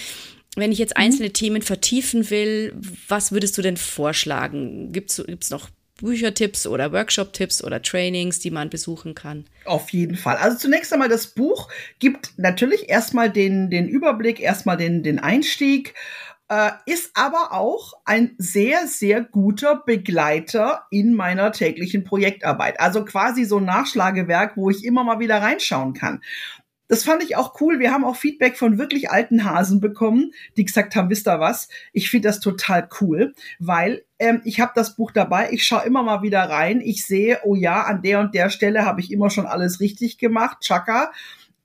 Wenn 0.57 0.72
ich 0.72 0.78
jetzt 0.78 0.96
mhm. 0.96 1.05
einzelne 1.05 1.30
Themen 1.30 1.62
vertiefen 1.62 2.30
will, 2.30 2.74
was 3.09 3.32
würdest 3.32 3.57
du 3.59 3.62
denn 3.62 3.76
vorschlagen? 3.76 4.92
Gibt 4.92 5.11
es 5.11 5.51
noch 5.51 5.68
Büchertipps 5.99 6.66
oder 6.66 6.92
Workshop-Tipps 6.92 7.62
oder 7.62 7.82
Trainings, 7.82 8.38
die 8.38 8.51
man 8.51 8.70
besuchen 8.70 9.14
kann? 9.14 9.44
Auf 9.64 9.90
jeden 9.90 10.16
Fall. 10.16 10.36
Also 10.36 10.57
zunächst 10.57 10.92
einmal 10.92 11.09
das 11.09 11.26
Buch 11.28 11.68
gibt 11.99 12.32
natürlich 12.36 12.88
erstmal 12.88 13.30
den, 13.30 13.68
den 13.68 13.88
Überblick, 13.88 14.40
erstmal 14.40 14.76
den, 14.76 15.03
den 15.03 15.18
Einstieg 15.18 15.94
äh, 16.49 16.70
ist 16.86 17.11
aber 17.14 17.53
auch 17.53 17.94
ein 18.05 18.34
sehr, 18.38 18.86
sehr 18.86 19.22
guter 19.22 19.82
Begleiter 19.84 20.84
in 20.90 21.14
meiner 21.14 21.53
täglichen 21.53 22.05
Projektarbeit. 22.05 22.80
Also 22.80 23.05
quasi 23.05 23.44
so 23.44 23.59
ein 23.59 23.64
Nachschlagewerk, 23.64 24.57
wo 24.57 24.70
ich 24.70 24.84
immer 24.84 25.05
mal 25.05 25.18
wieder 25.18 25.40
reinschauen 25.42 25.92
kann. 25.92 26.22
das 26.90 27.05
fand 27.05 27.22
ich 27.22 27.36
auch 27.36 27.61
cool. 27.61 27.80
Wir 27.80 27.92
haben 27.92 28.05
auch 28.05 28.16
Feedback 28.16 28.57
von 28.57 28.78
wirklich 28.78 29.11
alten 29.11 29.44
Hasen 29.44 29.78
bekommen, 29.78 30.32
die 30.57 30.64
gesagt 30.64 30.96
haben, 30.96 31.11
wisst 31.11 31.28
ihr 31.28 31.38
was? 31.38 31.68
Ich 31.92 32.11
finde 32.11 32.28
das 32.28 32.40
total 32.40 32.88
cool, 33.01 33.34
weil 33.59 34.05
ähm, 34.18 34.40
ich 34.44 34.59
habe 34.61 34.72
das 34.74 34.96
Buch 34.96 35.11
dabei, 35.11 35.51
ich 35.53 35.64
schaue 35.64 35.84
immer 35.84 36.03
mal 36.03 36.22
wieder 36.22 36.49
rein, 36.49 36.80
ich 36.80 37.05
sehe, 37.05 37.40
oh 37.44 37.55
ja, 37.55 37.82
an 37.82 38.01
der 38.01 38.20
und 38.20 38.34
der 38.34 38.49
Stelle 38.49 38.86
habe 38.86 39.03
ich 39.03 39.12
immer 39.12 39.28
schon 39.28 39.44
alles 39.44 39.80
richtig 39.80 40.16
gemacht, 40.16 40.62
Chaka 40.62 41.12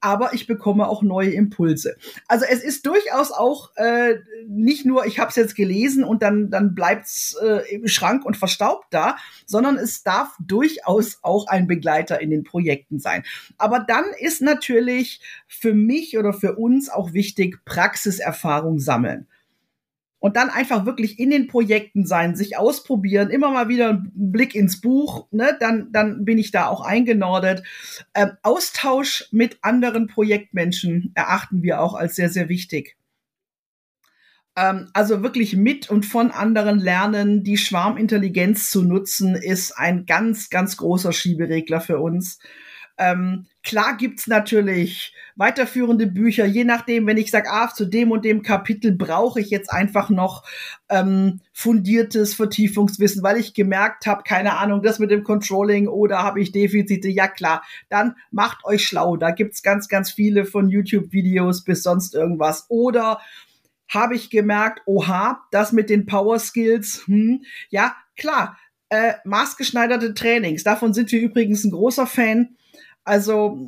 aber 0.04 0.34
ich 0.34 0.47
bekomme 0.47 0.89
auch 0.89 1.01
neue 1.01 1.32
Impulse. 1.32 1.95
Also 2.28 2.43
es 2.49 2.62
ist 2.62 2.86
durchaus 2.86 3.32
auch 3.32 3.72
äh, 3.78 4.16
nicht 4.45 4.86
nur, 4.86 5.06
ich 5.06 5.18
habe 5.18 5.30
es 5.30 5.38
jetzt 5.38 5.56
gelesen 5.56 6.04
und 6.04 6.22
dann, 6.22 6.49
dann 6.49 6.76
bleibt's 6.76 7.38
äh, 7.41 7.74
im 7.74 7.88
Schrank 7.88 8.26
und 8.26 8.36
verstaubt 8.36 8.88
da, 8.89 9.16
sondern 9.45 9.78
es 9.78 10.04
darf 10.04 10.36
durchaus 10.45 11.20
auch 11.22 11.47
ein 11.47 11.68
Begleiter 11.68 12.20
in 12.20 12.32
den 12.32 12.43
Projekten 12.43 12.99
sein. 12.99 13.24
Aber 13.58 13.80
dann 13.80 14.04
ist 14.20 14.41
natürlich 14.41 15.22
für 15.47 15.74
mich 15.74 16.18
oder 16.18 16.34
für 16.34 16.58
uns 16.58 16.89
auch 16.89 17.14
wichtig, 17.14 17.64
Praxiserfahrung 17.64 18.80
sammeln 18.80 19.28
und 20.24 20.38
dann 20.38 20.49
einfach 20.49 20.86
wirklich 20.86 21.19
in 21.19 21.32
den 21.32 21.47
Projekten 21.47 22.05
sein, 22.05 22.34
sich 22.34 22.55
ausprobieren, 22.55 23.30
immer 23.30 23.51
mal 23.51 23.67
wieder 23.67 23.89
einen 23.89 24.09
Blick 24.32 24.55
ins 24.55 24.80
Buch, 24.80 25.28
ne, 25.32 25.57
dann, 25.59 25.91
dann 25.91 26.24
bin 26.24 26.38
ich 26.38 26.49
da 26.51 26.67
auch 26.67 26.80
eingenordet. 26.80 27.61
Ähm, 28.13 28.32
Austausch 28.41 29.28
mit 29.32 29.57
anderen 29.63 30.07
Projektmenschen 30.07 31.11
erachten 31.13 31.61
wir 31.61 31.82
auch 31.82 31.93
als 31.93 32.15
sehr, 32.15 32.30
sehr 32.30 32.47
wichtig. 32.47 32.95
Ähm, 34.55 34.89
also 34.93 35.24
wirklich 35.24 35.57
mit 35.57 35.89
und 35.89 36.05
von 36.05 36.32
anderen 36.32 36.80
lernen, 36.80 37.43
die 37.43 37.57
Schwarmintelligenz 37.57 38.71
zu 38.71 38.82
nutzen, 38.82 39.36
ist 39.36 39.74
ein 39.74 40.05
ganz, 40.05 40.49
ganz 40.49 40.78
großer 40.78 41.11
Schieberegler 41.11 41.82
für 41.82 41.99
uns. 41.99 42.39
Ähm, 42.98 43.48
klar 43.64 43.98
gibt's 43.98 44.28
natürlich 44.28 45.16
weiterführende 45.36 46.06
Bücher, 46.06 46.46
je 46.46 46.64
nachdem, 46.64 47.08
wenn 47.08 47.18
ich 47.18 47.32
sage, 47.32 47.50
ah, 47.50 47.74
zu 47.74 47.86
dem 47.86 48.12
und 48.12 48.24
dem 48.24 48.44
Kapitel 48.44 48.91
brauche 48.91 49.39
ich 49.39 49.50
jetzt 49.50 49.72
einfach 49.72 50.10
noch 50.10 50.44
ähm, 50.89 51.41
fundiertes 51.54 52.36
Vertiefungswissen, 52.36 53.24
weil 53.24 53.38
ich 53.38 53.56
gemerkt 53.56 54.06
habe, 54.06 54.22
keine 54.24 54.58
Ahnung, 54.58 54.84
das 54.84 55.00
mit 55.00 55.10
dem 55.10 55.24
Controlling 55.24 55.88
oder 55.88 56.20
habe 56.20 56.39
ich 56.39 56.52
Defizite, 56.52 57.10
ja 57.10 57.28
klar, 57.28 57.64
dann 57.89 58.16
macht 58.30 58.64
euch 58.64 58.86
schlau. 58.86 59.18
Da 59.18 59.32
gibt's 59.32 59.64
ganz, 59.64 59.88
ganz 59.88 60.12
viele 60.12 60.46
von 60.46 60.70
YouTube-Videos 60.70 61.64
bis 61.64 61.82
sonst 61.82 62.14
irgendwas. 62.14 62.66
Oder 62.70 63.20
habe 63.89 64.16
ich 64.16 64.30
gemerkt, 64.30 64.82
oha, 64.86 65.44
das 65.52 65.72
mit 65.72 65.89
den 65.89 66.06
Power 66.06 66.38
Skills, 66.38 67.04
hm, 67.06 67.44
ja, 67.70 67.96
klar, 68.16 68.58
äh, 68.89 69.14
maßgeschneiderte 69.26 70.14
Trainings, 70.14 70.64
davon 70.64 70.94
sind 70.94 71.12
wir 71.12 71.20
übrigens 71.20 71.64
ein 71.64 71.72
großer 71.72 72.06
Fan 72.06 72.56
also 73.04 73.60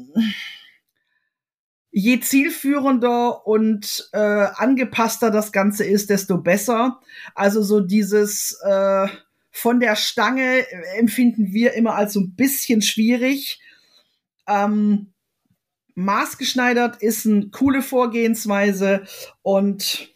je 1.92 2.20
zielführender 2.20 3.48
und 3.48 4.10
äh, 4.12 4.18
angepasster 4.18 5.32
das 5.32 5.54
Ganze 5.54 5.86
ist, 5.86 6.10
desto 6.10 6.38
besser. 6.38 7.00
Also 7.36 7.62
so 7.64 7.80
dieses 7.80 8.60
äh, 8.64 9.08
von 9.50 9.80
der 9.80 9.96
Stange 9.96 10.70
empfinden 10.98 11.54
wir 11.54 11.74
immer 11.74 11.96
als 11.96 12.12
so 12.12 12.20
ein 12.20 12.36
bisschen 12.36 12.82
schwierig. 12.82 13.62
Ähm, 14.46 15.14
maßgeschneidert 15.96 17.02
ist 17.02 17.26
eine 17.26 17.50
coole 17.50 17.82
Vorgehensweise 17.82 19.06
und 19.42 20.14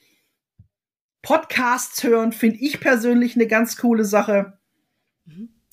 Podcasts 1.22 2.04
hören 2.04 2.34
finde 2.34 2.58
ich 2.58 2.82
persönlich 2.82 3.36
eine 3.36 3.48
ganz 3.48 3.78
coole 3.78 4.04
Sache. 4.04 4.60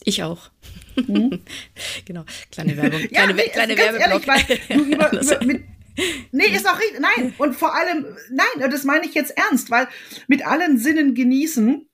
Ich 0.06 0.22
auch. 0.22 0.50
Mhm. 0.94 1.42
genau, 2.04 2.24
kleine 2.52 2.76
Werbung. 2.76 3.00
ja, 3.00 3.08
kleine, 3.08 3.34
nee, 3.34 3.48
kleine 3.48 3.72
also 3.76 3.98
Werbeblock. 3.98 4.28
Ehrlich, 4.28 4.68
weil 4.68 4.76
du 4.78 4.84
über, 4.94 5.12
über, 5.12 5.44
mit, 5.44 5.64
nee, 6.30 6.46
ist 6.46 6.68
auch 6.68 6.78
richtig. 6.78 7.00
Nein, 7.00 7.34
und 7.38 7.54
vor 7.54 7.74
allem, 7.74 8.06
nein, 8.30 8.70
das 8.70 8.84
meine 8.84 9.04
ich 9.04 9.14
jetzt 9.14 9.36
ernst, 9.36 9.70
weil 9.70 9.88
mit 10.28 10.46
allen 10.46 10.78
Sinnen 10.78 11.14
genießen, 11.14 11.88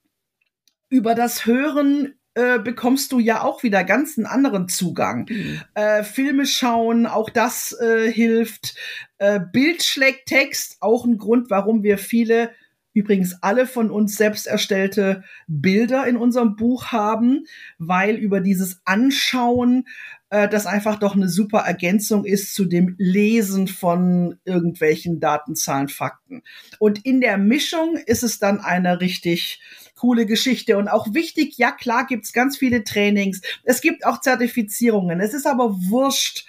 über 0.90 1.14
das 1.14 1.46
Hören 1.46 2.14
äh, 2.34 2.58
bekommst 2.58 3.12
du 3.12 3.18
ja 3.18 3.42
auch 3.42 3.62
wieder 3.62 3.82
ganz 3.82 4.18
einen 4.18 4.26
anderen 4.26 4.68
Zugang. 4.68 5.26
Mhm. 5.30 5.62
Äh, 5.74 6.04
Filme 6.04 6.44
schauen, 6.44 7.06
auch 7.06 7.30
das 7.30 7.72
äh, 7.80 8.12
hilft. 8.12 8.74
Äh, 9.16 9.40
Bild 9.40 9.82
schlägt 9.82 10.26
Text, 10.26 10.76
auch 10.80 11.06
ein 11.06 11.16
Grund, 11.16 11.48
warum 11.48 11.82
wir 11.82 11.96
viele 11.96 12.52
übrigens 12.94 13.42
alle 13.42 13.66
von 13.66 13.90
uns 13.90 14.16
selbst 14.16 14.46
erstellte 14.46 15.24
Bilder 15.46 16.06
in 16.06 16.16
unserem 16.16 16.56
Buch 16.56 16.86
haben, 16.86 17.44
weil 17.78 18.16
über 18.16 18.40
dieses 18.40 18.80
Anschauen 18.84 19.84
äh, 20.30 20.48
das 20.48 20.66
einfach 20.66 20.98
doch 20.98 21.14
eine 21.14 21.28
super 21.28 21.60
Ergänzung 21.60 22.24
ist 22.24 22.54
zu 22.54 22.64
dem 22.64 22.94
Lesen 22.98 23.68
von 23.68 24.38
irgendwelchen 24.44 25.20
Datenzahlen, 25.20 25.88
Fakten. 25.88 26.42
Und 26.78 27.04
in 27.04 27.20
der 27.20 27.38
Mischung 27.38 27.96
ist 28.06 28.22
es 28.22 28.38
dann 28.38 28.60
eine 28.60 29.00
richtig 29.00 29.60
coole 29.94 30.26
Geschichte. 30.26 30.78
Und 30.78 30.88
auch 30.88 31.14
wichtig, 31.14 31.58
ja 31.58 31.70
klar 31.70 32.06
gibt's 32.06 32.32
ganz 32.32 32.56
viele 32.56 32.82
Trainings, 32.82 33.40
es 33.62 33.80
gibt 33.80 34.04
auch 34.04 34.20
Zertifizierungen, 34.20 35.20
es 35.20 35.34
ist 35.34 35.46
aber 35.46 35.76
wurscht, 35.88 36.46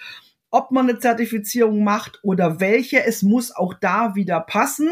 ob 0.49 0.71
man 0.71 0.87
eine 0.87 0.99
Zertifizierung 0.99 1.83
macht 1.83 2.19
oder 2.23 2.59
welche, 2.59 3.03
es 3.03 3.21
muss 3.21 3.51
auch 3.55 3.73
da 3.73 4.15
wieder 4.15 4.39
passen 4.39 4.89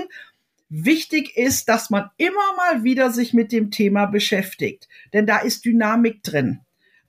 Wichtig 0.73 1.35
ist, 1.35 1.67
dass 1.67 1.89
man 1.89 2.09
immer 2.15 2.55
mal 2.55 2.85
wieder 2.85 3.11
sich 3.11 3.33
mit 3.33 3.51
dem 3.51 3.71
Thema 3.71 4.05
beschäftigt, 4.05 4.87
denn 5.11 5.25
da 5.25 5.39
ist 5.39 5.65
Dynamik 5.65 6.23
drin. 6.23 6.61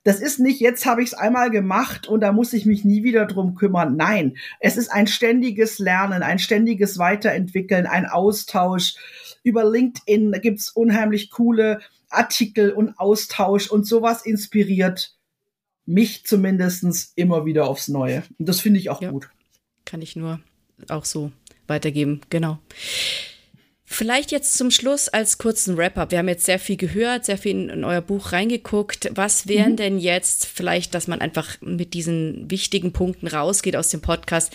Das 0.03 0.19
ist 0.19 0.37
nicht, 0.37 0.59
jetzt 0.59 0.85
habe 0.85 1.01
ich 1.01 1.07
es 1.07 1.13
einmal 1.13 1.49
gemacht 1.49 2.05
und 2.05 2.19
da 2.19 2.33
muss 2.33 2.51
ich 2.51 2.65
mich 2.65 2.83
nie 2.83 3.03
wieder 3.03 3.25
drum 3.25 3.55
kümmern. 3.55 3.95
Nein, 3.95 4.35
es 4.59 4.75
ist 4.75 4.89
ein 4.89 5.07
ständiges 5.07 5.79
Lernen, 5.79 6.23
ein 6.23 6.39
ständiges 6.39 6.97
Weiterentwickeln, 6.97 7.85
ein 7.85 8.05
Austausch. 8.05 8.95
Über 9.43 9.63
LinkedIn 9.63 10.33
gibt 10.41 10.59
es 10.59 10.69
unheimlich 10.69 11.31
coole 11.31 11.79
Artikel 12.09 12.73
und 12.73 12.99
Austausch 12.99 13.71
und 13.71 13.87
sowas 13.87 14.25
inspiriert 14.25 15.15
mich 15.85 16.25
zumindest 16.25 17.13
immer 17.15 17.45
wieder 17.45 17.69
aufs 17.69 17.87
Neue. 17.87 18.23
Und 18.37 18.49
das 18.49 18.59
finde 18.59 18.81
ich 18.81 18.89
auch 18.89 19.01
ja, 19.01 19.09
gut. 19.09 19.29
Kann 19.85 20.01
ich 20.01 20.17
nur 20.17 20.41
auch 20.89 21.05
so 21.05 21.31
weitergeben, 21.67 22.19
genau. 22.29 22.59
Vielleicht 23.93 24.31
jetzt 24.31 24.55
zum 24.55 24.71
Schluss 24.71 25.07
als 25.07 25.37
kurzen 25.37 25.77
Wrap-up. 25.77 26.09
Wir 26.09 26.17
haben 26.17 26.27
jetzt 26.27 26.45
sehr 26.45 26.57
viel 26.57 26.77
gehört, 26.77 27.25
sehr 27.25 27.37
viel 27.37 27.69
in, 27.69 27.83
euer 27.83 28.01
Buch 28.01 28.31
reingeguckt. 28.31 29.11
Was 29.13 29.47
wären 29.47 29.73
mhm. 29.73 29.77
denn 29.77 29.99
jetzt 29.99 30.47
vielleicht, 30.47 30.95
dass 30.95 31.07
man 31.07 31.21
einfach 31.21 31.61
mit 31.61 31.93
diesen 31.93 32.49
wichtigen 32.49 32.91
Punkten 32.91 33.27
rausgeht 33.27 33.75
aus 33.75 33.89
dem 33.89 34.01
Podcast? 34.01 34.51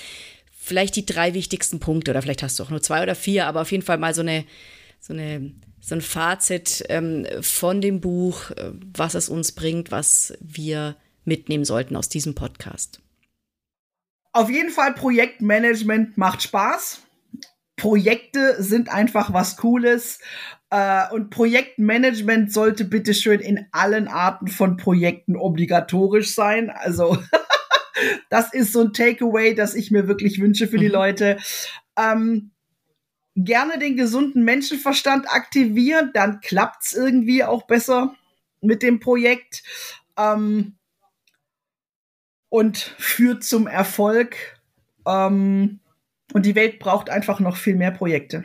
Vielleicht 0.50 0.96
die 0.96 1.06
drei 1.06 1.34
wichtigsten 1.34 1.78
Punkte 1.78 2.10
oder 2.10 2.20
vielleicht 2.20 2.42
hast 2.42 2.58
du 2.58 2.64
auch 2.64 2.70
nur 2.70 2.82
zwei 2.82 3.00
oder 3.00 3.14
vier, 3.14 3.46
aber 3.46 3.60
auf 3.60 3.70
jeden 3.70 3.84
Fall 3.84 3.96
mal 3.96 4.12
so 4.12 4.22
eine, 4.22 4.44
so 4.98 5.12
eine, 5.12 5.52
so 5.80 5.94
ein 5.94 6.00
Fazit 6.00 6.84
ähm, 6.88 7.24
von 7.40 7.80
dem 7.80 8.00
Buch, 8.00 8.50
äh, 8.50 8.72
was 8.96 9.14
es 9.14 9.28
uns 9.28 9.52
bringt, 9.52 9.92
was 9.92 10.34
wir 10.40 10.96
mitnehmen 11.24 11.64
sollten 11.64 11.94
aus 11.94 12.08
diesem 12.08 12.34
Podcast. 12.34 13.00
Auf 14.32 14.50
jeden 14.50 14.70
Fall 14.70 14.94
Projektmanagement 14.94 16.18
macht 16.18 16.42
Spaß 16.42 17.02
Projekte 17.78 18.62
sind 18.62 18.90
einfach 18.90 19.32
was 19.32 19.56
Cooles. 19.56 20.18
Äh, 20.70 21.08
und 21.12 21.30
Projektmanagement 21.30 22.52
sollte 22.52 22.84
bitte 22.84 23.14
schön 23.14 23.40
in 23.40 23.66
allen 23.72 24.06
Arten 24.06 24.48
von 24.48 24.76
Projekten 24.76 25.36
obligatorisch 25.36 26.34
sein. 26.34 26.68
Also 26.68 27.16
das 28.28 28.52
ist 28.52 28.72
so 28.74 28.82
ein 28.82 28.92
Takeaway, 28.92 29.54
das 29.54 29.74
ich 29.74 29.90
mir 29.90 30.06
wirklich 30.06 30.40
wünsche 30.40 30.68
für 30.68 30.76
die 30.76 30.88
mhm. 30.88 30.94
Leute. 30.94 31.38
Ähm, 31.96 32.50
gerne 33.34 33.78
den 33.78 33.96
gesunden 33.96 34.44
Menschenverstand 34.44 35.30
aktivieren, 35.30 36.10
dann 36.12 36.40
klappt's 36.40 36.92
irgendwie 36.92 37.44
auch 37.44 37.66
besser 37.66 38.14
mit 38.60 38.82
dem 38.82 39.00
Projekt 39.00 39.62
ähm, 40.18 40.76
und 42.48 42.76
führt 42.76 43.44
zum 43.44 43.66
Erfolg. 43.66 44.36
Ähm, 45.06 45.80
und 46.32 46.46
die 46.46 46.54
Welt 46.54 46.78
braucht 46.78 47.10
einfach 47.10 47.40
noch 47.40 47.56
viel 47.56 47.76
mehr 47.76 47.90
Projekte. 47.90 48.44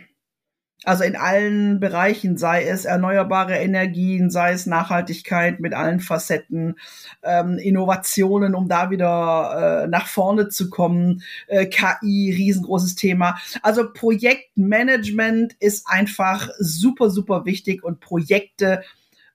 Also 0.85 1.05
in 1.05 1.15
allen 1.15 1.79
Bereichen, 1.79 2.37
sei 2.37 2.65
es 2.65 2.83
erneuerbare 2.83 3.55
Energien, 3.55 4.29
sei 4.29 4.51
es 4.51 4.65
Nachhaltigkeit 4.65 5.61
mit 5.61 5.73
allen 5.73 6.01
Facetten, 6.01 6.75
ähm, 7.23 7.57
Innovationen, 7.57 8.53
um 8.53 8.67
da 8.67 8.89
wieder 8.89 9.83
äh, 9.83 9.87
nach 9.87 10.07
vorne 10.07 10.49
zu 10.49 10.69
kommen, 10.69 11.23
äh, 11.47 11.67
KI, 11.67 12.33
riesengroßes 12.35 12.95
Thema. 12.95 13.37
Also 13.61 13.93
Projektmanagement 13.93 15.53
ist 15.59 15.87
einfach 15.87 16.49
super, 16.59 17.09
super 17.09 17.45
wichtig 17.45 17.81
und 17.83 18.01
Projekte 18.01 18.83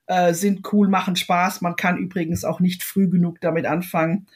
äh, 0.05 0.35
sind 0.35 0.71
cool, 0.71 0.87
machen 0.87 1.15
Spaß. 1.15 1.61
Man 1.61 1.75
kann 1.75 1.97
übrigens 1.97 2.45
auch 2.45 2.59
nicht 2.59 2.83
früh 2.83 3.09
genug 3.09 3.41
damit 3.41 3.65
anfangen. 3.65 4.27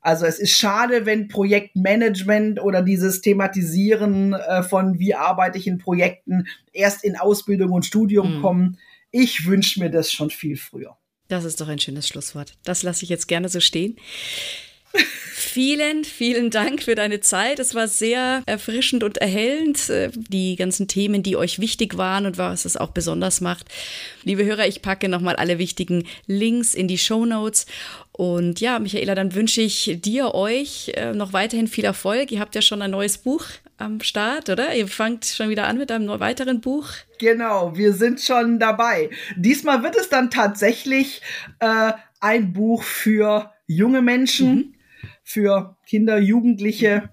Also 0.00 0.26
es 0.26 0.38
ist 0.38 0.56
schade, 0.56 1.04
wenn 1.04 1.28
Projektmanagement 1.28 2.60
oder 2.60 2.82
dieses 2.82 3.20
Thematisieren 3.20 4.32
äh, 4.32 4.62
von 4.62 4.98
wie 4.98 5.14
arbeite 5.14 5.58
ich 5.58 5.66
in 5.66 5.78
Projekten 5.78 6.46
erst 6.72 7.04
in 7.04 7.16
Ausbildung 7.16 7.72
und 7.72 7.84
Studium 7.84 8.38
mhm. 8.38 8.42
kommen. 8.42 8.78
Ich 9.10 9.46
wünsche 9.46 9.80
mir 9.80 9.90
das 9.90 10.10
schon 10.10 10.30
viel 10.30 10.56
früher. 10.56 10.96
Das 11.28 11.44
ist 11.44 11.60
doch 11.60 11.68
ein 11.68 11.78
schönes 11.78 12.08
Schlusswort. 12.08 12.54
Das 12.64 12.82
lasse 12.82 13.04
ich 13.04 13.08
jetzt 13.08 13.28
gerne 13.28 13.48
so 13.48 13.60
stehen. 13.60 13.96
Vielen, 14.92 16.04
vielen 16.04 16.50
Dank 16.50 16.82
für 16.82 16.94
deine 16.94 17.20
Zeit. 17.20 17.58
Es 17.58 17.74
war 17.74 17.88
sehr 17.88 18.42
erfrischend 18.46 19.02
und 19.02 19.18
erhellend. 19.18 19.88
Äh, 19.88 20.10
die 20.14 20.54
ganzen 20.56 20.86
Themen, 20.86 21.22
die 21.22 21.36
euch 21.36 21.58
wichtig 21.58 21.96
waren 21.96 22.26
und 22.26 22.38
was 22.38 22.64
es 22.64 22.76
auch 22.76 22.90
besonders 22.90 23.40
macht. 23.40 23.66
Liebe 24.22 24.44
Hörer, 24.44 24.66
ich 24.66 24.82
packe 24.82 25.08
nochmal 25.08 25.36
alle 25.36 25.58
wichtigen 25.58 26.06
Links 26.26 26.74
in 26.74 26.88
die 26.88 26.98
Show 26.98 27.24
Notes. 27.24 27.66
Und 28.12 28.60
ja, 28.60 28.78
Michaela, 28.78 29.14
dann 29.14 29.34
wünsche 29.34 29.60
ich 29.60 29.98
dir, 30.00 30.34
euch 30.34 30.92
äh, 30.94 31.12
noch 31.12 31.32
weiterhin 31.32 31.68
viel 31.68 31.84
Erfolg. 31.84 32.30
Ihr 32.30 32.40
habt 32.40 32.54
ja 32.54 32.62
schon 32.62 32.82
ein 32.82 32.90
neues 32.90 33.18
Buch 33.18 33.44
am 33.76 34.00
Start, 34.00 34.50
oder? 34.50 34.74
Ihr 34.74 34.88
fangt 34.88 35.24
schon 35.24 35.48
wieder 35.48 35.66
an 35.66 35.78
mit 35.78 35.90
einem 35.90 36.08
weiteren 36.20 36.60
Buch. 36.60 36.88
Genau, 37.18 37.76
wir 37.76 37.92
sind 37.92 38.20
schon 38.20 38.58
dabei. 38.58 39.10
Diesmal 39.36 39.82
wird 39.82 39.96
es 39.96 40.08
dann 40.08 40.30
tatsächlich 40.30 41.22
äh, 41.60 41.92
ein 42.20 42.52
Buch 42.52 42.82
für 42.82 43.52
junge 43.66 44.02
Menschen. 44.02 44.54
Mhm 44.54 44.74
für 45.30 45.76
Kinder, 45.86 46.18
Jugendliche, 46.18 47.10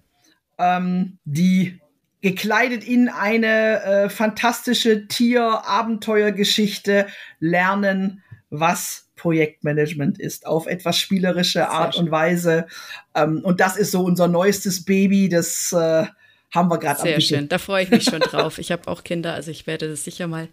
ähm, 0.57 1.19
die 1.23 1.79
gekleidet 2.21 2.83
in 2.83 3.09
eine 3.09 3.83
äh, 3.83 4.09
fantastische 4.09 5.07
Tier-Abenteuergeschichte 5.07 7.05
lernen, 7.39 8.23
was 8.49 9.11
Projektmanagement 9.17 10.19
ist, 10.19 10.47
auf 10.47 10.65
etwas 10.65 10.97
spielerische 10.97 11.69
Art 11.69 11.95
und 11.97 12.09
Weise. 12.09 12.65
Ähm, 13.13 13.41
und 13.43 13.59
das 13.59 13.77
ist 13.77 13.91
so 13.91 14.01
unser 14.01 14.27
neuestes 14.27 14.83
Baby, 14.83 15.29
das 15.29 15.71
äh, 15.73 16.07
haben 16.51 16.71
wir 16.71 16.79
gerade 16.79 17.01
Sehr 17.01 17.21
schön, 17.21 17.47
da 17.49 17.59
freue 17.59 17.83
ich 17.83 17.91
mich 17.91 18.05
schon 18.05 18.21
drauf. 18.21 18.57
Ich 18.57 18.71
habe 18.71 18.87
auch 18.87 19.03
Kinder, 19.03 19.35
also 19.35 19.51
ich 19.51 19.67
werde 19.67 19.87
das 19.89 20.03
sicher 20.03 20.25
mal 20.25 20.47